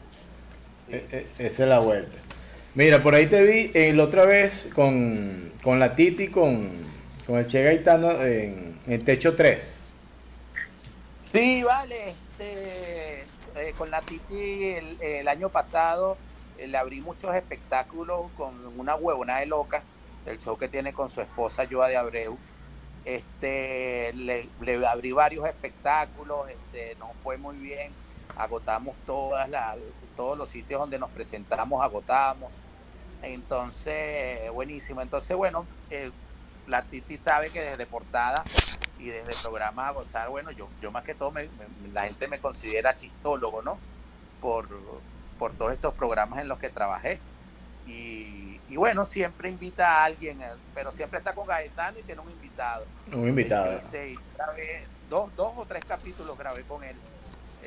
E, 0.88 1.26
e, 1.38 1.46
esa 1.46 1.62
es 1.62 1.68
la 1.68 1.78
vuelta. 1.78 2.18
Mira, 2.74 3.02
por 3.02 3.14
ahí 3.14 3.26
te 3.26 3.42
vi 3.44 3.70
el 3.74 4.00
otra 4.00 4.26
vez 4.26 4.70
con, 4.74 5.52
la 5.64 5.94
Titi, 5.94 6.28
con, 6.28 6.70
con 7.26 7.38
el 7.38 7.46
Che 7.46 7.62
Gaetano 7.62 8.10
en, 8.22 8.78
en 8.86 9.04
Techo 9.04 9.36
3. 9.36 9.80
Sí, 11.12 11.62
vale, 11.62 12.10
este, 12.10 13.20
eh, 13.56 13.74
con 13.78 13.90
la 13.90 14.00
Titi 14.02 14.74
el, 15.00 15.28
año 15.28 15.48
pasado 15.50 16.16
eh, 16.58 16.66
le 16.66 16.76
abrí 16.76 17.00
muchos 17.00 17.34
espectáculos 17.34 18.30
con 18.36 18.54
una 18.78 18.96
huevona 18.96 19.38
de 19.38 19.46
loca, 19.46 19.82
el 20.26 20.40
show 20.40 20.58
que 20.58 20.68
tiene 20.68 20.92
con 20.92 21.10
su 21.10 21.20
esposa 21.20 21.66
Joa 21.70 21.88
de 21.88 21.96
Abreu 21.96 22.36
este, 23.04 24.12
le, 24.14 24.48
abrí 24.86 25.12
varios 25.12 25.46
espectáculos, 25.46 26.48
este, 26.48 26.96
nos 26.96 27.10
fue 27.22 27.36
muy 27.36 27.56
bien, 27.56 27.92
agotamos 28.36 28.96
todas 29.06 29.48
las, 29.48 29.76
todos 30.16 30.36
los 30.36 30.48
sitios 30.48 30.80
donde 30.80 30.98
nos 30.98 31.10
presentamos, 31.10 31.82
agotamos. 31.82 32.52
Entonces, 33.22 34.50
buenísimo. 34.52 35.00
Entonces, 35.00 35.36
bueno, 35.36 35.66
eh, 35.90 36.10
la 36.66 36.82
Titi 36.82 37.16
sabe 37.16 37.50
que 37.50 37.60
desde 37.60 37.86
portada 37.86 38.44
y 38.98 39.06
desde 39.06 39.32
programa 39.42 39.88
a 39.88 39.92
gozar, 39.92 40.28
bueno, 40.28 40.50
yo, 40.50 40.68
yo 40.80 40.90
más 40.90 41.04
que 41.04 41.14
todo, 41.14 41.32
la 41.92 42.02
gente 42.02 42.28
me 42.28 42.38
considera 42.38 42.94
chistólogo, 42.94 43.62
¿no? 43.62 43.78
Por, 44.40 44.68
por 45.38 45.52
todos 45.52 45.72
estos 45.72 45.94
programas 45.94 46.38
en 46.40 46.48
los 46.48 46.58
que 46.58 46.68
trabajé. 46.68 47.18
Y 47.86 48.44
y 48.68 48.76
bueno, 48.76 49.04
siempre 49.04 49.48
invita 49.48 49.98
a 50.00 50.04
alguien, 50.04 50.40
eh, 50.40 50.48
pero 50.74 50.90
siempre 50.90 51.18
está 51.18 51.34
con 51.34 51.46
Gaetano 51.46 51.98
y 51.98 52.02
tiene 52.02 52.20
un 52.20 52.30
invitado. 52.30 52.86
Un 53.12 53.28
invitado. 53.28 53.78
Sí, 53.92 54.18
grabé 54.36 54.86
dos, 55.10 55.30
dos 55.36 55.52
o 55.56 55.66
tres 55.66 55.84
capítulos 55.84 56.36
grabé 56.38 56.62
con 56.62 56.82
él. 56.82 56.96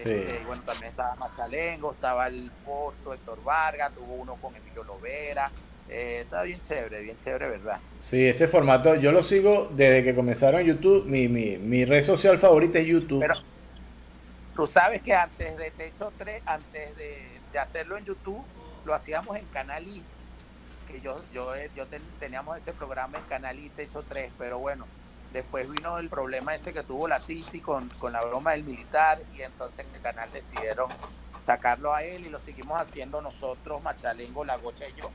Sí. 0.03 0.11
Este, 0.11 0.39
y 0.41 0.45
bueno, 0.45 0.61
también 0.63 0.91
estaba 0.91 1.15
Machalengo, 1.15 1.91
estaba 1.93 2.27
el 2.27 2.51
Porto, 2.65 3.13
Héctor 3.13 3.43
Vargas, 3.43 3.93
tuvo 3.93 4.13
uno 4.13 4.35
con 4.35 4.55
Emilio 4.55 4.83
Lovera. 4.83 5.51
Eh, 5.89 6.21
está 6.23 6.43
bien 6.43 6.59
chévere, 6.61 7.01
bien 7.01 7.17
chévere, 7.19 7.47
¿verdad? 7.49 7.79
Sí, 7.99 8.25
ese 8.25 8.47
formato 8.47 8.95
yo 8.95 9.11
lo 9.11 9.23
sigo 9.23 9.69
desde 9.71 10.03
que 10.03 10.13
comenzaron 10.13 10.61
YouTube. 10.63 11.05
Mi, 11.05 11.27
mi, 11.27 11.57
mi 11.57 11.85
red 11.85 12.03
social 12.03 12.37
favorita 12.37 12.79
es 12.79 12.87
YouTube. 12.87 13.21
Pero 13.21 13.35
tú 14.55 14.67
sabes 14.67 15.01
que 15.01 15.13
antes 15.13 15.57
de 15.57 15.71
Techo 15.71 16.11
3, 16.17 16.43
antes 16.45 16.95
de, 16.97 17.25
de 17.53 17.59
hacerlo 17.59 17.97
en 17.97 18.05
YouTube, 18.05 18.43
lo 18.85 18.93
hacíamos 18.93 19.37
en 19.37 19.45
Canal 19.45 19.87
I 19.87 20.03
que 20.87 21.01
yo, 21.01 21.21
yo, 21.33 21.51
yo 21.75 21.85
teníamos 22.19 22.57
ese 22.57 22.73
programa 22.73 23.17
en 23.17 23.23
Canal 23.25 23.59
y 23.59 23.69
Techo 23.69 24.03
3, 24.07 24.31
pero 24.37 24.57
bueno, 24.59 24.85
después 25.33 25.69
vino 25.69 25.97
el 25.99 26.09
problema 26.09 26.55
ese 26.55 26.73
que 26.73 26.83
tuvo 26.83 27.07
la 27.07 27.19
Titi 27.19 27.59
con, 27.59 27.89
con 27.99 28.13
la 28.13 28.21
broma 28.21 28.51
del 28.51 28.63
militar 28.63 29.19
y 29.35 29.41
entonces 29.41 29.85
en 29.87 29.95
el 29.95 30.01
canal 30.01 30.29
decidieron 30.31 30.89
sacarlo 31.39 31.93
a 31.93 32.03
él 32.03 32.25
y 32.25 32.29
lo 32.29 32.39
seguimos 32.39 32.79
haciendo 32.79 33.21
nosotros, 33.21 33.81
Machalengo, 33.83 34.43
La 34.43 34.57
Gocha 34.57 34.85
y 34.87 34.99
yo. 34.99 35.11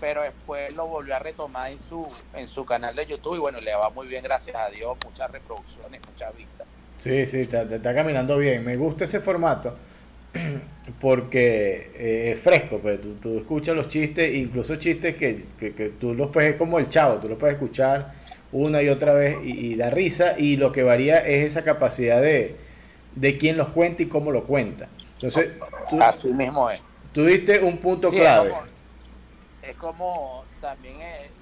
Pero 0.00 0.22
después 0.22 0.74
lo 0.74 0.86
volvió 0.86 1.14
a 1.14 1.18
retomar 1.18 1.70
en 1.70 1.78
su, 1.78 2.06
en 2.34 2.48
su 2.48 2.64
canal 2.64 2.96
de 2.96 3.06
YouTube 3.06 3.36
y 3.36 3.38
bueno, 3.38 3.60
le 3.60 3.74
va 3.74 3.90
muy 3.90 4.06
bien, 4.06 4.22
gracias 4.22 4.56
a 4.56 4.68
Dios, 4.68 4.96
muchas 5.04 5.30
reproducciones, 5.30 6.00
muchas 6.10 6.36
vistas. 6.36 6.66
Sí, 6.98 7.26
sí, 7.26 7.40
está, 7.40 7.62
está 7.62 7.94
caminando 7.94 8.36
bien. 8.38 8.64
Me 8.64 8.76
gusta 8.76 9.04
ese 9.04 9.20
formato 9.20 9.76
porque 11.00 11.92
eh, 11.94 12.32
es 12.32 12.40
fresco, 12.40 12.78
pues 12.78 13.00
tú, 13.20 13.38
escuchas 13.38 13.76
los 13.76 13.88
chistes, 13.88 14.34
incluso 14.34 14.76
chistes 14.76 15.16
que, 15.16 15.92
tú 16.00 16.14
los 16.14 16.30
puedes, 16.30 16.56
como 16.56 16.78
el 16.78 16.88
chavo, 16.88 17.20
tú 17.20 17.28
los 17.28 17.38
puedes 17.38 17.54
escuchar 17.54 18.23
una 18.54 18.82
y 18.82 18.88
otra 18.88 19.12
vez 19.12 19.36
y, 19.42 19.74
da 19.74 19.90
risa, 19.90 20.38
y 20.38 20.56
lo 20.56 20.70
que 20.70 20.84
varía 20.84 21.18
es 21.18 21.50
esa 21.50 21.64
capacidad 21.64 22.22
de, 22.22 22.56
de 23.16 23.36
quién 23.36 23.56
los 23.56 23.68
cuenta 23.70 24.04
y 24.04 24.06
cómo 24.06 24.30
lo 24.30 24.44
cuenta. 24.44 24.88
Entonces, 25.14 25.52
así 26.00 26.32
mismo 26.32 26.70
es. 26.70 26.80
Tú 27.12 27.24
diste 27.24 27.60
un 27.60 27.78
punto 27.78 28.10
clave. 28.10 28.54
Es 29.60 29.76
como, 29.76 30.44
también 30.60 30.98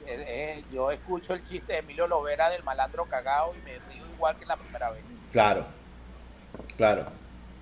eh, 0.07 0.65
yo 0.73 0.91
escucho 0.91 1.35
el 1.35 1.45
chiste 1.45 1.75
de 1.75 1.79
Emilio 1.81 2.07
Lovera 2.07 2.49
del 2.49 2.63
malandro 2.63 3.05
cagado 3.05 3.53
y 3.61 3.65
me 3.65 3.79
río 3.93 4.07
igual 4.15 4.37
que 4.37 4.47
la 4.47 4.57
primera 4.57 4.91
vez. 4.91 5.03
Claro, 5.31 5.67
claro, 6.79 7.07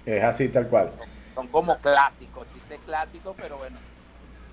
es 0.06 0.22
así 0.22 0.48
tal 0.48 0.68
cual. 0.68 0.92
Son, 1.34 1.48
como 1.48 1.76
clásicos, 1.78 2.46
chistes 2.52 2.78
clásicos, 2.86 3.34
pero 3.36 3.58
bueno, 3.58 3.78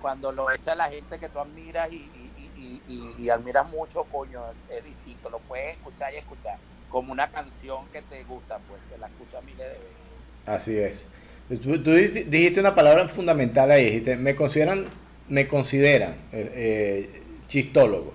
cuando 0.00 0.32
lo 0.32 0.50
echa 0.50 0.74
la 0.74 0.88
gente 0.88 1.18
que 1.18 1.28
tú 1.28 1.38
admiras 1.38 1.92
y, 1.92 2.10
y, 2.58 3.28
admiras 3.30 3.68
mucho, 3.68 4.04
coño, 4.04 4.40
es 4.70 4.84
distinto, 4.84 5.30
lo 5.30 5.38
puedes 5.40 5.76
escuchar 5.76 6.12
y 6.12 6.16
escuchar, 6.16 6.58
como 6.88 7.12
una 7.12 7.30
canción 7.30 7.86
que 7.92 8.02
te 8.02 8.24
gusta, 8.24 8.58
pues, 8.68 8.80
que 8.90 8.98
la 8.98 9.06
escuchas 9.06 9.44
miles 9.44 9.66
de 9.66 9.78
veces. 9.78 10.06
Así 10.46 10.76
es. 10.78 11.08
Tú, 11.48 11.94
dijiste 11.94 12.60
una 12.60 12.74
palabra 12.74 13.08
fundamental 13.08 13.70
ahí, 13.70 13.84
dijiste, 13.86 14.16
me 14.16 14.36
consideran, 14.36 14.86
me 15.28 15.48
consideran 15.48 16.12
eh, 16.32 16.52
eh, 16.54 17.22
chistólogo. 17.48 18.12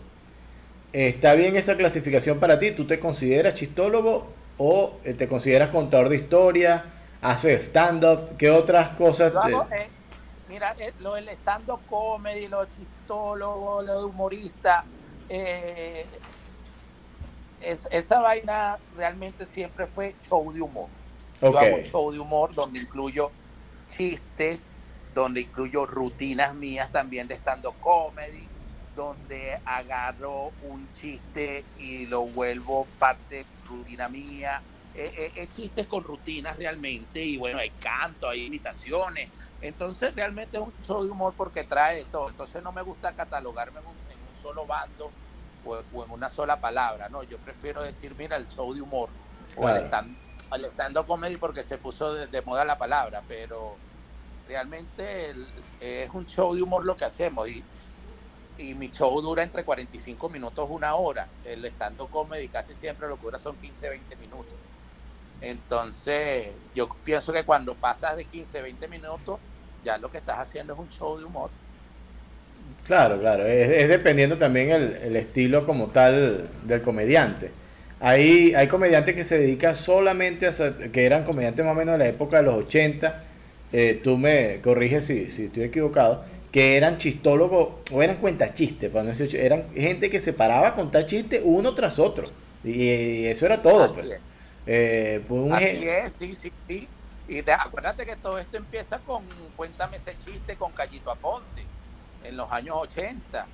¿Está 0.91 1.33
bien 1.33 1.55
esa 1.55 1.75
clasificación 1.75 2.39
para 2.39 2.59
ti? 2.59 2.71
¿Tú 2.71 2.85
te 2.85 2.99
consideras 2.99 3.55
chistólogo 3.55 4.27
o 4.59 4.99
eh, 5.03 5.15
te 5.15 5.27
consideras 5.27 5.69
contador 5.69 6.09
de 6.09 6.17
historia? 6.17 6.85
¿Haces 7.21 7.63
stand-up? 7.63 8.37
¿Qué 8.37 8.51
otras 8.51 8.89
cosas? 8.89 9.33
Mira, 10.47 10.75
lo 10.99 11.15
del 11.15 11.29
stand-up 11.29 11.81
comedy, 11.89 12.47
lo 12.47 12.65
chistólogo, 12.65 13.81
lo 13.81 14.07
humorista, 14.07 14.85
es, 15.29 16.07
esa 17.61 18.19
vaina 18.19 18.77
realmente 18.95 19.45
siempre 19.45 19.87
fue 19.87 20.15
show 20.27 20.51
de 20.51 20.61
humor. 20.61 20.89
Yo 21.41 21.57
hago 21.57 21.77
show 21.83 22.11
de 22.11 22.19
humor 22.19 22.53
donde 22.53 22.79
incluyo 22.79 23.31
chistes, 23.87 24.71
donde 25.13 25.41
incluyo 25.41 25.85
rutinas 25.85 26.53
mías 26.55 26.91
también 26.91 27.27
de 27.27 27.35
stand-up 27.35 27.75
comedy, 27.79 28.47
donde 28.95 29.59
agarro 29.65 30.51
un 30.63 30.87
chiste 30.93 31.63
y 31.77 32.05
lo 32.05 32.25
vuelvo 32.25 32.85
parte 32.99 33.45
rutina 33.67 34.07
mía. 34.09 34.61
Es, 34.93 35.35
eh, 35.35 35.47
chistes 35.55 35.87
con 35.87 36.03
rutinas 36.03 36.55
realmente 36.57 37.23
y 37.23 37.37
bueno, 37.37 37.59
hay 37.59 37.71
canto, 37.71 38.29
hay 38.29 38.45
imitaciones. 38.45 39.29
Entonces 39.61 40.13
realmente 40.15 40.57
es 40.57 40.63
un 40.63 40.73
show 40.85 41.03
de 41.03 41.09
humor 41.09 41.33
porque 41.35 41.63
trae 41.63 42.05
todo. 42.05 42.29
Entonces 42.29 42.61
no 42.61 42.71
me 42.71 42.81
gusta 42.81 43.13
catalogarme 43.13 43.79
en 43.79 43.87
un, 43.87 43.95
solo 44.41 44.65
bando 44.65 45.11
o, 45.65 46.03
en 46.03 46.11
una 46.11 46.29
sola 46.29 46.59
palabra. 46.59 47.09
No, 47.09 47.23
yo 47.23 47.37
prefiero 47.39 47.81
decir, 47.81 48.13
mira, 48.15 48.37
el 48.37 48.47
show 48.49 48.73
de 48.73 48.81
humor 48.81 49.09
o 49.55 49.69
el 49.69 49.77
stand 49.77 50.17
al 50.53 50.65
stand 50.65 51.05
comedy 51.05 51.37
porque 51.37 51.63
se 51.63 51.79
puso 51.79 52.13
de, 52.13 52.41
moda 52.43 52.63
la 52.63 52.77
palabra, 52.77 53.23
pero 53.27 53.75
realmente 54.47 55.33
es 55.79 56.09
un 56.13 56.27
show 56.27 56.53
de 56.53 56.61
humor 56.61 56.85
lo 56.85 56.95
que 56.95 57.05
hacemos 57.05 57.49
y, 57.49 57.63
y 58.59 58.75
mi 58.75 58.91
show 58.91 59.19
dura 59.21 59.41
entre 59.41 59.63
45 59.63 60.29
minutos, 60.29 60.67
una 60.69 60.93
hora. 60.93 61.27
El 61.43 61.65
stand 61.65 61.97
comedy 62.09 62.47
casi 62.49 62.75
siempre 62.75 63.07
lo 63.07 63.17
que 63.17 63.23
dura 63.23 63.39
son 63.39 63.55
15, 63.55 63.89
20 63.89 64.15
minutos. 64.17 64.53
Entonces, 65.43 66.47
yo 66.73 66.87
pienso 67.03 67.33
que 67.33 67.43
cuando 67.43 67.75
pasas 67.75 68.15
de 68.15 68.23
15, 68.23 68.61
20 68.61 68.87
minutos, 68.87 69.39
ya 69.83 69.97
lo 69.97 70.09
que 70.09 70.17
estás 70.17 70.39
haciendo 70.39 70.73
es 70.73 70.79
un 70.79 70.89
show 70.89 71.17
de 71.17 71.25
humor. 71.25 71.49
Claro, 72.85 73.19
claro, 73.19 73.45
es, 73.45 73.89
dependiendo 73.89 74.37
también 74.37 74.71
el, 74.71 74.93
el, 75.03 75.15
estilo 75.17 75.65
como 75.65 75.87
tal 75.87 76.49
del 76.63 76.81
comediante. 76.81 77.51
Hay, 77.99 78.53
hay 78.55 78.67
comediantes 78.67 79.15
que 79.15 79.25
se 79.25 79.37
dedican 79.37 79.75
solamente 79.75 80.47
a 80.47 80.51
que 80.91 81.05
eran 81.05 81.25
comediantes 81.25 81.65
más 81.65 81.73
o 81.73 81.77
menos 81.77 81.93
de 81.93 81.99
la 81.99 82.07
época 82.07 82.37
de 82.37 82.43
los 82.43 82.55
80, 82.65 83.23
eh, 83.73 83.99
tú 84.01 84.17
me 84.17 84.61
corriges 84.61 85.05
si, 85.05 85.29
si 85.29 85.45
estoy 85.45 85.63
equivocado, 85.63 86.23
que 86.53 86.77
eran 86.77 86.97
chistólogos 86.97 87.81
o 87.91 88.01
eran 88.01 88.17
cuentachistes, 88.17 88.89
para 88.89 89.03
no 89.03 89.09
decir, 89.09 89.35
eran 89.35 89.65
gente 89.73 90.09
que 90.09 90.21
se 90.21 90.31
paraba 90.31 90.69
a 90.69 90.75
contar 90.75 91.05
chistes 91.05 91.41
uno 91.43 91.73
tras 91.75 91.99
otro. 91.99 92.27
Y, 92.63 93.25
eso 93.25 93.45
era 93.45 93.61
todo. 93.61 93.83
Así, 93.83 93.95
pues. 93.95 94.11
es. 94.11 94.32
Eh, 94.66 95.24
pues 95.28 95.53
Así 95.53 95.88
es, 95.88 96.14
sí, 96.14 96.34
sí, 96.36 96.53
sí. 96.68 96.89
Y 97.28 97.49
acuérdate 97.49 98.05
que 98.05 98.16
todo 98.18 98.38
esto 98.38 98.57
empieza 98.57 98.99
con 98.99 99.26
Cuéntame 99.55 99.97
ese 99.97 100.18
chiste 100.18 100.57
con 100.57 100.72
Callito 100.74 101.11
Aponte 101.11 101.66
en 102.24 102.38
los 102.38 102.51
años 102.51 102.76
80 102.78 103.47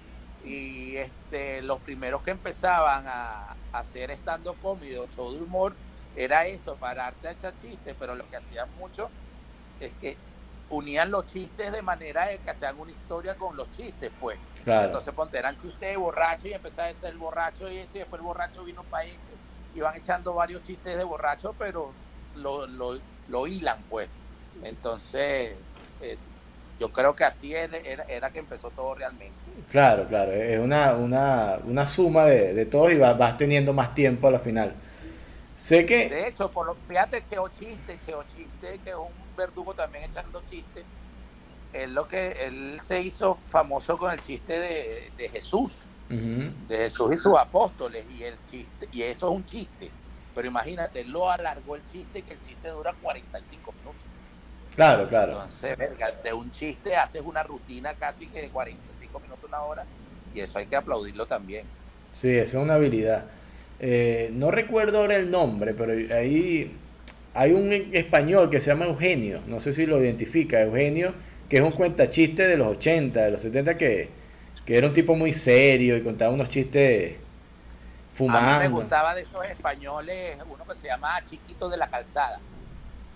y 0.43 0.95
este, 0.95 1.61
los 1.61 1.79
primeros 1.79 2.21
que 2.21 2.31
empezaban 2.31 3.05
a, 3.07 3.55
hacer 3.71 4.09
estando 4.09 4.55
cómido, 4.55 5.07
show 5.15 5.31
de 5.31 5.43
humor, 5.43 5.75
era 6.15 6.47
eso, 6.47 6.75
pararte 6.75 7.27
a 7.27 7.31
echar 7.31 7.53
chistes, 7.61 7.95
pero 7.99 8.15
lo 8.15 8.27
que 8.27 8.37
hacían 8.37 8.67
mucho 8.77 9.09
es 9.79 9.91
que 9.93 10.17
unían 10.69 11.11
los 11.11 11.27
chistes 11.27 11.71
de 11.71 11.81
manera 11.81 12.27
de 12.27 12.39
que 12.39 12.49
hacían 12.49 12.79
una 12.79 12.91
historia 12.91 13.35
con 13.35 13.55
los 13.55 13.69
chistes, 13.75 14.11
pues. 14.19 14.39
Entonces, 14.65 15.13
ponte, 15.13 15.37
eran 15.37 15.55
chistes 15.57 15.89
de 15.91 15.97
borracho 15.97 16.47
y 16.47 16.53
empezaba 16.53 16.89
el 16.89 17.17
borracho 17.17 17.69
y 17.69 17.77
eso, 17.77 17.97
y 17.97 17.99
después 17.99 18.19
el 18.19 18.25
borracho 18.25 18.63
vino 18.63 18.83
para 18.83 19.05
este, 19.05 19.33
iban 19.75 19.95
echando 19.97 20.33
varios 20.33 20.63
chistes 20.63 20.97
de 20.97 21.03
borracho, 21.03 21.55
pero 21.57 21.91
lo, 22.35 22.67
lo, 22.67 22.99
lo 23.27 23.47
hilan, 23.47 23.79
pues. 23.89 24.09
Entonces, 24.63 25.55
eh, 26.01 26.17
yo 26.79 26.91
creo 26.91 27.15
que 27.15 27.23
así 27.25 27.53
era, 27.53 27.77
era, 27.77 28.31
que 28.31 28.39
empezó 28.39 28.69
todo 28.71 28.95
realmente. 28.95 29.35
Claro, 29.69 30.07
claro, 30.07 30.31
es 30.31 30.59
una, 30.59 30.93
una, 30.93 31.59
una 31.65 31.85
suma 31.85 32.25
de, 32.25 32.53
de 32.53 32.65
todo 32.65 32.89
y 32.89 32.97
vas, 32.97 33.17
vas, 33.17 33.37
teniendo 33.37 33.73
más 33.73 33.93
tiempo 33.93 34.27
a 34.27 34.31
la 34.31 34.39
final. 34.39 34.73
Sé 35.55 35.85
que... 35.85 36.09
De 36.09 36.27
hecho, 36.27 36.49
por 36.51 36.65
lo, 36.65 36.75
fíjate, 36.87 37.23
Cheo 37.29 37.49
Chiste, 37.49 37.99
Cheo 38.05 38.23
Chiste, 38.35 38.79
que 38.83 38.91
es 38.91 38.95
un 38.95 39.35
verdugo 39.35 39.73
también 39.73 40.05
echando 40.05 40.41
chistes, 40.49 40.85
es 41.73 41.89
lo 41.89 42.07
que 42.07 42.31
él 42.45 42.79
se 42.81 43.01
hizo 43.01 43.37
famoso 43.47 43.97
con 43.97 44.11
el 44.11 44.21
chiste 44.21 44.57
de, 44.57 45.11
de 45.17 45.29
Jesús, 45.29 45.85
de 46.09 46.77
Jesús 46.77 47.13
y 47.13 47.17
sus 47.17 47.37
apóstoles, 47.37 48.03
y 48.17 48.23
el 48.23 48.35
chiste, 48.49 48.87
y 48.91 49.03
eso 49.03 49.29
es 49.29 49.35
un 49.35 49.45
chiste. 49.45 49.89
Pero 50.33 50.47
imagínate, 50.47 51.03
lo 51.03 51.31
alargó 51.31 51.75
el 51.75 51.81
chiste, 51.91 52.21
que 52.21 52.33
el 52.33 52.41
chiste 52.41 52.69
dura 52.69 52.93
45 53.01 53.71
minutos. 53.73 54.01
Claro, 54.75 55.07
claro. 55.07 55.33
Entonces, 55.33 55.77
de 56.23 56.33
un 56.33 56.51
chiste 56.51 56.95
haces 56.95 57.21
una 57.23 57.43
rutina 57.43 57.93
casi 57.93 58.27
que 58.27 58.41
de 58.41 58.49
45 58.49 59.19
minutos, 59.19 59.43
una 59.47 59.61
hora, 59.61 59.85
y 60.33 60.39
eso 60.39 60.57
hay 60.59 60.67
que 60.67 60.75
aplaudirlo 60.75 61.25
también. 61.25 61.65
Sí, 62.11 62.29
eso 62.29 62.57
es 62.57 62.63
una 62.63 62.75
habilidad. 62.75 63.25
Eh, 63.79 64.29
no 64.33 64.51
recuerdo 64.51 64.99
ahora 64.99 65.15
el 65.15 65.29
nombre, 65.29 65.73
pero 65.73 65.93
ahí 66.15 66.75
hay 67.33 67.51
un 67.53 67.71
español 67.93 68.49
que 68.49 68.59
se 68.59 68.71
llama 68.71 68.85
Eugenio, 68.85 69.41
no 69.47 69.59
sé 69.59 69.73
si 69.73 69.85
lo 69.85 70.01
identifica, 70.01 70.61
Eugenio, 70.61 71.13
que 71.47 71.57
es 71.57 71.61
un 71.61 71.71
cuentachiste 71.71 72.47
de 72.47 72.57
los 72.57 72.67
80, 72.77 73.23
de 73.23 73.31
los 73.31 73.41
70, 73.41 73.77
que, 73.77 74.09
que 74.69 74.77
era 74.77 74.85
un 74.85 74.93
tipo 74.93 75.15
muy 75.15 75.33
serio 75.33 75.97
y 75.97 76.03
contaba 76.03 76.31
unos 76.31 76.47
chistes 76.47 77.15
fumando. 78.13 78.51
A 78.51 78.59
mí 78.59 78.59
me 78.59 78.69
gustaba 78.69 79.15
de 79.15 79.23
esos 79.23 79.43
españoles, 79.45 80.37
uno 80.47 80.63
que 80.63 80.75
se 80.75 80.85
llamaba 80.85 81.23
Chiquito 81.23 81.67
de 81.69 81.77
la 81.77 81.89
Calzada. 81.89 82.39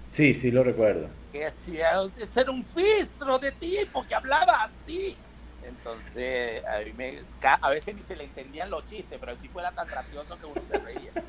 Sí, 0.09 0.33
sí, 0.33 0.49
lo 0.49 0.63
recuerdo 0.63 1.09
que 1.31 1.45
hacía 1.45 1.91
ser 2.31 2.49
un 2.49 2.63
fistro 2.63 3.37
de 3.37 3.51
tipo 3.51 4.03
que 4.03 4.15
hablaba 4.15 4.63
así. 4.63 5.15
Entonces, 5.63 6.65
a, 6.65 6.79
mí 6.79 6.91
me, 6.97 7.21
a 7.43 7.69
veces 7.69 7.93
ni 7.93 8.01
se 8.01 8.15
le 8.15 8.23
entendían 8.23 8.71
los 8.71 8.83
chistes, 8.85 9.19
pero 9.19 9.33
el 9.33 9.37
tipo 9.37 9.59
era 9.59 9.71
tan 9.71 9.87
gracioso 9.87 10.39
que 10.39 10.45
uno 10.47 10.61
se 10.67 10.77
reía. 10.79 11.11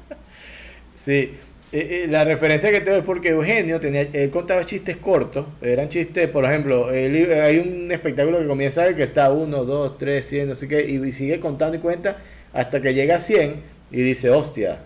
Sí, 0.97 1.39
eh, 1.77 2.05
eh, 2.05 2.07
la 2.09 2.25
referencia 2.25 2.70
que 2.70 2.81
tengo 2.81 2.99
es 2.99 3.05
porque 3.05 3.31
Eugenio 3.31 3.81
tenía, 3.81 4.03
él 4.03 4.31
contaba 4.31 4.64
chistes 4.64 4.97
cortos, 4.97 5.45
eran 5.61 5.89
chistes, 5.89 6.29
por 6.29 6.45
ejemplo, 6.45 6.89
hay 6.89 7.59
un 7.59 7.91
espectáculo 7.91 8.39
que 8.39 8.47
comienza 8.47 8.95
que 8.95 9.03
está 9.03 9.33
1, 9.33 9.64
2, 9.64 9.99
3, 9.99 10.25
100, 10.25 10.49
no 10.51 10.55
sé 10.55 10.68
qué, 10.68 10.85
y 10.85 11.11
sigue 11.11 11.41
contando 11.41 11.77
y 11.77 11.81
cuenta 11.81 12.18
hasta 12.53 12.81
que 12.81 12.95
llega 12.95 13.16
a 13.16 13.20
100 13.20 13.57
y 13.91 14.03
dice, 14.03 14.31
hostia, 14.31 14.79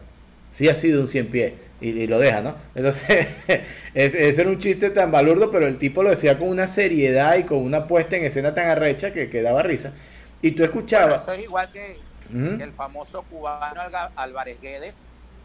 sí 0.53 0.71
ha 0.71 0.75
sido 0.75 1.03
un 1.03 1.09
100 1.09 1.27
pies 1.27 1.53
y, 1.83 2.07
lo 2.07 2.19
deja, 2.19 2.41
¿no? 2.41 2.55
Entonces, 2.75 3.27
ese 3.95 4.41
era 4.41 4.49
un 4.49 4.59
chiste 4.59 4.89
tan 4.89 5.13
balurdo, 5.13 5.51
pero 5.51 5.67
el 5.67 5.77
tipo 5.77 6.03
lo 6.03 6.09
decía 6.09 6.39
con 6.39 6.49
una 6.49 6.69
seriedad 6.69 7.37
y 7.37 7.43
con 7.43 7.59
una 7.59 7.87
puesta 7.87 8.17
en 8.17 8.25
escena 8.25 8.55
tan 8.55 8.71
arrecha 8.71 9.13
que, 9.13 9.29
que 9.29 9.43
daba 9.43 9.63
risa. 9.63 9.93
Y 10.41 10.53
tú 10.53 10.65
escuchabas... 10.65 11.23
eso 11.23 11.33
es 11.35 11.43
igual 11.43 11.71
que, 11.71 11.99
el 12.33 12.73
famoso 12.73 13.23
cubano 13.31 13.81
Álvarez 14.17 14.61
Guedes, 14.61 14.95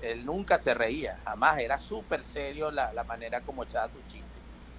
él 0.03 0.25
nunca 0.25 0.57
se 0.57 0.73
reía, 0.73 1.19
jamás, 1.25 1.59
era 1.59 1.77
súper 1.77 2.23
serio 2.23 2.71
la, 2.71 2.93
la, 2.93 3.03
manera 3.03 3.41
como 3.41 3.63
echaba 3.63 3.87
su 3.89 3.99
chiste. 4.07 4.27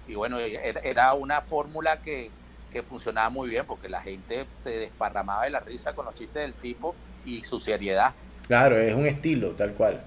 Y 0.07 0.15
bueno, 0.15 0.37
era 0.39 1.13
una 1.13 1.41
fórmula 1.41 2.01
que, 2.01 2.29
que 2.71 2.83
funcionaba 2.83 3.29
muy 3.29 3.49
bien 3.49 3.65
porque 3.65 3.87
la 3.87 4.01
gente 4.01 4.45
se 4.57 4.71
desparramaba 4.71 5.45
de 5.45 5.49
la 5.49 5.61
risa 5.61 5.93
con 5.93 6.05
los 6.05 6.13
chistes 6.13 6.41
del 6.41 6.53
tipo 6.53 6.93
y 7.25 7.41
su 7.43 7.59
seriedad. 7.59 8.13
Claro, 8.47 8.77
es 8.77 8.93
un 8.93 9.07
estilo 9.07 9.51
tal 9.51 9.71
cual. 9.71 10.01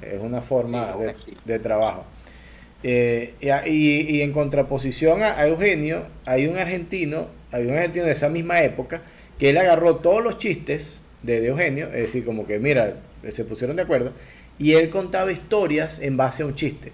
Es 0.00 0.20
una 0.20 0.40
forma 0.40 0.94
de, 1.44 1.58
trabajo. 1.58 2.04
Eh, 2.84 3.34
y, 3.66 4.20
en 4.20 4.32
contraposición 4.32 5.24
a, 5.24 5.44
Eugenio, 5.46 6.04
hay 6.24 6.46
un 6.46 6.56
argentino, 6.56 7.26
hay 7.50 7.66
un 7.66 7.74
argentino 7.74 8.04
de 8.04 8.12
esa 8.12 8.28
misma 8.28 8.60
época, 8.60 9.02
que 9.38 9.50
él 9.50 9.58
agarró 9.58 9.96
todos 9.96 10.22
los 10.22 10.38
chistes 10.38 11.00
de, 11.22 11.44
Eugenio, 11.46 11.86
es 11.86 12.02
decir, 12.02 12.24
como 12.24 12.46
que 12.46 12.58
mira, 12.58 12.94
se 13.28 13.44
pusieron 13.44 13.74
de 13.74 13.82
acuerdo, 13.82 14.12
y 14.58 14.72
él 14.72 14.90
contaba 14.90 15.32
historias 15.32 15.98
en 15.98 16.16
base 16.16 16.42
a 16.42 16.46
un 16.46 16.54
chiste. 16.54 16.92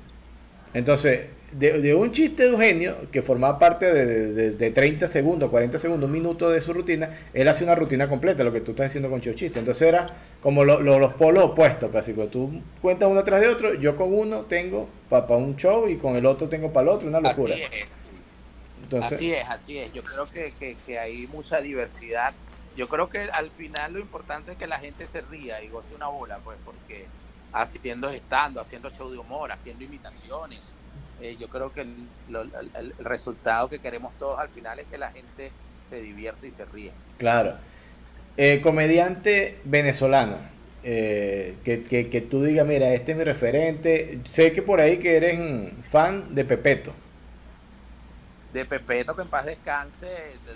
Entonces, 0.73 1.27
de, 1.53 1.95
un 1.95 2.13
chiste 2.13 2.45
de 2.45 2.51
Eugenio 2.51 2.97
que 3.11 3.23
formaba 3.23 3.59
parte 3.59 3.93
de, 3.93 4.53
de, 4.53 4.71
30 4.71 5.09
segundos, 5.09 5.51
40 5.51 5.79
segundos, 5.79 6.07
un 6.07 6.13
minuto 6.13 6.49
de 6.49 6.61
su 6.61 6.73
rutina, 6.73 7.19
él 7.35 7.49
hace 7.49 7.65
una 7.65 7.75
rutina 7.75 8.09
completa, 8.09 8.45
lo 8.45 8.53
que 8.53 8.61
tú 8.61 8.71
estás 8.71 8.87
diciendo 8.87 9.11
con 9.11 9.21
Chiste. 9.21 9.59
Entonces 9.59 9.89
era 9.89 10.07
como 10.43 10.65
los 10.65 11.15
polos 11.15 11.45
opuestos, 11.45 11.91
casi. 11.91 12.13
Cuando 12.13 12.31
tú 12.31 12.63
cuentas 12.81 13.09
uno 13.09 13.25
tras 13.25 13.41
de 13.41 13.49
otro, 13.49 13.75
yo 13.75 13.97
con 13.97 14.15
uno 14.15 14.43
tengo 14.43 14.89
para 15.09 15.27
un 15.37 15.57
show 15.57 15.89
y 15.89 15.97
con 15.97 16.17
el 16.17 16.27
otro 16.27 16.49
tengo 16.49 16.73
para 16.73 16.85
el 16.85 16.89
otro, 16.97 17.09
una 17.09 17.21
locura. 17.21 17.55
Así 17.55 17.65
es. 17.73 19.13
así 19.13 19.33
es, 19.33 19.49
así 19.49 19.79
es. 19.79 19.93
Yo 19.93 20.05
creo 20.05 20.31
que, 20.31 20.53
que, 20.59 20.77
que 20.87 20.99
hay 20.99 21.27
mucha 21.27 21.61
diversidad. 21.61 22.33
Yo 22.77 22.89
creo 22.89 23.09
que 23.09 23.19
al 23.19 23.51
final 23.51 23.95
lo 23.95 23.99
importante 23.99 24.53
es 24.53 24.59
que 24.59 24.69
la 24.69 24.79
gente 24.79 25.05
se 25.07 25.21
ría 25.23 25.63
y 25.63 25.69
goce 25.69 25.97
una 25.97 26.07
bola, 26.07 26.39
pues, 26.45 26.57
porque 26.65 27.07
haciendo 27.53 28.09
estando, 28.11 28.61
haciendo 28.61 28.91
show 28.91 29.11
de 29.11 29.19
humor, 29.19 29.53
haciendo 29.53 29.85
imitaciones. 29.85 30.73
Eh, 31.21 31.37
yo 31.39 31.49
creo 31.49 31.73
que 31.73 31.83
el, 31.83 32.95
resultado 32.99 33.69
que 33.69 33.79
queremos 33.79 34.17
todos 34.19 34.39
al 34.39 34.49
final 34.49 34.79
es 34.79 34.87
que 34.87 34.97
la 34.97 35.11
gente 35.11 35.53
se 35.79 36.01
divierte 36.01 36.47
y 36.47 36.51
se 36.51 36.65
ríe. 36.65 36.93
Claro. 37.19 37.57
Eh, 38.37 38.61
comediante 38.63 39.59
venezolano, 39.65 40.37
eh, 40.83 41.57
que, 41.65 41.83
que, 41.85 42.21
tú 42.23 42.43
digas, 42.43 42.67
mira, 42.67 42.95
este 42.95 43.13
es 43.13 43.19
mi 43.19 43.25
referente. 43.25 44.21
Sé 44.25 44.53
que 44.53 44.63
por 44.63 44.81
ahí 44.81 44.99
que 44.99 45.17
eres 45.17 45.39
fan 45.91 46.35
de 46.35 46.45
Pepeto. 46.45 46.93
De 48.53 48.65
Pepeto, 48.65 49.15
que 49.15 49.23
en 49.23 49.29
paz 49.29 49.45
descanse, 49.45 50.09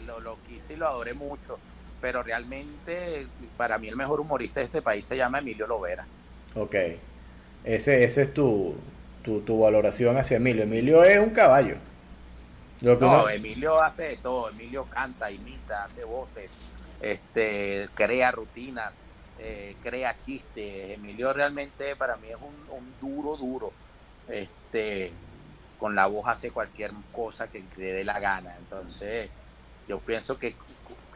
lo, 0.07 0.20
lo 0.20 0.38
quise 0.49 0.72
y 0.72 0.76
lo 0.76 0.88
adoré 0.88 1.12
mucho. 1.12 1.59
Pero 2.01 2.22
realmente, 2.22 3.26
para 3.57 3.76
mí, 3.78 3.88
el 3.88 3.97
mejor 3.97 4.20
humorista 4.20 4.61
de 4.61 4.66
este 4.66 4.82
país 4.82 5.05
se 5.05 5.16
llama 5.16 5.38
Emilio 5.40 5.66
Lovera. 5.66 6.07
Ok. 6.55 6.74
Ese, 7.64 8.05
ese 8.05 8.22
es 8.22 8.34
tu, 8.34 8.76
tu, 9.22 9.59
valoración 9.59 10.16
hacia 10.16 10.36
Emilio. 10.36 10.64
Emilio 10.64 11.02
es 11.02 11.18
un 11.18 11.30
caballo. 11.30 11.76
no, 12.80 13.28
Emilio 13.28 13.82
hace 13.82 14.05
de 14.05 14.16
todo. 14.18 14.50
Emilio 14.50 14.84
canta, 14.84 15.30
imita, 15.30 15.84
hace 15.84 16.05
voces, 16.05 16.59
este, 17.00 17.88
crea 17.94 18.30
rutinas, 18.30 18.96
eh, 19.38 19.76
crea 19.82 20.14
chistes. 20.16 20.90
Emilio 20.90 21.32
realmente 21.32 21.96
para 21.96 22.16
mí 22.16 22.28
es 22.28 22.36
un, 22.36 22.94
duro, 23.00 23.36
duro. 23.36 23.72
Este, 24.28 25.11
con 25.78 25.94
la 25.94 26.07
voz 26.07 26.28
hace 26.28 26.50
cualquier 26.50 26.92
cosa 27.12 27.48
que 27.48 27.64
le 27.76 27.92
dé 27.92 28.05
la 28.05 28.20
gana. 28.20 28.55
Entonces, 28.59 29.30
yo 29.88 29.98
pienso 30.00 30.38
que 30.38 30.55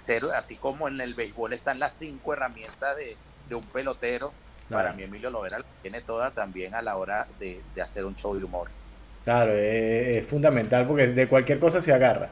ser, 0.05 0.25
así 0.35 0.57
como 0.57 0.89
en 0.89 1.01
el 1.01 1.15
béisbol 1.15 1.53
están 1.53 1.79
las 1.79 1.93
cinco 1.93 2.33
herramientas 2.33 2.97
de, 2.97 3.17
de 3.49 3.55
un 3.55 3.65
pelotero, 3.65 4.33
para 4.69 4.93
mí 4.93 5.03
Emilio 5.03 5.31
Lovera 5.31 5.63
tiene 5.83 6.03
toda 6.03 6.31
también 6.31 6.75
a 6.75 6.83
la 6.83 6.97
hora 6.97 7.27
de, 7.39 7.61
hacer 7.83 8.05
un 8.05 8.15
show 8.17 8.37
de 8.37 8.45
humor. 8.45 8.69
Claro, 9.25 9.53
es, 9.53 10.27
fundamental 10.27 10.87
porque 10.87 11.09
de 11.09 11.29
cualquier 11.29 11.59
cosa 11.59 11.81
se 11.81 11.93
agarra 11.93 12.31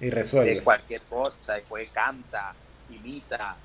y 0.00 0.10
resuelve. 0.10 0.56
De 0.56 0.62
cualquier 0.62 1.02
cosa, 1.02 1.54
después 1.54 1.88
canta, 1.90 2.54
imita, 2.90 3.56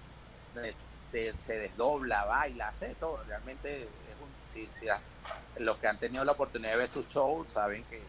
se 1.12 1.57
desdobla, 1.57 2.26
baila, 2.26 2.70
hace 2.70 2.95
todo. 2.99 3.20
Realmente 3.28 3.82
es 3.82 4.66
un, 4.66 5.66
los 5.66 5.78
que 5.78 5.88
han 5.88 5.97
tenido 5.97 6.24
la 6.24 6.32
oportunidad 6.32 6.72
de 6.72 6.78
ver 6.78 6.89
su 6.89 7.03
show 7.03 7.45
saben 7.47 7.84
que, 7.89 8.01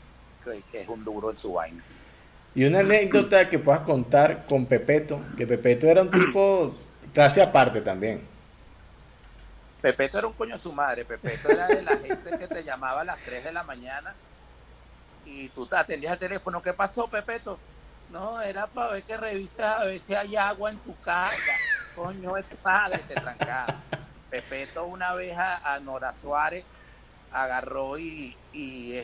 es 0.73 0.89
un 0.89 1.05
duro 1.05 1.31
en 1.31 1.37
su 1.37 1.53
vaina. 1.53 1.83
Y 2.55 2.65
una 2.65 2.81
anécdota 2.81 3.49
que 3.49 3.59
puedas 3.59 3.83
contar 3.83 4.47
con 4.47 4.67
Pepeto, 4.67 5.21
que 5.37 5.47
Pepeto 5.47 5.87
era 5.87 6.03
un 6.03 6.11
tipo 6.11 6.75
clase 7.13 7.43
aparte 7.43 7.81
también. 7.81 8.30
Pepeto 9.81 10.19
era 10.19 10.27
un 10.27 10.35
coño 10.35 10.59
su 10.59 10.73
madre. 10.73 11.05
Pepeto 11.05 11.49
era 11.51 11.67
de 11.67 11.83
la 11.83 11.97
gente 11.97 12.39
que 12.39 12.49
te 12.49 12.63
llamaba 12.63 13.01
a 13.01 13.05
las 13.05 13.19
3 13.21 13.45
de 13.45 13.53
la 13.53 13.63
mañana 13.63 14.15
y 15.25 15.49
tú 15.51 15.67
te 15.67 15.77
atendías 15.77 16.13
el 16.13 16.19
teléfono. 16.19 16.63
¿Qué 16.63 16.73
pasó, 16.73 17.09
Pepeto? 17.09 17.59
No, 18.11 18.41
era 18.41 18.67
para 18.67 18.93
ver 18.93 19.03
que 19.05 19.17
revisas 19.17 19.79
a 19.79 19.85
ver 19.85 20.01
si 20.01 20.15
hay 20.15 20.37
agua 20.37 20.71
en 20.71 20.79
tu 20.81 20.99
casa. 21.01 21.53
Coño, 21.95 22.37
es 22.37 22.47
padre, 22.63 22.99
te 23.07 23.15
trancaba. 23.15 23.83
Pepeto 24.29 24.85
una 24.85 25.15
vez 25.15 25.37
a, 25.37 25.79
Nora 25.81 26.13
Suárez 26.13 26.65
agarró 27.33 27.99
y, 27.99 28.37
y 28.53 29.01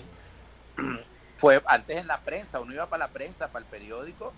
fue 1.38 1.62
antes 1.66 1.96
en 1.96 2.06
la 2.06 2.20
prensa, 2.20 2.60
uno 2.60 2.72
iba 2.72 2.86
para 2.88 3.06
la 3.06 3.12
prensa, 3.12 3.48
para 3.48 3.64
el 3.64 3.70
periódico 3.70 4.34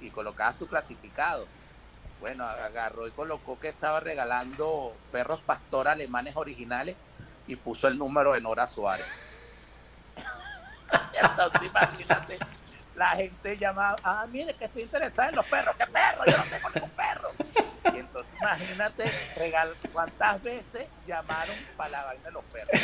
y 0.00 0.10
colocabas 0.10 0.56
tu 0.56 0.66
clasificado 0.66 1.46
bueno, 2.24 2.46
agarró 2.46 3.06
y 3.06 3.10
colocó 3.10 3.60
que 3.60 3.68
estaba 3.68 4.00
regalando 4.00 4.96
perros 5.12 5.42
pastor 5.42 5.88
alemanes 5.88 6.34
originales 6.36 6.96
y 7.46 7.54
puso 7.54 7.86
el 7.86 7.98
número 7.98 8.32
de 8.32 8.40
Nora 8.40 8.66
Suárez. 8.66 9.04
Entonces 11.22 11.62
imagínate, 11.64 12.38
la 12.94 13.10
gente 13.10 13.58
llamaba, 13.58 13.96
ah, 14.02 14.26
mire 14.30 14.54
que 14.54 14.64
estoy 14.64 14.84
interesada 14.84 15.28
en 15.28 15.36
los 15.36 15.44
perros, 15.44 15.76
¿qué 15.76 15.86
perro? 15.86 16.24
Yo 16.24 16.38
no 16.38 16.44
tengo 16.44 16.70
ningún 16.74 16.90
perro. 16.92 17.30
Y 17.94 17.98
entonces 17.98 18.32
imagínate 18.40 19.12
regal 19.36 19.74
cuántas 19.92 20.42
veces 20.42 20.86
llamaron 21.06 21.56
para 21.76 21.90
la 21.90 22.04
vaina 22.04 22.24
de 22.24 22.30
los 22.30 22.44
perros. 22.44 22.70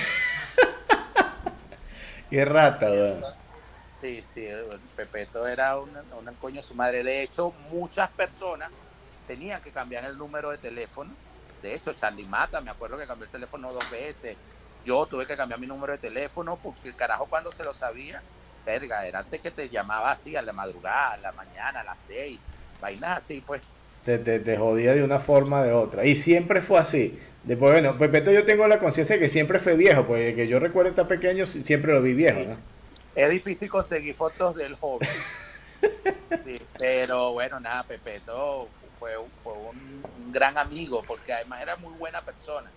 Qué 2.28 2.44
rata, 2.44 2.88
Sí, 4.02 4.22
sí, 4.22 4.46
Pepeto 4.96 5.46
era 5.46 5.78
una, 5.78 6.02
una 6.20 6.32
coño 6.32 6.62
su 6.62 6.74
madre. 6.74 7.02
De 7.02 7.22
hecho, 7.22 7.54
muchas 7.70 8.10
personas 8.10 8.70
tenían 9.30 9.62
que 9.62 9.70
cambiar 9.70 10.04
el 10.06 10.18
número 10.18 10.50
de 10.50 10.58
teléfono. 10.58 11.12
De 11.62 11.72
hecho, 11.72 11.92
Charlie 11.92 12.26
Mata, 12.26 12.60
me 12.60 12.72
acuerdo 12.72 12.98
que 12.98 13.06
cambió 13.06 13.26
el 13.26 13.30
teléfono 13.30 13.72
dos 13.72 13.88
veces. 13.88 14.36
Yo 14.84 15.06
tuve 15.06 15.24
que 15.24 15.36
cambiar 15.36 15.60
mi 15.60 15.68
número 15.68 15.92
de 15.92 15.98
teléfono 15.98 16.58
porque 16.60 16.88
el 16.88 16.96
carajo 16.96 17.26
cuando 17.26 17.52
se 17.52 17.62
lo 17.62 17.72
sabía, 17.72 18.20
verga, 18.66 19.06
era 19.06 19.20
antes 19.20 19.40
que 19.40 19.52
te 19.52 19.68
llamaba 19.68 20.10
así 20.10 20.34
a 20.34 20.42
la 20.42 20.52
madrugada, 20.52 21.12
a 21.12 21.16
la 21.18 21.30
mañana, 21.30 21.82
a 21.82 21.84
las 21.84 21.98
seis, 21.98 22.40
vainas 22.80 23.18
así, 23.18 23.40
pues. 23.46 23.62
Te, 24.04 24.18
te, 24.18 24.56
jodía 24.56 24.94
de 24.94 25.04
una 25.04 25.20
forma 25.20 25.60
o 25.60 25.62
de 25.62 25.72
otra. 25.74 26.04
Y 26.04 26.16
siempre 26.16 26.60
fue 26.60 26.80
así. 26.80 27.16
Después, 27.44 27.70
bueno, 27.70 27.96
Pepeto 27.98 28.32
yo 28.32 28.44
tengo 28.44 28.66
la 28.66 28.80
conciencia 28.80 29.14
de 29.14 29.20
que 29.20 29.28
siempre 29.28 29.60
fue 29.60 29.76
viejo, 29.76 30.06
pues 30.06 30.34
que 30.34 30.48
yo 30.48 30.58
recuerdo 30.58 30.90
estar 30.90 31.06
pequeño, 31.06 31.46
siempre 31.46 31.92
lo 31.92 32.02
vi 32.02 32.14
viejo, 32.14 32.40
Es 33.14 33.30
difícil 33.30 33.70
conseguir 33.70 34.16
fotos 34.16 34.56
del 34.56 34.74
joven. 34.74 35.08
pero 36.78 37.32
bueno, 37.32 37.60
nada, 37.60 37.84
Pepeto 37.84 38.68
fue, 39.00 39.14
fue 39.42 39.54
un, 39.54 40.30
gran 40.30 40.58
amigo, 40.58 41.04
porque 41.06 41.32
además 41.32 41.62
era 41.62 41.76
muy 41.76 41.94
buena 41.94 42.22
persona. 42.22 42.72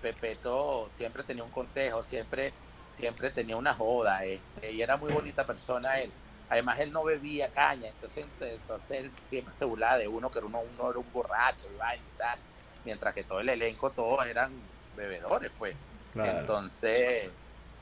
Pepeto 0.00 0.88
siempre 0.90 1.22
tenía 1.22 1.44
un 1.44 1.50
consejo, 1.50 2.02
siempre, 2.02 2.54
siempre 2.86 3.30
tenía 3.30 3.56
una 3.56 3.74
joda, 3.74 4.24
este, 4.24 4.72
y 4.72 4.80
era 4.80 4.96
muy 4.96 5.12
bonita 5.12 5.44
persona 5.44 6.00
él. 6.00 6.14
Además 6.48 6.80
él 6.80 6.90
no 6.92 7.04
bebía 7.04 7.50
caña, 7.50 7.90
entonces, 7.90 8.26
entonces 8.40 8.98
él 8.98 9.10
siempre 9.10 9.52
se 9.52 9.64
burlaba 9.66 9.98
de 9.98 10.08
uno, 10.08 10.30
que 10.30 10.38
uno, 10.38 10.60
uno 10.62 10.90
era 10.90 10.98
un 10.98 11.12
borracho 11.12 11.68
y 11.70 12.10
tal, 12.16 12.40
mientras 12.82 13.14
que 13.14 13.24
todo 13.24 13.40
el 13.40 13.48
elenco, 13.50 13.92
todos 13.92 14.24
eran 14.26 14.62
bebedores, 14.92 15.52
pues. 15.58 15.76
Entonces, 16.14 17.30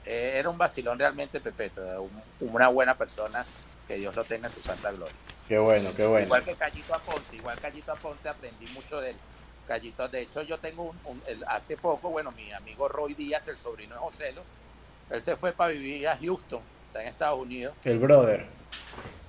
eh, 0.05 0.33
era 0.39 0.51
un 0.51 0.59
vacilón 0.59 0.99
realmente 0.99 1.41
Pepeto, 1.41 1.83
una 2.41 2.69
buena 2.69 2.97
persona, 2.99 3.47
que 3.87 3.97
Dios 3.97 4.15
lo 4.17 4.25
tenga 4.27 4.49
en 4.49 4.53
su 4.53 4.63
santa 4.63 4.91
gloria. 4.91 5.21
Qué 5.49 5.59
bueno, 5.59 5.91
qué 5.95 6.07
bueno. 6.07 6.27
Igual 6.27 6.45
que 6.45 6.55
Callito 6.55 6.95
Aponte, 6.95 7.37
igual 7.37 7.61
Callito 7.61 7.93
Aponte 7.93 8.29
aprendí 8.29 8.67
mucho 8.69 9.01
de 9.01 9.11
él. 9.11 9.17
Callito, 9.69 10.09
de 10.09 10.23
hecho 10.23 10.43
yo 10.43 10.59
tengo 10.59 10.95
un, 11.05 11.23
hace 11.49 11.77
poco, 11.77 12.11
bueno, 12.11 12.33
mi 12.33 12.53
amigo 12.53 12.89
Roy 12.89 13.15
Díaz, 13.15 13.49
el 13.49 13.59
sobrino 13.59 13.95
de 13.95 14.01
Joselo, 14.01 14.43
él 15.11 15.23
se 15.23 15.37
fue 15.37 15.53
para 15.53 15.71
vivir 15.71 16.09
a 16.09 16.17
Houston, 16.17 16.61
está 16.87 17.03
en 17.03 17.09
Estados 17.09 17.39
Unidos. 17.39 17.75
El 17.85 17.99
brother. 17.99 18.47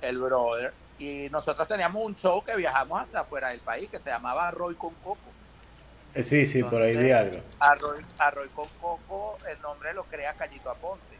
El 0.02 0.18
brother. 0.18 0.72
Y 0.98 1.28
nosotros 1.30 1.68
teníamos 1.68 2.02
un 2.02 2.16
show 2.16 2.42
que 2.42 2.56
viajamos 2.56 3.00
hasta 3.00 3.20
afuera 3.20 3.48
del 3.48 3.60
país 3.60 3.90
que 3.90 3.98
se 3.98 4.10
llamaba 4.10 4.50
Roy 4.50 4.74
con 4.74 4.94
Coco. 4.94 5.18
Eh, 6.14 6.22
sí, 6.22 6.46
sí, 6.46 6.62
por 6.62 6.80
ahí 6.80 6.96
vi 6.96 7.10
algo. 7.10 7.40
A 7.58 7.74
Roy, 7.74 8.48
con 8.54 8.68
Coco, 8.80 9.38
el 9.50 9.60
nombre 9.60 9.92
lo 9.92 10.04
crea 10.04 10.32
Callito 10.34 10.70
Aponte 10.70 11.16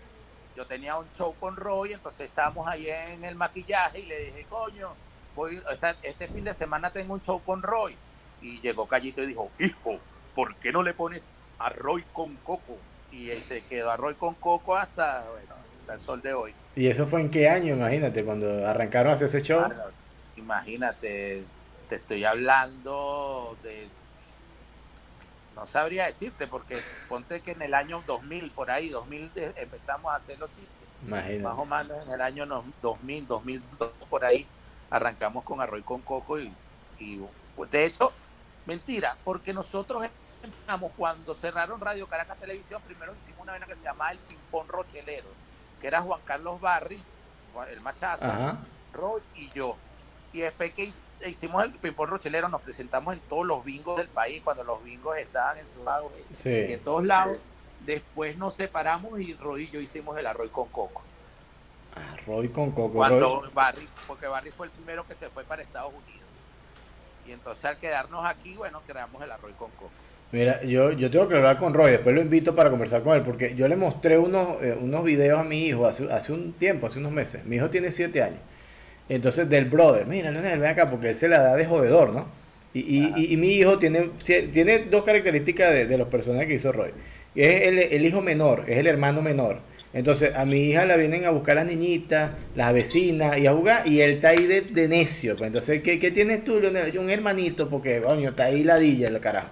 yo 0.56 0.64
tenía 0.64 0.96
un 0.96 1.06
show 1.12 1.34
con 1.38 1.54
Roy, 1.54 1.92
entonces 1.92 2.22
estábamos 2.22 2.66
ahí 2.66 2.88
en 2.88 3.24
el 3.24 3.34
maquillaje 3.34 4.00
y 4.00 4.06
le 4.06 4.24
dije, 4.26 4.46
coño, 4.48 4.94
voy, 5.34 5.62
este 6.02 6.28
fin 6.28 6.44
de 6.44 6.54
semana 6.54 6.90
tengo 6.90 7.14
un 7.14 7.20
show 7.20 7.42
con 7.44 7.62
Roy. 7.62 7.96
Y 8.40 8.60
llegó 8.60 8.86
Callito 8.86 9.22
y 9.22 9.26
dijo, 9.26 9.50
hijo, 9.58 9.98
¿por 10.34 10.56
qué 10.56 10.72
no 10.72 10.82
le 10.82 10.94
pones 10.94 11.28
a 11.58 11.68
Roy 11.68 12.04
con 12.12 12.36
Coco? 12.36 12.78
Y 13.12 13.30
se 13.32 13.62
quedó 13.62 13.90
a 13.90 13.96
Roy 13.96 14.14
con 14.14 14.34
Coco 14.34 14.76
hasta, 14.76 15.24
bueno, 15.30 15.54
hasta 15.80 15.94
el 15.94 16.00
sol 16.00 16.22
de 16.22 16.32
hoy. 16.32 16.54
¿Y 16.74 16.88
eso 16.88 17.06
fue 17.06 17.20
en 17.20 17.30
qué 17.30 17.48
año, 17.48 17.74
imagínate, 17.74 18.24
cuando 18.24 18.66
arrancaron 18.66 19.12
a 19.12 19.14
hacer 19.14 19.28
ese 19.28 19.42
show? 19.42 19.62
imagínate, 20.36 21.44
te 21.88 21.96
estoy 21.96 22.24
hablando 22.24 23.56
de 23.62 23.88
no 25.56 25.64
sabría 25.66 26.06
decirte, 26.06 26.46
porque 26.46 26.78
ponte 27.08 27.40
que 27.40 27.52
en 27.52 27.62
el 27.62 27.74
año 27.74 28.02
2000, 28.06 28.50
por 28.52 28.70
ahí, 28.70 28.90
2000, 28.90 29.32
eh, 29.36 29.52
empezamos 29.56 30.12
a 30.12 30.16
hacer 30.16 30.38
los 30.38 30.50
chistes. 30.52 30.86
Imagínate. 31.04 31.38
Más 31.40 31.58
o 31.58 31.64
menos 31.64 32.06
en 32.06 32.12
el 32.12 32.20
año 32.20 32.46
2000, 32.82 33.26
2002, 33.26 33.90
por 34.10 34.24
ahí, 34.24 34.46
arrancamos 34.90 35.44
con 35.44 35.60
Arroy 35.60 35.82
con 35.82 36.02
Coco 36.02 36.38
y, 36.38 36.52
y 36.98 37.20
pues, 37.56 37.70
de 37.70 37.86
hecho, 37.86 38.12
mentira, 38.66 39.16
porque 39.24 39.52
nosotros 39.54 40.04
empezamos 40.42 40.92
cuando 40.96 41.34
cerraron 41.34 41.80
Radio 41.80 42.06
Caracas 42.06 42.38
Televisión, 42.38 42.82
primero 42.86 43.14
hicimos 43.16 43.40
una 43.40 43.54
vena 43.54 43.66
que 43.66 43.74
se 43.76 43.84
llamaba 43.84 44.12
El 44.12 44.18
Pimpón 44.18 44.68
Rochelero. 44.68 45.28
que 45.80 45.86
era 45.86 46.02
Juan 46.02 46.20
Carlos 46.24 46.60
Barri, 46.60 47.02
el 47.70 47.80
machazo, 47.80 48.24
Ajá. 48.24 48.58
Roy 48.92 49.22
y 49.34 49.48
yo. 49.50 49.76
Y 50.32 50.40
después 50.40 50.74
que 50.74 50.92
hicimos 51.26 51.64
el 51.64 51.72
ping-pong 51.72 52.08
rochelero, 52.08 52.48
nos 52.48 52.60
presentamos 52.62 53.14
en 53.14 53.20
todos 53.20 53.46
los 53.46 53.64
bingos 53.64 53.96
del 53.98 54.08
país, 54.08 54.42
cuando 54.42 54.64
los 54.64 54.82
bingos 54.84 55.16
estaban 55.18 55.58
en 55.58 55.66
su 55.66 55.88
auge, 55.88 56.24
y 56.68 56.72
en 56.72 56.80
todos 56.80 57.04
lados. 57.04 57.40
Después 57.84 58.36
nos 58.36 58.54
separamos 58.54 59.20
y 59.20 59.34
Roy 59.34 59.64
y 59.64 59.70
yo 59.70 59.80
hicimos 59.80 60.16
el 60.18 60.26
arroz 60.26 60.50
con 60.50 60.68
coco. 60.68 61.02
Roy 62.26 62.48
con 62.48 62.72
Coco. 62.72 62.94
Cuando 62.94 63.40
Roy- 63.42 63.50
Barry, 63.54 63.88
porque 64.06 64.26
Barry 64.26 64.50
fue 64.50 64.66
el 64.66 64.72
primero 64.72 65.06
que 65.06 65.14
se 65.14 65.28
fue 65.30 65.44
para 65.44 65.62
Estados 65.62 65.92
Unidos. 65.92 66.26
Y 67.26 67.32
entonces 67.32 67.64
al 67.64 67.78
quedarnos 67.78 68.24
aquí, 68.26 68.54
bueno, 68.56 68.82
creamos 68.86 69.22
el 69.22 69.30
arroz 69.30 69.52
con 69.58 69.70
coco. 69.72 69.90
Mira, 70.32 70.62
yo, 70.64 70.90
yo 70.92 71.10
tengo 71.10 71.28
que 71.28 71.36
hablar 71.36 71.58
con 71.58 71.72
Roy, 71.72 71.92
después 71.92 72.14
lo 72.14 72.20
invito 72.20 72.54
para 72.54 72.68
conversar 72.70 73.02
con 73.02 73.14
él, 73.16 73.22
porque 73.22 73.54
yo 73.54 73.68
le 73.68 73.76
mostré 73.76 74.18
unos, 74.18 74.60
eh, 74.62 74.76
unos 74.80 75.04
videos 75.04 75.38
a 75.40 75.44
mi 75.44 75.64
hijo 75.66 75.86
hace, 75.86 76.12
hace 76.12 76.32
un 76.32 76.52
tiempo, 76.54 76.88
hace 76.88 76.98
unos 76.98 77.12
meses. 77.12 77.44
Mi 77.44 77.56
hijo 77.56 77.70
tiene 77.70 77.92
7 77.92 78.22
años. 78.22 78.40
Entonces, 79.08 79.48
del 79.48 79.66
brother, 79.66 80.06
mira, 80.06 80.30
Leonel, 80.30 80.58
ven 80.58 80.70
acá, 80.70 80.88
porque 80.88 81.10
él 81.10 81.14
se 81.14 81.28
la 81.28 81.40
da 81.40 81.54
de 81.56 81.64
jodedor, 81.66 82.12
¿no? 82.12 82.26
Y, 82.74 82.80
y, 82.80 83.12
y- 83.30 83.32
y 83.34 83.36
mi 83.36 83.50
hijo 83.52 83.78
tiene, 83.78 84.10
tiene 84.52 84.80
dos 84.90 85.04
características 85.04 85.72
de, 85.72 85.86
de 85.86 85.98
los 85.98 86.08
personajes 86.08 86.48
que 86.48 86.54
hizo 86.54 86.72
Roy. 86.72 86.90
Es 87.34 87.62
el, 87.68 87.78
el 87.78 88.04
hijo 88.04 88.20
menor, 88.22 88.64
es 88.68 88.78
el 88.78 88.86
hermano 88.86 89.22
menor. 89.22 89.60
Entonces, 89.92 90.34
a 90.34 90.44
mi 90.44 90.70
hija 90.70 90.84
la 90.84 90.96
vienen 90.96 91.24
a 91.24 91.30
buscar 91.30 91.56
las 91.56 91.66
niñitas, 91.66 92.32
las 92.54 92.72
vecinas, 92.74 93.38
y 93.38 93.46
a 93.46 93.52
jugar, 93.52 93.86
y 93.86 94.00
él 94.00 94.12
está 94.12 94.30
ahí 94.30 94.46
de, 94.46 94.62
de 94.62 94.88
necio. 94.88 95.36
Pues 95.36 95.48
entonces, 95.48 95.82
¿qué, 95.82 95.98
qué 95.98 96.10
tienes 96.10 96.44
tú, 96.44 96.60
Leonel? 96.60 96.92
Yo 96.92 97.00
un 97.00 97.10
hermanito, 97.10 97.68
porque, 97.70 98.00
coño, 98.02 98.30
está 98.30 98.44
ahí 98.46 98.62
ladilla 98.64 99.08
el 99.08 99.20
carajo. 99.20 99.48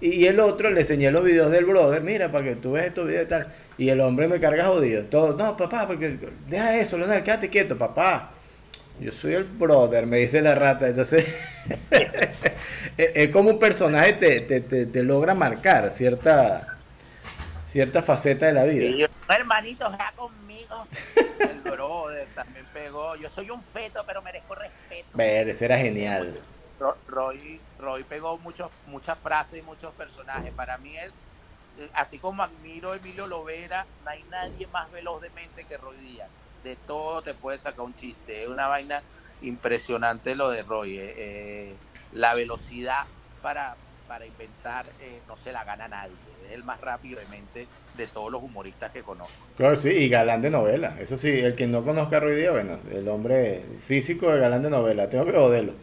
Y, 0.00 0.20
y 0.24 0.26
el 0.26 0.40
otro 0.40 0.70
le 0.70 0.80
enseñé 0.82 1.10
los 1.10 1.24
videos 1.24 1.50
del 1.50 1.64
brother, 1.64 2.02
mira, 2.02 2.30
para 2.30 2.44
que 2.44 2.56
tú 2.56 2.72
veas 2.72 2.86
estos 2.88 3.06
videos 3.06 3.24
y 3.26 3.28
tal. 3.28 3.52
Y 3.78 3.88
el 3.88 4.00
hombre 4.00 4.28
me 4.28 4.40
carga 4.40 4.66
jodido. 4.66 5.04
Todo, 5.06 5.36
no, 5.36 5.56
papá, 5.56 5.86
porque 5.86 6.16
deja 6.48 6.78
eso, 6.78 6.98
Leonel, 6.98 7.22
quédate 7.22 7.48
quieto, 7.48 7.76
papá. 7.78 8.34
Yo 9.00 9.12
soy 9.12 9.32
el 9.34 9.44
brother, 9.44 10.06
me 10.06 10.18
dice 10.18 10.42
la 10.42 10.54
rata. 10.54 10.88
Entonces, 10.88 11.26
es, 12.98 13.28
como 13.30 13.50
un 13.50 13.58
personaje 13.58 14.12
te, 14.12 14.40
te, 14.40 14.60
te, 14.60 14.86
te 14.86 15.02
logra 15.02 15.34
marcar 15.34 15.90
cierta, 15.90 16.78
cierta 17.66 18.02
faceta 18.02 18.46
de 18.46 18.52
la 18.52 18.64
vida. 18.64 18.90
Yo, 18.98 19.06
hermanito, 19.34 19.86
juega 19.88 20.12
conmigo. 20.16 20.86
El 21.38 21.60
brother 21.62 22.28
también 22.34 22.66
pegó. 22.74 23.16
Yo 23.16 23.30
soy 23.30 23.48
un 23.48 23.62
feto, 23.62 24.04
pero 24.06 24.20
merezco 24.20 24.54
respeto. 24.54 25.08
Ver, 25.14 25.48
ese 25.48 25.64
era 25.64 25.78
genial. 25.78 26.38
Ro- 26.78 26.96
Roy, 27.08 27.60
Roy 27.78 28.04
pegó 28.04 28.36
muchos, 28.38 28.70
muchas 28.86 29.18
frases 29.18 29.60
y 29.60 29.62
muchos 29.62 29.94
personajes. 29.94 30.52
Para 30.52 30.76
mí, 30.76 30.94
él, 30.98 31.10
eh, 31.78 31.88
así 31.94 32.18
como 32.18 32.42
admiro 32.42 32.92
a 32.92 32.96
Emilio 32.96 33.26
Lovera, 33.26 33.86
no 34.04 34.10
hay 34.10 34.22
nadie 34.24 34.66
más 34.66 34.90
veloz 34.90 35.22
de 35.22 35.30
mente 35.30 35.64
que 35.64 35.78
Roy 35.78 35.96
Díaz. 35.98 36.36
De 36.64 36.76
todo 36.86 37.22
te 37.22 37.34
puede 37.34 37.58
sacar 37.58 37.80
un 37.80 37.94
chiste. 37.94 38.42
Es 38.42 38.48
una 38.48 38.68
vaina 38.68 39.02
impresionante 39.42 40.34
lo 40.34 40.50
de 40.50 40.62
Roy. 40.62 40.98
eh, 40.98 41.14
eh, 41.16 41.74
la 42.12 42.34
velocidad 42.34 43.04
para, 43.42 43.76
para 44.08 44.26
inventar 44.26 44.86
eh, 45.00 45.20
no 45.28 45.36
se 45.36 45.52
la 45.52 45.64
gana 45.64 45.88
nadie. 45.88 46.14
Es 46.46 46.52
el 46.52 46.64
más 46.64 46.80
rápido 46.80 47.20
mente 47.30 47.66
de 47.96 48.06
todos 48.08 48.32
los 48.32 48.42
humoristas 48.42 48.90
que 48.92 49.02
conozco. 49.02 49.46
Claro, 49.56 49.76
sí, 49.76 49.90
y 49.90 50.08
galán 50.08 50.42
de 50.42 50.50
novela. 50.50 50.96
Eso 51.00 51.16
sí, 51.16 51.28
el 51.28 51.54
que 51.54 51.66
no 51.66 51.84
conozca 51.84 52.16
a 52.16 52.20
Roy 52.20 52.34
Díaz, 52.34 52.52
bueno, 52.52 52.78
el 52.92 53.08
hombre 53.08 53.62
físico 53.86 54.32
de 54.32 54.40
galán 54.40 54.62
de 54.62 54.70
novela. 54.70 55.08
Tengo 55.08 55.24
que 55.26 55.32
joderlo. 55.32 55.74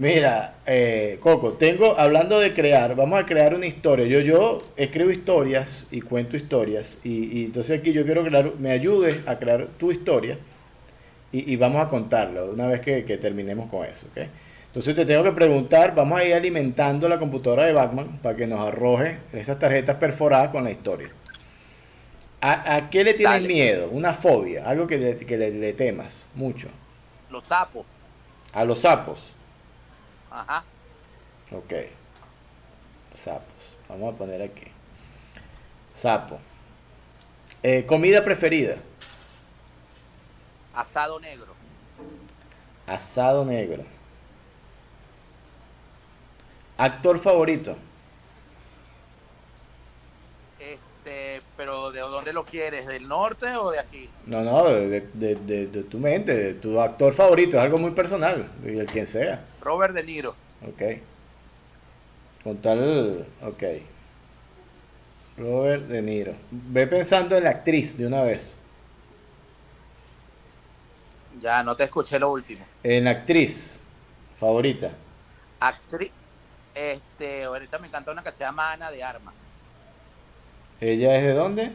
Mira, 0.00 0.54
eh, 0.64 1.18
Coco, 1.20 1.52
tengo, 1.52 1.94
hablando 1.98 2.40
de 2.40 2.54
crear, 2.54 2.96
vamos 2.96 3.20
a 3.20 3.26
crear 3.26 3.54
una 3.54 3.66
historia. 3.66 4.06
Yo, 4.06 4.20
yo 4.20 4.62
escribo 4.76 5.10
historias 5.10 5.86
y 5.90 6.00
cuento 6.00 6.38
historias. 6.38 6.96
Y, 7.04 7.38
y 7.40 7.44
entonces 7.44 7.78
aquí 7.78 7.92
yo 7.92 8.04
quiero 8.06 8.24
que 8.24 8.30
la- 8.30 8.50
me 8.58 8.70
ayudes 8.70 9.20
a 9.28 9.38
crear 9.38 9.66
tu 9.78 9.92
historia 9.92 10.38
y, 11.32 11.52
y 11.52 11.56
vamos 11.56 11.84
a 11.84 11.88
contarlo 11.88 12.46
una 12.50 12.66
vez 12.66 12.80
que, 12.80 13.04
que 13.04 13.18
terminemos 13.18 13.68
con 13.68 13.84
eso. 13.84 14.06
¿ok? 14.10 14.22
Entonces 14.68 14.96
te 14.96 15.04
tengo 15.04 15.22
que 15.22 15.32
preguntar, 15.32 15.94
vamos 15.94 16.18
a 16.18 16.24
ir 16.24 16.32
alimentando 16.32 17.06
la 17.06 17.18
computadora 17.18 17.66
de 17.66 17.74
Batman 17.74 18.20
para 18.22 18.34
que 18.36 18.46
nos 18.46 18.66
arroje 18.66 19.18
esas 19.34 19.58
tarjetas 19.58 19.96
perforadas 19.98 20.48
con 20.48 20.64
la 20.64 20.70
historia. 20.70 21.10
¿A, 22.40 22.76
a 22.76 22.88
qué 22.88 23.04
le 23.04 23.12
tienes 23.12 23.42
Dale. 23.42 23.48
miedo? 23.48 23.88
Una 23.90 24.14
fobia, 24.14 24.66
algo 24.66 24.86
que 24.86 24.96
le, 24.96 25.16
que 25.18 25.36
le- 25.36 25.50
le 25.50 25.74
temas 25.74 26.24
mucho. 26.34 26.68
Los 27.30 27.44
sapos. 27.44 27.84
A 28.54 28.64
los 28.64 28.78
sapos. 28.78 29.34
Ajá. 30.30 30.64
Ok. 31.52 31.72
Sapos. 33.12 33.54
Vamos 33.88 34.14
a 34.14 34.18
poner 34.18 34.40
aquí. 34.42 34.66
Sapo. 35.94 36.38
Eh, 37.62 37.84
comida 37.86 38.24
preferida. 38.24 38.76
Asado 40.74 41.18
negro. 41.18 41.54
Asado 42.86 43.44
negro. 43.44 43.84
Actor 46.78 47.18
favorito. 47.18 47.76
Este, 50.58 51.42
pero 51.60 51.90
¿de 51.92 52.00
dónde 52.00 52.32
lo 52.32 52.46
quieres? 52.46 52.86
¿Del 52.86 53.06
norte 53.06 53.54
o 53.54 53.70
de 53.70 53.78
aquí? 53.80 54.08
No, 54.24 54.40
no, 54.40 54.64
de, 54.64 55.06
de- 55.12 55.34
de- 55.34 55.66
de 55.66 55.82
tu 55.82 55.98
mente, 55.98 56.34
de 56.34 56.54
tu 56.54 56.80
actor 56.80 57.12
favorito. 57.12 57.58
Es 57.58 57.62
algo 57.62 57.76
muy 57.76 57.90
personal. 57.90 58.50
Y 58.64 58.78
el 58.78 58.86
quien 58.86 59.06
sea. 59.06 59.44
Robert 59.60 59.92
De 59.92 60.02
Niro. 60.02 60.34
Ok. 60.66 60.82
Con 62.42 62.56
tal. 62.62 63.26
Ok. 63.42 63.62
Robert 65.36 65.82
De 65.82 66.00
Niro. 66.00 66.32
Ve 66.50 66.86
pensando 66.86 67.36
en 67.36 67.44
la 67.44 67.50
actriz 67.50 67.94
de 67.98 68.06
una 68.06 68.22
vez. 68.22 68.56
Ya 71.42 71.62
no 71.62 71.76
te 71.76 71.84
escuché 71.84 72.18
lo 72.18 72.30
último. 72.32 72.64
En 72.82 73.04
la 73.04 73.10
actriz 73.10 73.82
favorita. 74.38 74.92
Actriz. 75.60 76.10
Este, 76.74 77.44
ahorita 77.44 77.78
me 77.78 77.88
encanta 77.88 78.12
una 78.12 78.22
que 78.22 78.30
se 78.30 78.44
llama 78.44 78.72
Ana 78.72 78.90
de 78.90 79.04
Armas. 79.04 79.34
¿Ella 80.80 81.16
es 81.16 81.22
de 81.24 81.32
dónde? 81.34 81.72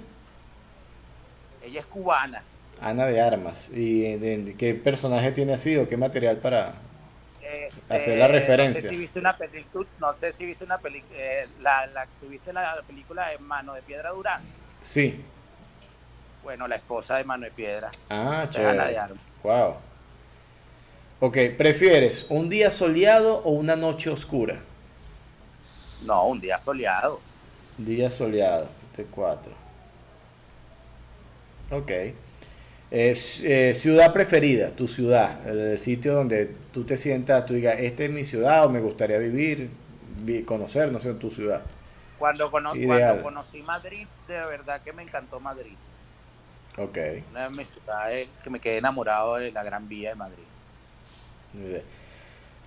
Ella 1.63 1.79
es 1.79 1.85
cubana. 1.85 2.43
Ana 2.81 3.05
de 3.05 3.21
Armas. 3.21 3.69
¿Y 3.73 4.15
de- 4.15 4.37
de 4.43 4.53
qué 4.55 4.73
personaje 4.75 5.31
tiene 5.31 5.53
así 5.53 5.75
o 5.77 5.87
qué 5.87 5.97
material 5.97 6.37
para...? 6.37 6.73
Este, 7.41 7.93
Hacer 7.93 8.17
la 8.17 8.27
referencia. 8.27 8.81
No 8.81 8.87
sé 8.89 8.93
si 8.95 8.97
viste 8.99 9.19
una 9.19 9.33
película, 9.37 9.87
no 9.99 10.13
sé 10.15 10.31
si 10.33 10.45
viste 10.47 10.63
una 10.63 10.79
película, 10.79 11.19
la, 11.61 11.85
la, 11.87 12.07
¿tuviste 12.19 12.51
la 12.51 12.81
película 12.87 13.29
de 13.29 13.37
Mano 13.37 13.73
de 13.75 13.83
Piedra 13.83 14.09
Durán? 14.11 14.41
Sí. 14.81 15.21
Bueno, 16.43 16.67
la 16.67 16.75
esposa 16.77 17.17
de 17.17 17.23
Mano 17.23 17.45
de 17.45 17.51
Piedra. 17.51 17.91
Ah, 18.09 18.41
Esa 18.45 18.61
es 18.61 18.67
Ana 18.67 18.71
de 18.85 18.93
chévere. 18.93 18.97
Armas. 18.99 19.19
Wow. 19.43 19.75
Ok, 21.19 21.37
¿prefieres 21.55 22.25
un 22.29 22.49
día 22.49 22.71
soleado 22.71 23.37
o 23.43 23.51
una 23.51 23.75
noche 23.75 24.09
oscura? 24.09 24.59
No, 26.03 26.25
un 26.27 26.41
día 26.41 26.57
soleado. 26.59 27.21
Día 27.77 28.09
soleado, 28.09 28.69
T4. 28.95 29.37
Ok. 31.71 31.91
Es, 32.91 33.41
eh, 33.43 33.73
ciudad 33.73 34.13
preferida, 34.13 34.71
tu 34.71 34.87
ciudad, 34.87 35.45
el 35.47 35.79
sitio 35.79 36.13
donde 36.13 36.51
tú 36.71 36.83
te 36.83 36.97
sientas, 36.97 37.45
tú 37.45 37.55
digas, 37.55 37.77
esta 37.79 38.03
es 38.03 38.11
mi 38.11 38.23
ciudad 38.23 38.65
o 38.65 38.69
me 38.69 38.79
gustaría 38.79 39.17
vivir, 39.17 39.69
vi- 40.19 40.43
conocer, 40.43 40.91
no 40.91 40.99
sé, 40.99 41.13
tu 41.15 41.31
ciudad. 41.31 41.61
Cuando, 42.19 42.49
cono- 42.51 42.73
cuando 42.85 43.23
conocí 43.23 43.61
Madrid, 43.63 44.07
de 44.27 44.37
verdad 44.45 44.81
que 44.81 44.93
me 44.93 45.01
encantó 45.03 45.39
Madrid. 45.39 45.73
Ok. 46.77 46.97
Una 47.31 47.49
de 47.49 47.49
mis 47.49 47.69
ciudades 47.69 48.29
que 48.43 48.49
me 48.49 48.59
quedé 48.59 48.77
enamorado 48.77 49.35
de 49.37 49.51
la 49.51 49.63
Gran 49.63 49.89
Vía 49.89 50.09
de 50.09 50.15
Madrid. 50.15 50.43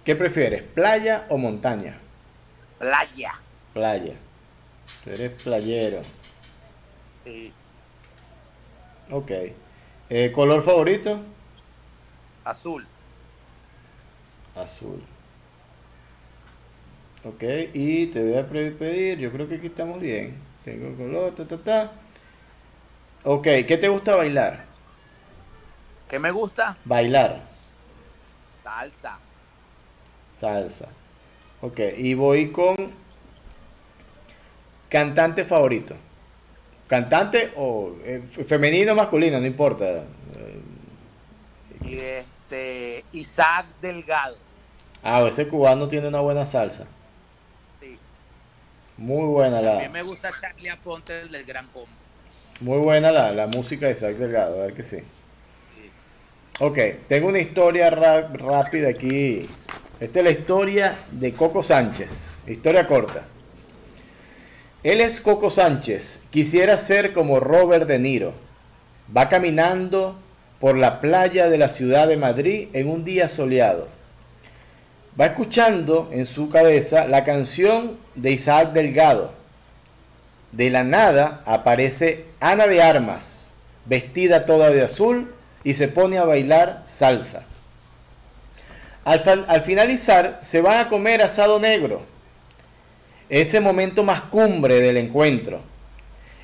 ¿Qué 0.04 0.16
prefieres, 0.16 0.62
playa 0.62 1.26
o 1.28 1.38
montaña? 1.38 1.98
Playa. 2.78 3.34
Playa. 3.72 4.14
Tú 5.04 5.10
eres 5.10 5.30
playero. 5.42 6.00
Sí. 7.28 7.52
Ok. 9.10 9.30
Eh, 10.08 10.32
¿Color 10.32 10.62
favorito? 10.62 11.20
Azul. 12.44 12.86
Azul. 14.56 15.02
Ok, 17.24 17.42
y 17.74 18.06
te 18.06 18.22
voy 18.22 18.38
a 18.38 18.48
pedir, 18.48 19.18
yo 19.18 19.30
creo 19.30 19.46
que 19.46 19.56
aquí 19.56 19.66
estamos 19.66 20.00
bien. 20.00 20.38
Tengo 20.64 20.96
color, 20.96 21.34
ta, 21.34 21.44
ta, 21.46 21.58
ta. 21.58 21.92
Ok, 23.24 23.44
¿qué 23.66 23.76
te 23.78 23.88
gusta 23.88 24.16
bailar? 24.16 24.64
¿Qué 26.08 26.18
me 26.18 26.30
gusta? 26.30 26.78
Bailar, 26.86 27.42
Salsa. 28.64 29.18
salsa. 30.40 30.88
Ok, 31.60 31.80
y 31.98 32.14
voy 32.14 32.50
con 32.50 32.76
cantante 34.88 35.44
favorito. 35.44 35.94
Cantante 36.88 37.52
o 37.56 37.92
eh, 38.04 38.22
femenino 38.46 38.92
o 38.92 38.96
masculino, 38.96 39.38
no 39.38 39.46
importa. 39.46 40.04
Y 41.84 41.96
este, 41.98 43.04
Isaac 43.12 43.66
Delgado. 43.80 44.36
Ah, 45.02 45.22
ese 45.28 45.46
cubano 45.48 45.86
tiene 45.88 46.08
una 46.08 46.20
buena 46.20 46.44
salsa. 46.44 46.84
Sí. 47.80 47.96
Muy 48.96 49.26
buena 49.26 49.58
A 49.58 49.60
mí 49.60 49.82
la. 49.84 49.88
me 49.90 50.02
gusta 50.02 50.30
Charlie 50.40 50.70
Aponte 50.70 51.20
el 51.20 51.30
del 51.30 51.44
Gran 51.44 51.66
Combo. 51.68 51.88
Muy 52.60 52.78
buena 52.78 53.12
la, 53.12 53.32
la 53.32 53.46
música 53.46 53.86
de 53.86 53.92
Isaac 53.92 54.16
Delgado, 54.16 54.60
a 54.60 54.66
ver 54.66 54.74
que 54.74 54.82
sí. 54.82 54.98
Ok, 56.60 56.76
tengo 57.06 57.28
una 57.28 57.38
historia 57.38 57.88
rápida 57.90 58.88
aquí. 58.88 59.46
Esta 60.00 60.18
es 60.18 60.24
la 60.24 60.30
historia 60.32 60.96
de 61.12 61.32
Coco 61.32 61.62
Sánchez. 61.62 62.36
Historia 62.48 62.86
corta. 62.88 63.22
Él 64.84 65.00
es 65.00 65.20
Coco 65.20 65.50
Sánchez. 65.50 66.22
Quisiera 66.30 66.78
ser 66.78 67.12
como 67.12 67.40
Robert 67.40 67.88
De 67.88 67.98
Niro. 67.98 68.32
Va 69.14 69.28
caminando 69.28 70.16
por 70.60 70.76
la 70.76 71.00
playa 71.00 71.48
de 71.48 71.58
la 71.58 71.68
ciudad 71.68 72.06
de 72.06 72.16
Madrid 72.16 72.68
en 72.72 72.88
un 72.88 73.04
día 73.04 73.28
soleado. 73.28 73.88
Va 75.20 75.26
escuchando 75.26 76.08
en 76.12 76.26
su 76.26 76.48
cabeza 76.48 77.08
la 77.08 77.24
canción 77.24 77.96
de 78.14 78.30
Isaac 78.30 78.72
Delgado. 78.72 79.32
De 80.52 80.70
la 80.70 80.84
nada 80.84 81.42
aparece 81.44 82.26
Ana 82.38 82.68
de 82.68 82.80
Armas, 82.80 83.52
vestida 83.84 84.46
toda 84.46 84.70
de 84.70 84.82
azul, 84.82 85.34
y 85.64 85.74
se 85.74 85.88
pone 85.88 86.18
a 86.18 86.24
bailar 86.24 86.84
salsa. 86.86 87.42
Al, 89.04 89.44
al 89.48 89.62
finalizar, 89.62 90.38
se 90.42 90.60
van 90.60 90.78
a 90.78 90.88
comer 90.88 91.20
asado 91.20 91.58
negro. 91.58 92.02
Ese 93.28 93.60
momento 93.60 94.02
más 94.02 94.22
cumbre 94.22 94.80
del 94.80 94.96
encuentro. 94.96 95.60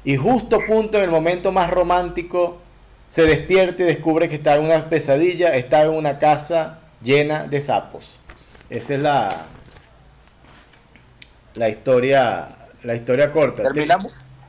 Y 0.04 0.16
justo 0.16 0.60
punto 0.60 0.98
en 0.98 1.04
el 1.04 1.10
momento 1.10 1.50
más 1.50 1.70
romántico, 1.70 2.58
se 3.08 3.22
despierta 3.22 3.84
y 3.84 3.86
descubre 3.86 4.28
que 4.28 4.34
está 4.34 4.56
en 4.56 4.64
una 4.64 4.88
pesadilla, 4.90 5.54
está 5.54 5.82
en 5.82 5.90
una 5.90 6.18
casa 6.18 6.80
llena 7.00 7.44
de 7.44 7.60
sapos. 7.60 8.18
Esa 8.68 8.94
es 8.94 9.02
la, 9.02 9.46
la 11.54 11.68
historia, 11.68 12.48
la 12.82 12.94
historia 12.94 13.30
corta. 13.30 13.62
Termina, 13.62 13.98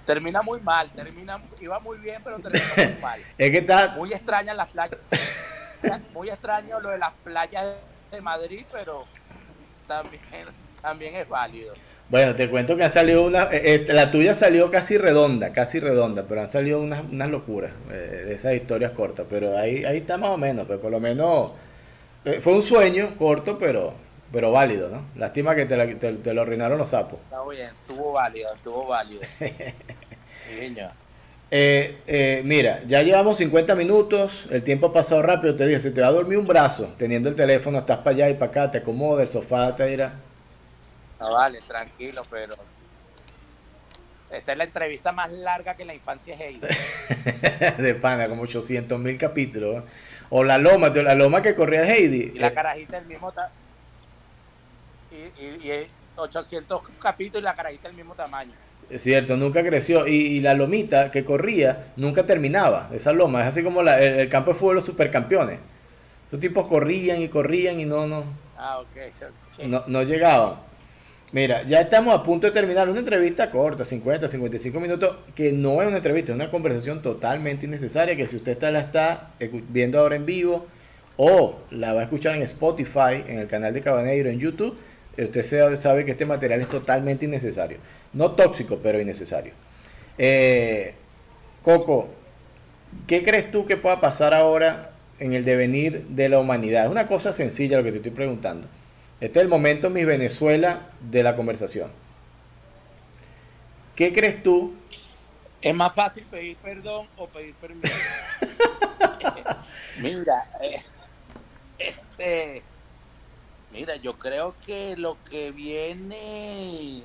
termina 0.05 0.41
muy 0.41 0.59
mal, 0.61 0.89
termina, 0.91 1.39
iba 1.61 1.79
muy 1.79 1.99
bien, 1.99 2.21
pero 2.23 2.39
termina 2.39 2.65
muy 2.75 2.97
mal. 3.01 3.21
es 3.37 3.51
que 3.51 3.57
está 3.59 3.95
muy 3.95 4.11
extraña 4.11 4.53
las 4.53 4.69
playas, 4.69 4.99
muy 6.13 6.29
extraño 6.29 6.79
lo 6.79 6.89
de 6.89 6.97
las 6.97 7.13
playas 7.23 7.65
de 8.11 8.21
Madrid, 8.21 8.65
pero 8.71 9.05
también, 9.87 10.23
también 10.81 11.15
es 11.15 11.29
válido. 11.29 11.73
Bueno, 12.07 12.35
te 12.35 12.49
cuento 12.49 12.77
que 12.77 12.83
ha 12.83 12.89
salido 12.89 13.25
una. 13.25 13.45
Eh, 13.51 13.85
eh, 13.89 13.93
la 13.93 14.11
tuya 14.11 14.35
salió 14.35 14.69
casi 14.69 14.97
redonda, 14.97 15.51
casi 15.51 15.79
redonda, 15.79 16.23
pero 16.27 16.41
han 16.41 16.51
salido 16.51 16.79
unas, 16.79 17.03
unas 17.11 17.29
locuras 17.29 17.71
eh, 17.91 18.25
de 18.27 18.35
esas 18.35 18.53
historias 18.53 18.91
cortas. 18.91 19.25
Pero 19.29 19.57
ahí, 19.57 19.83
ahí 19.85 19.97
está 19.97 20.17
más 20.17 20.29
o 20.29 20.37
menos, 20.37 20.67
pero 20.67 20.79
pues, 20.79 20.81
por 20.81 20.91
lo 20.91 20.99
menos. 20.99 21.51
fue 22.41 22.53
un 22.53 22.61
sueño 22.61 23.15
corto, 23.17 23.57
pero 23.57 23.93
pero 24.31 24.51
válido, 24.51 24.89
¿no? 24.89 25.05
Lástima 25.15 25.55
que 25.55 25.65
te, 25.65 25.95
te, 25.95 26.33
lo 26.33 26.41
arruinaron 26.41 26.77
los 26.77 26.89
sapos. 26.89 27.19
Está 27.23 27.37
bien, 27.49 27.67
estuvo 27.67 28.11
válido, 28.11 28.53
estuvo 28.53 28.87
válido. 28.87 29.21
mira, 32.43 32.81
ya 32.85 33.01
llevamos 33.01 33.37
50 33.37 33.75
minutos, 33.75 34.47
el 34.51 34.63
tiempo 34.63 34.87
ha 34.87 34.93
pasado 34.93 35.21
rápido, 35.21 35.55
te 35.55 35.65
dije, 35.65 35.79
si 35.79 35.91
te 35.91 36.01
va 36.01 36.07
a 36.07 36.11
dormir 36.11 36.37
un 36.37 36.47
brazo, 36.47 36.93
teniendo 36.97 37.29
el 37.29 37.35
teléfono, 37.35 37.77
estás 37.77 37.99
para 37.99 38.11
allá 38.11 38.29
y 38.29 38.33
para 38.33 38.51
acá, 38.51 38.71
te 38.71 38.79
acomoda, 38.79 39.23
el 39.23 39.29
sofá 39.29 39.73
te 39.75 39.85
dirá 39.85 40.15
no 41.25 41.33
vale, 41.33 41.59
tranquilo, 41.67 42.23
pero 42.29 42.55
esta 44.31 44.51
es 44.51 44.57
la 44.57 44.63
entrevista 44.63 45.11
más 45.11 45.31
larga 45.31 45.75
que 45.75 45.85
la 45.85 45.93
infancia 45.93 46.35
es 46.35 46.41
Heidi. 46.41 46.61
de 47.77 47.95
pana, 47.95 48.27
como 48.27 48.43
800 48.43 48.99
mil 48.99 49.17
capítulos. 49.17 49.83
O 50.29 50.43
la 50.43 50.57
loma, 50.57 50.89
la 50.89 51.15
loma 51.15 51.41
que 51.41 51.55
corría 51.55 51.83
Heidi. 51.83 52.31
Y 52.35 52.39
la 52.39 52.51
carajita 52.51 52.97
el 52.97 53.05
mismo 53.05 53.31
y, 55.11 55.45
y, 55.45 55.87
800 56.17 56.81
capítulos 56.99 57.41
y 57.41 57.45
la 57.45 57.53
carajita 57.53 57.89
el 57.89 57.95
mismo 57.95 58.15
tamaño. 58.15 58.53
Es 58.89 59.03
cierto, 59.03 59.37
nunca 59.37 59.63
creció. 59.63 60.07
Y, 60.07 60.39
la 60.41 60.53
lomita 60.53 61.11
que 61.11 61.23
corría 61.23 61.93
nunca 61.95 62.25
terminaba. 62.25 62.89
Esa 62.93 63.13
loma 63.13 63.41
es 63.41 63.47
así 63.47 63.63
como 63.63 63.81
el, 63.81 64.29
campo 64.29 64.51
de 64.51 64.59
fútbol 64.59 64.75
de 64.75 64.81
los 64.81 64.85
supercampeones. 64.85 65.59
Esos 66.27 66.39
tipos 66.39 66.67
corrían 66.67 67.21
y 67.21 67.29
corrían 67.29 67.79
y 67.79 67.85
no, 67.85 68.07
no. 68.07 68.25
Ah, 68.57 68.79
ok. 68.79 69.65
No, 69.65 69.83
no 69.87 70.03
llegaban. 70.03 70.55
Mira, 71.35 71.63
ya 71.63 71.81
estamos 71.81 72.15
a 72.15 72.23
punto 72.23 72.47
de 72.47 72.53
terminar 72.53 72.87
una 72.87 72.99
entrevista 72.99 73.51
corta, 73.51 73.83
50, 73.83 74.29
55 74.29 74.79
minutos, 74.79 75.17
que 75.35 75.51
no 75.51 75.81
es 75.81 75.87
una 75.89 75.97
entrevista, 75.97 76.31
es 76.31 76.35
una 76.37 76.49
conversación 76.49 77.01
totalmente 77.01 77.65
innecesaria, 77.65 78.15
que 78.15 78.25
si 78.25 78.37
usted 78.37 78.53
está, 78.53 78.71
la 78.71 78.79
está 78.79 79.31
viendo 79.67 79.99
ahora 79.99 80.15
en 80.15 80.25
vivo 80.25 80.65
o 81.17 81.59
la 81.71 81.91
va 81.91 81.99
a 81.99 82.03
escuchar 82.05 82.35
en 82.35 82.43
Spotify, 82.43 83.21
en 83.27 83.39
el 83.39 83.47
canal 83.47 83.73
de 83.73 83.81
Cabaneiro, 83.81 84.29
en 84.29 84.39
YouTube, 84.39 84.77
usted 85.17 85.75
sabe 85.75 86.05
que 86.05 86.11
este 86.11 86.25
material 86.25 86.61
es 86.61 86.69
totalmente 86.69 87.25
innecesario. 87.25 87.79
No 88.13 88.31
tóxico, 88.31 88.79
pero 88.81 89.01
innecesario. 89.01 89.51
Eh, 90.17 90.93
Coco, 91.63 92.07
¿qué 93.07 93.25
crees 93.25 93.51
tú 93.51 93.65
que 93.65 93.75
pueda 93.75 93.99
pasar 93.99 94.33
ahora 94.33 94.91
en 95.19 95.33
el 95.33 95.43
devenir 95.43 96.05
de 96.07 96.29
la 96.29 96.39
humanidad? 96.39 96.85
Es 96.85 96.91
una 96.91 97.07
cosa 97.07 97.33
sencilla 97.33 97.75
lo 97.75 97.83
que 97.83 97.91
te 97.91 97.97
estoy 97.97 98.13
preguntando. 98.13 98.69
Este 99.19 99.39
es 99.39 99.43
el 99.43 99.49
momento, 99.49 99.89
mi 99.89 100.03
Venezuela, 100.03 100.89
de 100.99 101.23
la 101.23 101.35
conversación. 101.35 101.91
¿Qué 103.95 104.13
crees 104.13 104.43
tú? 104.43 104.75
Es 105.61 105.73
más 105.73 105.95
fácil 105.95 106.25
pedir 106.25 106.57
perdón 106.57 107.07
o 107.15 107.27
pedir 107.27 107.55
permiso. 107.55 107.95
mira, 110.01 110.51
eh, 110.61 110.83
este, 111.77 112.61
mira, 113.71 113.95
yo 113.95 114.19
creo 114.19 114.55
que 114.65 114.97
lo 114.97 115.17
que 115.23 115.51
viene 115.51 117.01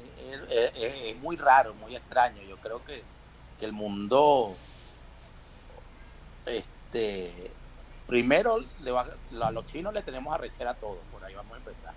es, 0.50 1.16
muy 1.20 1.36
raro, 1.36 1.74
muy 1.74 1.94
extraño. 1.94 2.42
Yo 2.42 2.56
creo 2.56 2.84
que, 2.84 3.04
que 3.56 3.66
el 3.66 3.72
mundo, 3.72 4.56
este, 6.44 7.52
primero 8.08 8.64
le 8.82 8.90
va, 8.90 9.06
a 9.42 9.50
los 9.52 9.64
chinos 9.66 9.94
le 9.94 10.02
tenemos 10.02 10.34
a 10.34 10.38
rechar 10.38 10.66
a 10.66 10.74
todos, 10.74 10.98
vamos 11.40 11.54
a 11.54 11.56
empezar. 11.56 11.94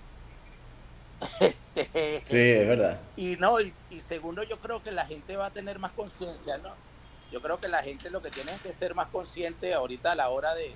Este, 1.40 2.24
sí, 2.26 2.38
es 2.38 2.68
verdad. 2.68 3.00
Y 3.16 3.36
no, 3.38 3.60
y, 3.60 3.72
segundo, 4.02 4.44
yo 4.44 4.60
creo 4.60 4.82
que 4.82 4.92
la 4.92 5.06
gente 5.06 5.36
va 5.36 5.48
a 5.48 5.52
tener 5.52 5.80
más 5.80 5.92
conciencia, 5.92 6.58
¿no? 6.58 6.70
Yo 7.32 7.42
creo 7.42 7.60
que 7.60 7.68
la 7.68 7.82
gente 7.82 8.10
lo 8.10 8.22
que 8.22 8.30
tiene 8.30 8.58
que 8.62 8.72
ser 8.72 8.94
más 8.96 9.08
consciente 9.08 9.74
ahorita 9.74 10.12
a 10.12 10.16
la 10.16 10.30
hora 10.30 10.54
de, 10.54 10.76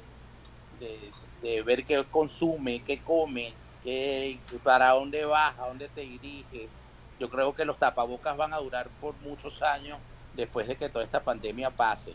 de, 1.42 1.62
ver 1.62 1.86
qué 1.86 2.04
consume, 2.10 2.82
qué 2.84 3.00
comes, 3.00 3.80
qué, 3.84 4.40
para 4.64 4.90
dónde 4.90 5.24
vas, 5.26 5.58
a 5.60 5.68
dónde 5.68 5.88
te 5.88 6.02
diriges. 6.02 6.78
Yo 7.20 7.30
creo 7.30 7.54
que 7.54 7.66
los 7.66 7.78
tapabocas 7.78 8.36
van 8.38 8.54
a 8.54 8.58
durar 8.58 8.90
por 9.00 9.16
muchos 9.18 9.62
años 9.62 10.00
después 10.36 10.68
de 10.68 10.76
que 10.76 10.90
toda 10.90 11.06
esta 11.06 11.24
pandemia 11.24 11.70
pase. 11.70 12.14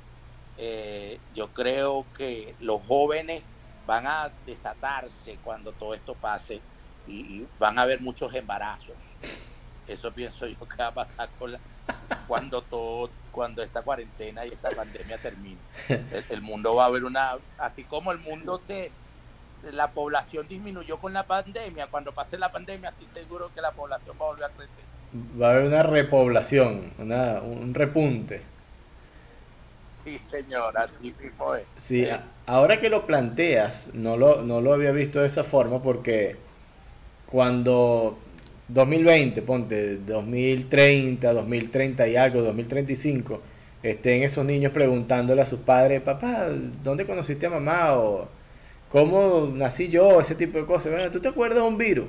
Eh, 0.59 1.19
yo 1.35 1.49
creo 1.53 2.05
que 2.17 2.55
los 2.61 2.83
jóvenes 2.83 3.55
van 3.87 4.07
a 4.07 4.31
desatarse 4.47 5.39
cuando 5.43 5.73
todo 5.73 5.95
esto 5.95 6.15
pase 6.15 6.61
y, 7.07 7.47
van 7.59 7.79
a 7.79 7.83
haber 7.83 8.01
muchos 8.01 8.35
embarazos. 8.35 8.97
Eso 9.89 10.13
pienso 10.13 10.47
yo 10.47 10.57
que 10.69 10.77
va 10.77 10.89
a 10.89 10.95
pasar 10.95 11.29
con 11.39 11.57
cuando 12.29 12.63
todo, 12.63 13.11
cuando 13.33 13.63
esta 13.63 13.83
cuarentena 13.83 14.47
y 14.47 14.51
esta 14.51 14.71
pandemia 14.71 15.19
termine. 15.19 15.59
El, 16.29 16.43
mundo 16.43 16.75
va 16.75 16.85
a 16.85 16.87
haber 16.87 17.05
una, 17.05 17.39
así 17.59 17.85
como 17.85 18.13
el 18.13 18.19
mundo 18.19 18.59
se, 18.59 18.93
la 19.73 19.91
población 19.91 20.47
disminuyó 20.47 20.99
con 20.99 21.13
la 21.13 21.25
pandemia, 21.25 21.89
cuando 21.89 22.13
pase 22.13 22.39
la 22.39 22.53
pandemia 22.53 22.91
estoy 22.91 23.07
seguro 23.07 23.51
que 23.55 23.61
la 23.61 23.73
población 23.73 24.17
va 24.21 24.27
a 24.27 24.29
volver 24.29 24.45
a 24.45 24.51
crecer. 24.51 24.85
Va 25.41 25.49
a 25.49 25.51
haber 25.51 25.65
una 25.67 25.83
repoblación, 25.83 26.93
una, 26.99 27.41
un 27.43 27.75
repunte. 27.75 28.52
Sí, 30.05 30.19
señor, 30.19 30.77
así 30.77 31.15
mismo 31.23 31.55
es. 31.55 31.65
Sí, 31.77 32.07
ahora 32.47 32.81
que 32.81 32.89
lo 32.89 33.07
planteas, 33.07 33.95
no 33.95 34.17
lo, 34.17 34.43
no 34.43 34.61
lo 34.61 34.73
había 34.73 34.91
visto 34.91 35.21
de 35.21 35.27
esa 35.27 35.45
forma 35.45 35.83
porque 35.83 36.37
cuando 37.27 38.19
2020, 38.69 39.43
ponte 39.43 39.99
2030, 39.99 41.33
2030 41.33 42.09
y 42.09 42.17
algo, 42.17 42.43
2035, 42.43 43.41
estén 43.83 44.23
esos 44.23 44.45
niños 44.45 44.73
preguntándole 44.73 45.43
a 45.43 45.47
sus 45.47 45.61
padres, 45.61 46.03
papá, 46.03 46.49
¿dónde 46.83 47.07
conociste 47.07 47.47
a 47.47 47.51
mamá? 47.51 47.97
o 47.97 48.29
¿cómo 48.91 49.51
nací 49.55 49.89
yo? 49.89 50.21
Ese 50.21 50.35
tipo 50.35 50.59
de 50.59 50.67
cosas. 50.67 50.93
Bueno, 50.93 51.11
¿tú 51.11 51.21
te 51.21 51.29
acuerdas 51.29 51.59
de 51.61 51.69
un 51.69 51.79
virus? 51.79 52.07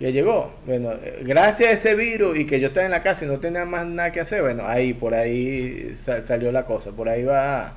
Ya 0.00 0.08
llegó. 0.08 0.52
Bueno, 0.64 0.94
gracias 1.20 1.68
a 1.68 1.72
ese 1.72 1.94
virus 1.94 2.38
y 2.38 2.46
que 2.46 2.58
yo 2.58 2.68
estaba 2.68 2.86
en 2.86 2.90
la 2.90 3.02
casa 3.02 3.26
y 3.26 3.28
no 3.28 3.38
tenía 3.38 3.66
más 3.66 3.86
nada 3.86 4.10
que 4.10 4.20
hacer, 4.20 4.40
bueno, 4.42 4.66
ahí, 4.66 4.94
por 4.94 5.14
ahí 5.14 5.94
salió 6.26 6.50
la 6.50 6.64
cosa. 6.64 6.90
Por 6.90 7.08
ahí 7.08 7.22
va, 7.22 7.74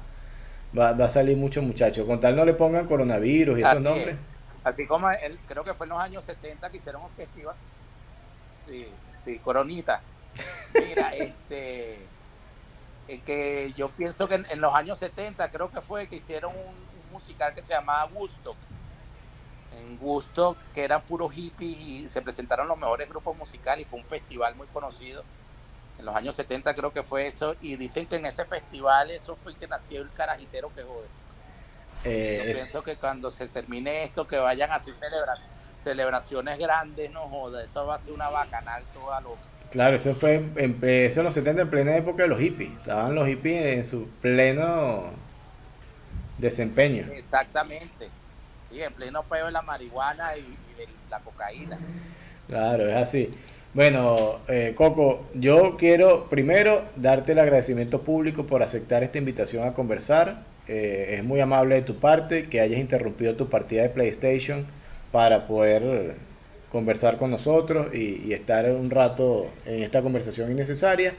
va, 0.78 0.90
a 0.90 1.10
salir 1.10 1.36
muchos 1.36 1.64
muchachos. 1.64 2.08
Con 2.08 2.22
tal 2.22 2.36
no 2.36 2.46
le 2.46 2.54
pongan 2.54 2.88
coronavirus 2.88 3.60
y 3.60 3.62
esos 3.62 3.82
nombres. 3.82 4.16
Así 4.64 4.88
como 4.88 5.10
él, 5.12 5.38
creo 5.48 5.66
que 5.66 5.74
fue 5.74 5.86
en 5.86 5.90
los 5.90 6.00
años 6.00 6.24
70 6.24 6.70
que 6.70 6.78
hicieron 6.78 7.02
un 7.02 7.12
festival. 7.12 7.56
Sí, 8.68 8.88
sí, 9.12 9.40
Coronita. 9.40 10.02
Mira, 10.74 11.14
este. 11.16 12.00
que 13.26 13.74
yo 13.76 13.90
pienso 13.90 14.30
que 14.30 14.36
en, 14.36 14.62
los 14.62 14.74
años 14.74 14.98
70 14.98 15.50
creo 15.50 15.70
que 15.70 15.82
fue 15.82 16.08
que 16.08 16.16
hicieron 16.16 16.54
un, 16.56 16.94
musical 17.12 17.54
que 17.54 17.62
se 17.62 17.74
llamaba 17.74 18.06
Woodstock. 18.06 18.56
En 19.80 19.98
Woodstock, 20.02 20.58
que 20.74 20.84
eran 20.84 21.02
puros 21.02 21.32
hippies 21.34 21.78
y 21.80 22.10
se 22.10 22.22
presentaron 22.22 22.68
los 22.68 22.78
mejores 22.78 23.10
grupos 23.10 23.38
musicales 23.38 23.86
y 23.86 23.90
fue 23.90 24.00
un 24.00 24.06
festival 24.06 24.56
muy 24.56 24.68
conocido. 24.68 25.24
En 26.00 26.06
los 26.06 26.16
años 26.16 26.36
70 26.36 26.74
creo 26.74 26.92
que 26.92 27.04
fue 27.04 27.28
eso. 27.28 27.56
Y 27.62 27.76
dicen 27.76 28.06
que 28.08 28.18
en 28.18 28.26
ese 28.26 28.46
festival 28.46 29.12
eso 29.12 29.36
fue 29.36 29.56
que 29.56 29.68
nació 29.68 30.02
el 30.02 30.12
carajitero 30.12 30.72
que 30.76 30.84
jode. 30.84 31.08
Eh, 32.04 32.44
Yo 32.48 32.54
pienso 32.54 32.84
que 32.84 32.96
cuando 32.98 33.32
se 33.32 33.48
termine 33.48 34.04
esto, 34.04 34.28
que 34.28 34.38
vayan 34.38 34.72
así 34.72 34.92
celebrar 34.92 35.38
celebraciones 35.78 36.58
grandes, 36.58 37.12
no 37.12 37.22
joda, 37.28 37.64
esto 37.64 37.86
va 37.86 37.96
a 37.96 38.00
ser 38.00 38.14
una 38.14 38.30
bacanal 38.30 38.84
toda 38.94 39.20
loca. 39.22 39.42
Claro, 39.72 39.96
eso 39.96 40.16
fue 40.16 40.36
en, 40.56 40.80
eso 40.84 41.20
en 41.22 41.26
los 41.26 41.34
70 41.34 41.64
en 41.64 41.70
plena 41.70 41.98
época 41.98 42.24
de 42.24 42.30
los 42.30 42.40
hippies. 42.40 42.72
Estaban 42.74 43.16
los 43.16 43.28
hippies 43.28 43.66
en 43.66 43.84
su 43.84 44.08
pleno 44.22 45.12
desempeño. 46.38 47.08
Exactamente. 47.12 48.10
Sí, 48.74 48.82
en 48.82 48.92
pleno 48.94 49.22
peo 49.22 49.46
de 49.46 49.52
la 49.52 49.62
marihuana 49.62 50.36
y, 50.36 50.42
de 50.42 50.88
la 51.12 51.20
cocaína. 51.20 51.78
Claro, 52.48 52.90
es 52.90 52.96
así. 52.96 53.30
Bueno, 53.76 54.40
eh, 54.48 54.74
Coco, 54.76 55.28
yo 55.36 55.78
quiero 55.78 56.28
primero 56.28 56.82
darte 56.96 57.34
el 57.34 57.40
agradecimiento 57.40 58.02
público 58.02 58.48
por 58.48 58.64
aceptar 58.64 59.04
esta 59.04 59.20
invitación 59.20 59.68
a 59.68 59.74
conversar. 59.74 60.42
Eh, 60.68 61.18
es 61.20 61.24
muy 61.24 61.40
amable 61.40 61.76
de 61.76 61.82
tu 61.84 61.98
parte 61.98 62.50
que 62.50 62.62
hayas 62.62 62.80
interrumpido 62.80 63.36
tu 63.36 63.48
partida 63.48 63.84
de 63.84 63.90
PlayStation 63.90 64.66
para 65.12 65.46
poder 65.46 66.16
conversar 66.72 67.18
con 67.18 67.30
nosotros 67.30 67.94
y, 67.94 68.34
estar 68.34 68.72
un 68.72 68.90
rato 68.90 69.52
en 69.68 69.84
esta 69.84 70.02
conversación 70.02 70.52
innecesaria. 70.52 71.14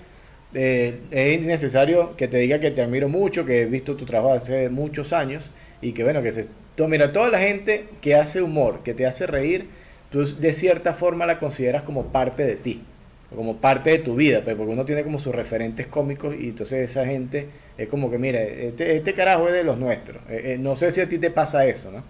Eh, 0.55 1.03
es 1.13 1.41
innecesario 1.41 2.17
que 2.17 2.27
te 2.27 2.39
diga 2.39 2.59
que 2.59 2.73
te 2.73 2.83
admiro 2.83 3.09
mucho, 3.09 3.47
que 3.47 3.63
he 3.63 3.67
visto 3.67 3.95
tu 3.95 4.07
trabajo 4.07 4.35
hace 4.35 4.69
muchos 4.71 5.13
años 5.13 5.53
y 5.81 5.93
que 5.93 6.03
bueno, 6.03 6.21
que 6.21 6.33
se... 6.33 6.64
mira, 6.79 7.13
toda 7.13 7.29
la 7.31 7.39
gente 7.39 7.89
que 8.01 8.15
hace 8.17 8.43
humor, 8.43 8.83
que 8.83 8.95
te 8.95 9.07
hace 9.07 9.27
reír, 9.27 9.69
tú 10.11 10.25
de 10.39 10.53
cierta 10.53 10.93
forma 10.95 11.27
la 11.27 11.39
consideras 11.39 11.83
como 11.83 12.07
parte 12.13 12.45
de 12.45 12.57
ti, 12.57 12.83
como 13.35 13.57
parte 13.59 13.91
de 13.91 13.99
tu 13.99 14.15
vida, 14.17 14.43
pues, 14.45 14.57
porque 14.57 14.73
uno 14.73 14.85
tiene 14.85 15.05
como 15.05 15.19
sus 15.19 15.35
referentes 15.35 15.87
cómicos 15.87 16.35
y 16.39 16.49
entonces 16.51 16.91
esa 16.91 17.07
gente 17.07 17.49
es 17.79 17.89
como 17.89 18.11
que, 18.11 18.19
mira, 18.19 18.41
este, 18.43 18.97
este 18.97 19.15
carajo 19.15 19.49
es 19.49 19.55
de 19.55 19.65
los 19.65 19.79
nuestros. 19.79 20.23
Eh, 20.29 20.55
eh, 20.55 20.59
no 20.59 20.77
sé 20.77 20.93
si 20.93 21.01
a 21.01 21.09
ti 21.09 21.19
te 21.19 21.31
pasa 21.31 21.67
eso, 21.67 21.91
¿no? 21.91 22.05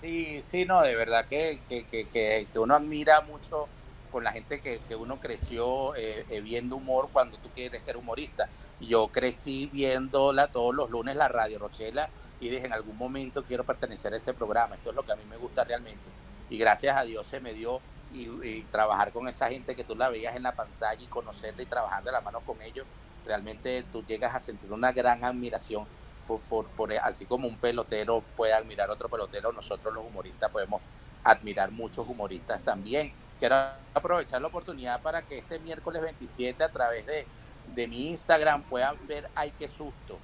Sí, 0.00 0.40
sí, 0.42 0.64
no, 0.64 0.82
de 0.82 0.96
verdad 0.96 1.26
que, 1.28 1.62
que, 1.68 1.86
que, 1.88 2.08
que 2.10 2.58
uno 2.58 2.74
admira 2.74 3.20
mucho 3.20 3.70
con 4.10 4.24
la 4.24 4.32
gente 4.32 4.60
que, 4.60 4.80
uno 4.96 5.20
creció 5.20 5.94
eh, 5.94 6.26
eh, 6.28 6.40
viendo 6.40 6.76
humor 6.76 7.08
cuando 7.12 7.38
tú 7.38 7.48
quieres 7.50 7.82
ser 7.82 7.96
humorista. 7.96 8.48
Yo 8.80 9.08
crecí 9.08 9.66
viéndola 9.72 10.48
todos 10.48 10.74
los 10.74 10.90
lunes 10.90 11.16
la 11.16 11.28
Radio 11.28 11.58
Rochela 11.58 12.10
y 12.40 12.48
dije 12.48 12.66
en 12.66 12.72
algún 12.72 12.96
momento 12.96 13.44
quiero 13.44 13.64
pertenecer 13.64 14.12
a 14.12 14.16
ese 14.16 14.34
programa. 14.34 14.76
Esto 14.76 14.90
es 14.90 14.96
lo 14.96 15.04
que 15.04 15.12
a 15.12 15.16
mí 15.16 15.24
me 15.28 15.36
gusta 15.36 15.64
realmente. 15.64 16.08
Y 16.48 16.58
gracias 16.58 16.96
a 16.96 17.02
Dios 17.02 17.26
se 17.26 17.40
me 17.40 17.52
dio 17.54 17.80
y, 18.12 18.62
trabajar 18.72 19.12
con 19.12 19.28
esa 19.28 19.48
gente 19.48 19.76
que 19.76 19.84
tú 19.84 19.94
la 19.94 20.08
veías 20.08 20.34
en 20.34 20.42
la 20.42 20.52
pantalla 20.52 21.00
y 21.00 21.06
conocerla 21.06 21.62
y 21.62 21.66
trabajar 21.66 22.02
de 22.02 22.12
la 22.12 22.20
mano 22.20 22.40
con 22.40 22.60
ellos, 22.62 22.86
realmente 23.24 23.84
tú 23.92 24.04
llegas 24.04 24.34
a 24.34 24.40
sentir 24.40 24.72
una 24.72 24.92
gran 24.92 25.24
admiración 25.24 25.86
por, 26.26 26.66
por, 26.66 26.92
así 26.92 27.26
como 27.26 27.48
un 27.48 27.56
pelotero 27.56 28.22
puede 28.36 28.52
admirar 28.52 28.88
otro 28.90 29.08
pelotero, 29.08 29.52
nosotros 29.52 29.92
los 29.92 30.04
humoristas 30.04 30.50
podemos 30.50 30.82
admirar 31.24 31.70
muchos 31.70 32.06
humoristas 32.08 32.62
también. 32.62 33.12
Quiero 33.40 33.56
aprovechar 33.94 34.42
la 34.42 34.48
oportunidad 34.48 35.00
para 35.00 35.22
que 35.22 35.38
este 35.38 35.58
miércoles 35.58 36.02
27 36.02 36.62
a 36.62 36.68
través 36.68 37.06
de, 37.06 37.26
de 37.74 37.88
mi 37.88 38.08
Instagram 38.08 38.62
puedan 38.64 38.98
ver 39.06 39.30
Ay, 39.34 39.50
qué 39.58 39.66
susto. 39.66 40.18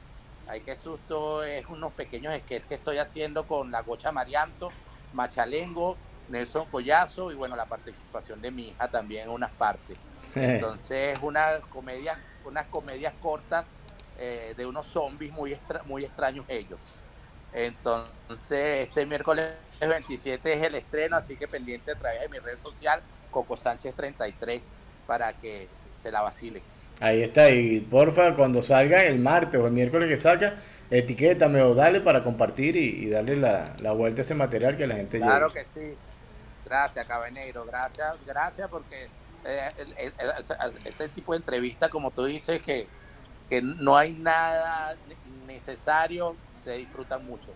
Ay, 0.47 0.61
qué 0.61 0.77
susto 0.77 1.43
es 1.43 1.67
unos 1.67 1.95
pequeños 1.95 2.37
sketches 2.37 2.67
que 2.67 2.75
estoy 2.75 2.99
haciendo 2.99 3.47
con 3.47 3.71
la 3.71 3.81
Gocha 3.81 4.13
Marianto, 4.13 4.71
Machalengo, 5.15 5.97
Nelson 6.29 6.67
Collazo 6.67 7.33
y 7.33 7.35
bueno, 7.35 7.57
la 7.57 7.65
participación 7.65 8.43
de 8.43 8.51
mi 8.51 8.69
hija 8.69 8.89
también 8.89 9.25
en 9.25 9.31
unas 9.31 9.51
partes. 9.53 9.97
Entonces, 10.35 11.19
unas 11.23 11.61
comedias, 11.69 12.19
unas 12.45 12.67
comedias 12.67 13.15
cortas 13.19 13.65
eh, 14.19 14.53
de 14.59 14.67
unos 14.67 14.85
zombies 14.85 15.33
muy, 15.33 15.59
muy 15.87 16.05
extraños 16.05 16.45
ellos. 16.49 16.81
Entonces, 17.53 18.89
este 18.89 19.07
miércoles 19.07 19.53
27 19.81 20.53
es 20.53 20.63
el 20.63 20.75
estreno, 20.75 21.17
así 21.17 21.37
que 21.37 21.49
pendiente 21.49 21.93
a 21.93 21.95
través 21.95 22.21
de 22.21 22.29
mi 22.29 22.39
red 22.39 22.59
social, 22.59 23.01
Coco 23.31 23.57
Sánchez 23.57 23.95
33, 23.95 24.73
para 25.07 25.33
que 25.33 25.69
se 25.93 26.11
la 26.11 26.23
vacile. 26.23 26.63
Ahí 27.01 27.23
está, 27.23 27.51
y 27.51 27.81
porfa, 27.81 28.35
cuando 28.35 28.63
salga 28.63 29.05
el 29.05 29.19
martes 29.19 29.61
o 29.61 29.67
el 29.67 29.73
miércoles 29.73 30.09
que 30.09 30.17
salga, 30.17 30.63
etiquétame 30.91 31.63
o 31.63 31.75
dale 31.75 32.01
para 32.01 32.25
compartir 32.25 32.77
y, 32.77 33.09
darle 33.11 33.37
la, 33.37 33.93
vuelta 33.93 34.21
a 34.21 34.23
ese 34.23 34.35
material 34.35 34.77
que 34.77 34.87
la 34.87 34.97
gente 34.97 35.19
Claro 35.19 35.51
que 35.51 35.65
sí. 35.65 35.95
Gracias, 36.65 37.07
Cabenero, 37.07 37.65
gracias, 37.65 38.17
gracias 38.27 38.69
porque 38.69 39.09
eh, 39.45 39.69
este 40.85 41.09
tipo 41.11 41.33
de 41.33 41.39
entrevista, 41.39 41.89
como 41.89 42.11
tú 42.11 42.25
dices, 42.25 42.61
que 42.61 42.89
que 43.49 43.63
no 43.63 43.97
hay 43.97 44.13
nada 44.13 44.97
necesario, 45.47 46.37
se 46.67 46.79
disfrutan 46.79 47.25
mucho. 47.25 47.53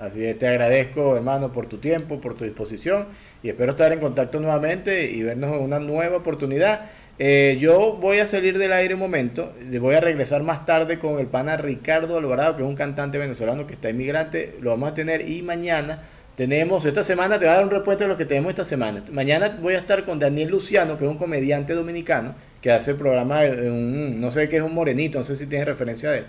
Así 0.00 0.24
es, 0.24 0.36
te 0.36 0.48
agradezco 0.48 1.16
hermano 1.16 1.52
por 1.52 1.66
tu 1.66 1.78
tiempo, 1.78 2.20
por 2.20 2.34
tu 2.34 2.42
disposición 2.44 3.06
y 3.40 3.50
espero 3.50 3.70
estar 3.70 3.92
en 3.92 4.00
contacto 4.00 4.40
nuevamente 4.40 5.12
y 5.12 5.22
vernos 5.22 5.54
en 5.54 5.60
una 5.60 5.78
nueva 5.78 6.16
oportunidad. 6.16 6.86
Eh, 7.20 7.56
yo 7.60 7.96
voy 8.00 8.18
a 8.18 8.26
salir 8.26 8.58
del 8.58 8.72
aire 8.72 8.94
un 8.94 9.00
momento, 9.00 9.52
voy 9.80 9.94
a 9.94 10.00
regresar 10.00 10.42
más 10.42 10.66
tarde 10.66 10.98
con 10.98 11.20
el 11.20 11.26
pana 11.26 11.56
Ricardo 11.56 12.18
Alvarado, 12.18 12.56
que 12.56 12.62
es 12.62 12.68
un 12.68 12.74
cantante 12.74 13.16
venezolano 13.16 13.64
que 13.66 13.74
está 13.74 13.90
inmigrante, 13.90 14.56
lo 14.60 14.70
vamos 14.70 14.90
a 14.90 14.94
tener 14.94 15.28
y 15.28 15.40
mañana 15.42 16.02
tenemos, 16.34 16.84
esta 16.84 17.04
semana 17.04 17.38
te 17.38 17.44
voy 17.44 17.54
a 17.54 17.56
dar 17.56 17.64
un 17.64 17.70
repuesto 17.70 18.04
de 18.04 18.08
lo 18.08 18.16
que 18.16 18.24
tenemos 18.24 18.50
esta 18.50 18.64
semana. 18.64 19.04
Mañana 19.12 19.56
voy 19.60 19.74
a 19.74 19.78
estar 19.78 20.04
con 20.04 20.18
Daniel 20.18 20.50
Luciano, 20.50 20.98
que 20.98 21.04
es 21.04 21.10
un 21.10 21.18
comediante 21.18 21.74
dominicano, 21.74 22.34
que 22.60 22.72
hace 22.72 22.92
el 22.92 22.96
programa, 22.96 23.42
un, 23.42 24.20
no 24.20 24.32
sé 24.32 24.48
qué 24.48 24.56
es 24.56 24.62
un 24.62 24.74
morenito, 24.74 25.18
no 25.18 25.24
sé 25.24 25.36
si 25.36 25.46
tiene 25.46 25.64
referencia 25.64 26.10
de 26.10 26.18
él. 26.18 26.24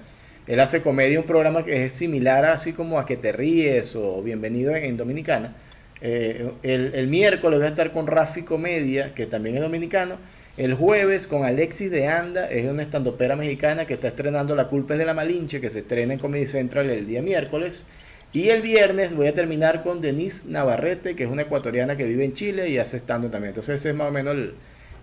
Él 0.50 0.60
hace 0.60 0.82
comedia, 0.82 1.20
un 1.20 1.28
programa 1.28 1.64
que 1.64 1.86
es 1.86 1.94
similar 1.94 2.44
así 2.46 2.74
como 2.74 2.98
a 2.98 3.06
que 3.06 3.16
te 3.16 3.32
ríes 3.32 3.96
o 3.96 4.24
bienvenido 4.24 4.76
en, 4.76 4.98
Dominicana. 4.98 5.54
Eh, 6.02 6.50
el, 6.64 7.06
miércoles 7.06 7.60
voy 7.60 7.68
a 7.68 7.70
estar 7.70 7.92
con 7.92 8.08
Rafi 8.08 8.42
Comedia, 8.42 9.14
que 9.14 9.28
también 9.28 9.58
es 9.58 9.62
dominicano. 9.62 10.16
El 10.58 10.74
jueves 10.74 11.28
con 11.28 11.46
Alexis 11.46 11.92
de 11.92 12.08
Anda, 12.08 12.50
es 12.50 12.66
una 12.66 12.82
estandopera 12.82 13.36
mexicana 13.36 13.86
que 13.86 13.94
está 13.94 14.08
estrenando 14.08 14.56
La 14.56 14.70
culpa 14.70 14.96
es 14.96 15.00
de 15.00 15.06
la 15.06 15.14
Malinche, 15.14 15.62
que 15.62 15.70
se 15.70 15.80
estrena 15.80 16.14
en 16.14 16.20
Comedy 16.20 16.48
Central 16.48 16.90
el 16.90 17.06
día 17.06 17.22
miércoles. 17.22 17.86
Y 18.34 18.50
el 18.50 18.64
viernes 18.64 19.16
voy 19.16 19.28
a 19.28 19.36
terminar 19.36 19.84
con 19.84 20.02
Denise 20.02 20.50
Navarrete, 20.50 21.16
que 21.16 21.26
es 21.26 21.30
una 21.30 21.44
ecuatoriana 21.44 21.96
que 21.96 22.06
vive 22.06 22.26
en 22.26 22.34
Chile 22.34 22.70
y 22.70 22.80
hace 22.80 22.98
estando 22.98 23.30
también. 23.30 23.50
Entonces 23.50 23.82
ese 23.82 23.90
es 23.90 23.96
más 23.96 24.10
o 24.10 24.12
menos 24.12 24.36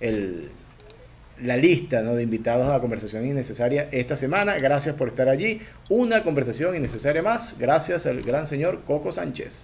el 0.01 0.51
la 1.43 1.57
lista 1.57 2.03
¿no? 2.03 2.15
de 2.15 2.23
invitados 2.23 2.69
a 2.69 2.81
conversación 2.81 3.27
innecesaria 3.27 3.89
esta 3.93 4.17
semana. 4.17 4.55
Gracias 4.59 4.95
por 4.97 5.09
estar 5.09 5.29
allí. 5.29 5.61
Una 5.89 6.23
conversación 6.23 6.77
innecesaria 6.77 7.23
más. 7.23 7.57
Gracias 7.59 8.07
al 8.07 8.23
gran 8.23 8.47
señor 8.47 8.83
Coco 8.85 9.13
Sánchez. 9.13 9.55